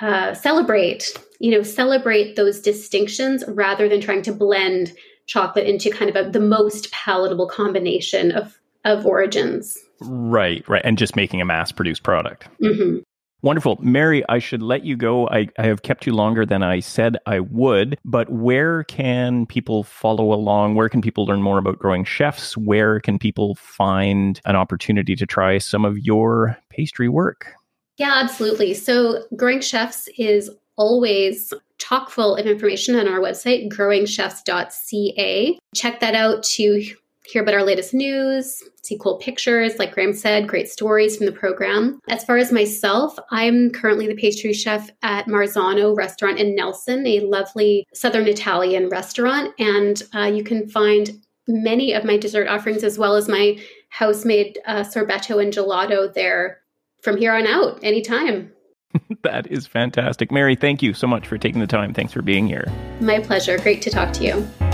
uh, 0.00 0.34
celebrate, 0.34 1.12
you 1.40 1.50
know, 1.50 1.62
celebrate 1.62 2.36
those 2.36 2.60
distinctions 2.60 3.44
rather 3.48 3.88
than 3.88 4.00
trying 4.00 4.22
to 4.22 4.32
blend 4.32 4.92
chocolate 5.26 5.66
into 5.66 5.90
kind 5.90 6.14
of 6.14 6.26
a, 6.26 6.30
the 6.30 6.40
most 6.40 6.90
palatable 6.92 7.48
combination 7.48 8.32
of 8.32 8.58
of 8.84 9.06
origins. 9.06 9.78
Right, 10.00 10.66
right, 10.68 10.82
and 10.84 10.98
just 10.98 11.16
making 11.16 11.40
a 11.40 11.44
mass 11.44 11.72
produced 11.72 12.02
product. 12.02 12.48
Mm-hmm. 12.62 12.98
Wonderful. 13.44 13.76
Mary, 13.82 14.24
I 14.30 14.38
should 14.38 14.62
let 14.62 14.86
you 14.86 14.96
go. 14.96 15.28
I, 15.28 15.48
I, 15.58 15.66
have 15.66 15.82
kept 15.82 16.06
you 16.06 16.14
longer 16.14 16.46
than 16.46 16.62
I 16.62 16.80
said 16.80 17.18
I 17.26 17.40
would, 17.40 17.98
but 18.02 18.30
where 18.30 18.84
can 18.84 19.44
people 19.44 19.82
follow 19.82 20.32
along? 20.32 20.76
Where 20.76 20.88
can 20.88 21.02
people 21.02 21.26
learn 21.26 21.42
more 21.42 21.58
about 21.58 21.78
growing 21.78 22.04
chefs? 22.04 22.56
Where 22.56 23.00
can 23.00 23.18
people 23.18 23.54
find 23.56 24.40
an 24.46 24.56
opportunity 24.56 25.14
to 25.14 25.26
try 25.26 25.58
some 25.58 25.84
of 25.84 25.98
your 25.98 26.56
pastry 26.70 27.10
work? 27.10 27.52
Yeah, 27.98 28.14
absolutely. 28.14 28.72
So, 28.72 29.24
Growing 29.36 29.60
Chefs 29.60 30.08
is 30.16 30.50
always 30.76 31.52
chock 31.76 32.08
full 32.08 32.36
of 32.36 32.46
information 32.46 32.96
on 32.96 33.06
our 33.06 33.20
website, 33.20 33.68
growingchefs.ca. 33.68 35.58
Check 35.74 36.00
that 36.00 36.14
out 36.14 36.42
to 36.44 36.94
hear 37.26 37.42
about 37.42 37.54
our 37.54 37.64
latest 37.64 37.94
news, 37.94 38.62
see 38.82 38.98
cool 38.98 39.18
pictures, 39.18 39.78
like 39.78 39.92
Graham 39.92 40.12
said, 40.12 40.48
great 40.48 40.68
stories 40.68 41.16
from 41.16 41.26
the 41.26 41.32
program. 41.32 42.00
As 42.08 42.24
far 42.24 42.36
as 42.36 42.52
myself, 42.52 43.16
I'm 43.30 43.70
currently 43.70 44.06
the 44.06 44.14
pastry 44.14 44.52
chef 44.52 44.90
at 45.02 45.26
Marzano 45.26 45.96
restaurant 45.96 46.38
in 46.38 46.54
Nelson, 46.54 47.06
a 47.06 47.20
lovely 47.20 47.86
Southern 47.94 48.28
Italian 48.28 48.88
restaurant. 48.88 49.52
And 49.58 50.02
uh, 50.14 50.30
you 50.34 50.44
can 50.44 50.68
find 50.68 51.10
many 51.48 51.92
of 51.92 52.04
my 52.04 52.16
dessert 52.16 52.48
offerings 52.48 52.84
as 52.84 52.98
well 52.98 53.16
as 53.16 53.28
my 53.28 53.58
house-made 53.90 54.58
uh, 54.66 54.80
sorbetto 54.80 55.42
and 55.42 55.52
gelato 55.52 56.12
there 56.12 56.60
from 57.02 57.16
here 57.16 57.32
on 57.32 57.46
out 57.46 57.78
anytime. 57.82 58.50
that 59.22 59.46
is 59.50 59.66
fantastic. 59.66 60.30
Mary, 60.30 60.56
thank 60.56 60.82
you 60.82 60.94
so 60.94 61.06
much 61.06 61.26
for 61.26 61.38
taking 61.38 61.60
the 61.60 61.66
time. 61.66 61.92
Thanks 61.92 62.12
for 62.12 62.22
being 62.22 62.46
here. 62.46 62.64
My 63.00 63.20
pleasure. 63.20 63.58
Great 63.58 63.82
to 63.82 63.90
talk 63.90 64.12
to 64.14 64.24
you. 64.24 64.73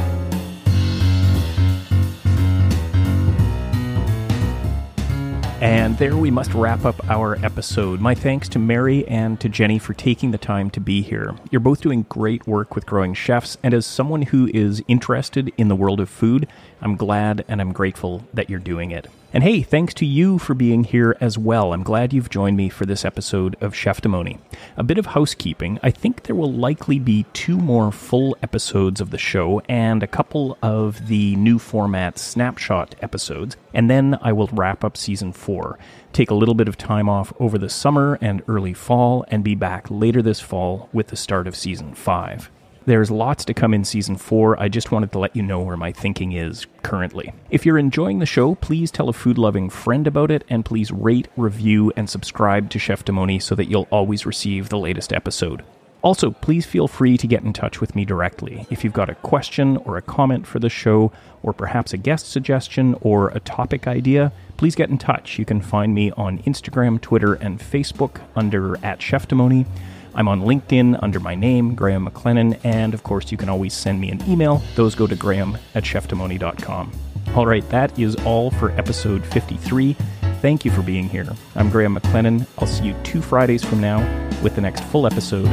And 5.60 5.98
there 5.98 6.16
we 6.16 6.30
must 6.30 6.54
wrap 6.54 6.86
up 6.86 7.06
our 7.10 7.36
episode. 7.44 8.00
My 8.00 8.14
thanks 8.14 8.48
to 8.48 8.58
Mary 8.58 9.06
and 9.06 9.38
to 9.40 9.48
Jenny 9.50 9.78
for 9.78 9.92
taking 9.92 10.30
the 10.30 10.38
time 10.38 10.70
to 10.70 10.80
be 10.80 11.02
here. 11.02 11.34
You're 11.50 11.60
both 11.60 11.82
doing 11.82 12.06
great 12.08 12.46
work 12.46 12.74
with 12.74 12.86
growing 12.86 13.12
chefs, 13.12 13.58
and 13.62 13.74
as 13.74 13.84
someone 13.84 14.22
who 14.22 14.50
is 14.54 14.82
interested 14.88 15.52
in 15.58 15.68
the 15.68 15.76
world 15.76 16.00
of 16.00 16.08
food, 16.08 16.48
I'm 16.80 16.96
glad 16.96 17.44
and 17.46 17.60
I'm 17.60 17.74
grateful 17.74 18.26
that 18.32 18.48
you're 18.48 18.58
doing 18.58 18.90
it. 18.90 19.08
And 19.32 19.44
hey, 19.44 19.62
thanks 19.62 19.94
to 19.94 20.06
you 20.06 20.38
for 20.38 20.54
being 20.54 20.82
here 20.82 21.16
as 21.20 21.38
well. 21.38 21.72
I'm 21.72 21.84
glad 21.84 22.12
you've 22.12 22.30
joined 22.30 22.56
me 22.56 22.68
for 22.68 22.84
this 22.84 23.04
episode 23.04 23.56
of 23.60 23.74
Cheftimony. 23.74 24.40
A 24.76 24.82
bit 24.82 24.98
of 24.98 25.06
housekeeping. 25.06 25.78
I 25.84 25.92
think 25.92 26.24
there 26.24 26.34
will 26.34 26.52
likely 26.52 26.98
be 26.98 27.26
two 27.32 27.56
more 27.56 27.92
full 27.92 28.36
episodes 28.42 29.00
of 29.00 29.10
the 29.10 29.18
show 29.18 29.60
and 29.68 30.02
a 30.02 30.08
couple 30.08 30.58
of 30.64 31.06
the 31.06 31.36
new 31.36 31.60
format 31.60 32.18
snapshot 32.18 32.96
episodes, 33.02 33.56
and 33.72 33.88
then 33.88 34.18
I 34.20 34.32
will 34.32 34.48
wrap 34.48 34.82
up 34.82 34.96
season 34.96 35.32
four. 35.32 35.78
Take 36.12 36.32
a 36.32 36.34
little 36.34 36.56
bit 36.56 36.66
of 36.66 36.76
time 36.76 37.08
off 37.08 37.32
over 37.38 37.56
the 37.56 37.68
summer 37.68 38.18
and 38.20 38.42
early 38.48 38.74
fall, 38.74 39.24
and 39.28 39.44
be 39.44 39.54
back 39.54 39.86
later 39.88 40.22
this 40.22 40.40
fall 40.40 40.88
with 40.92 41.06
the 41.06 41.16
start 41.16 41.46
of 41.46 41.54
season 41.54 41.94
five. 41.94 42.50
There's 42.86 43.10
lots 43.10 43.44
to 43.44 43.54
come 43.54 43.74
in 43.74 43.84
season 43.84 44.16
four. 44.16 44.60
I 44.60 44.68
just 44.68 44.90
wanted 44.90 45.12
to 45.12 45.18
let 45.18 45.36
you 45.36 45.42
know 45.42 45.60
where 45.60 45.76
my 45.76 45.92
thinking 45.92 46.32
is 46.32 46.66
currently. 46.82 47.32
If 47.50 47.66
you're 47.66 47.78
enjoying 47.78 48.18
the 48.18 48.26
show, 48.26 48.54
please 48.54 48.90
tell 48.90 49.08
a 49.08 49.12
food 49.12 49.36
loving 49.36 49.68
friend 49.68 50.06
about 50.06 50.30
it 50.30 50.44
and 50.48 50.64
please 50.64 50.90
rate, 50.90 51.28
review, 51.36 51.92
and 51.94 52.08
subscribe 52.08 52.70
to 52.70 52.78
Cheftimony 52.78 53.40
so 53.42 53.54
that 53.54 53.66
you'll 53.66 53.88
always 53.90 54.24
receive 54.24 54.70
the 54.70 54.78
latest 54.78 55.12
episode. 55.12 55.62
Also, 56.02 56.30
please 56.30 56.64
feel 56.64 56.88
free 56.88 57.18
to 57.18 57.26
get 57.26 57.42
in 57.42 57.52
touch 57.52 57.80
with 57.80 57.94
me 57.94 58.06
directly. 58.06 58.66
If 58.70 58.82
you've 58.82 58.94
got 58.94 59.10
a 59.10 59.14
question 59.16 59.76
or 59.78 59.98
a 59.98 60.02
comment 60.02 60.46
for 60.46 60.58
the 60.58 60.70
show, 60.70 61.12
or 61.42 61.52
perhaps 61.52 61.92
a 61.92 61.98
guest 61.98 62.30
suggestion 62.30 62.96
or 63.02 63.28
a 63.28 63.40
topic 63.40 63.86
idea, 63.86 64.32
please 64.56 64.74
get 64.74 64.88
in 64.88 64.96
touch. 64.96 65.38
You 65.38 65.44
can 65.44 65.60
find 65.60 65.94
me 65.94 66.10
on 66.12 66.38
Instagram, 66.40 67.00
Twitter, 67.00 67.34
and 67.34 67.60
Facebook 67.60 68.22
under 68.34 68.76
at 68.84 69.00
Cheftimony. 69.00 69.66
I'm 70.14 70.28
on 70.28 70.42
LinkedIn 70.42 70.98
under 71.02 71.20
my 71.20 71.34
name, 71.34 71.74
Graham 71.74 72.06
McLennan, 72.06 72.58
and 72.64 72.94
of 72.94 73.02
course, 73.02 73.30
you 73.30 73.38
can 73.38 73.48
always 73.48 73.74
send 73.74 74.00
me 74.00 74.10
an 74.10 74.22
email. 74.28 74.62
Those 74.74 74.94
go 74.94 75.06
to 75.06 75.16
graham 75.16 75.58
at 75.74 75.84
cheftimony.com. 75.84 76.92
All 77.34 77.46
right, 77.46 77.68
that 77.70 77.96
is 77.98 78.16
all 78.24 78.50
for 78.50 78.70
episode 78.72 79.24
53. 79.26 79.96
Thank 80.40 80.64
you 80.64 80.70
for 80.70 80.82
being 80.82 81.08
here. 81.08 81.28
I'm 81.54 81.70
Graham 81.70 81.96
McLennan. 81.96 82.46
I'll 82.58 82.66
see 82.66 82.86
you 82.86 82.94
two 83.04 83.20
Fridays 83.22 83.64
from 83.64 83.80
now 83.80 83.98
with 84.42 84.54
the 84.54 84.60
next 84.60 84.82
full 84.84 85.06
episode 85.06 85.46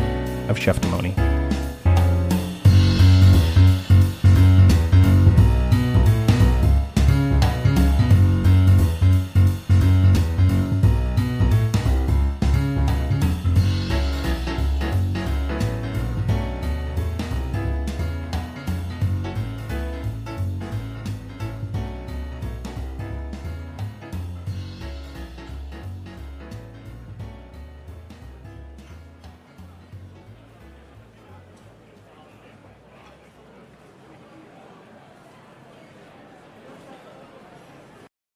of 0.50 0.58
Cheftimony. 0.58 1.16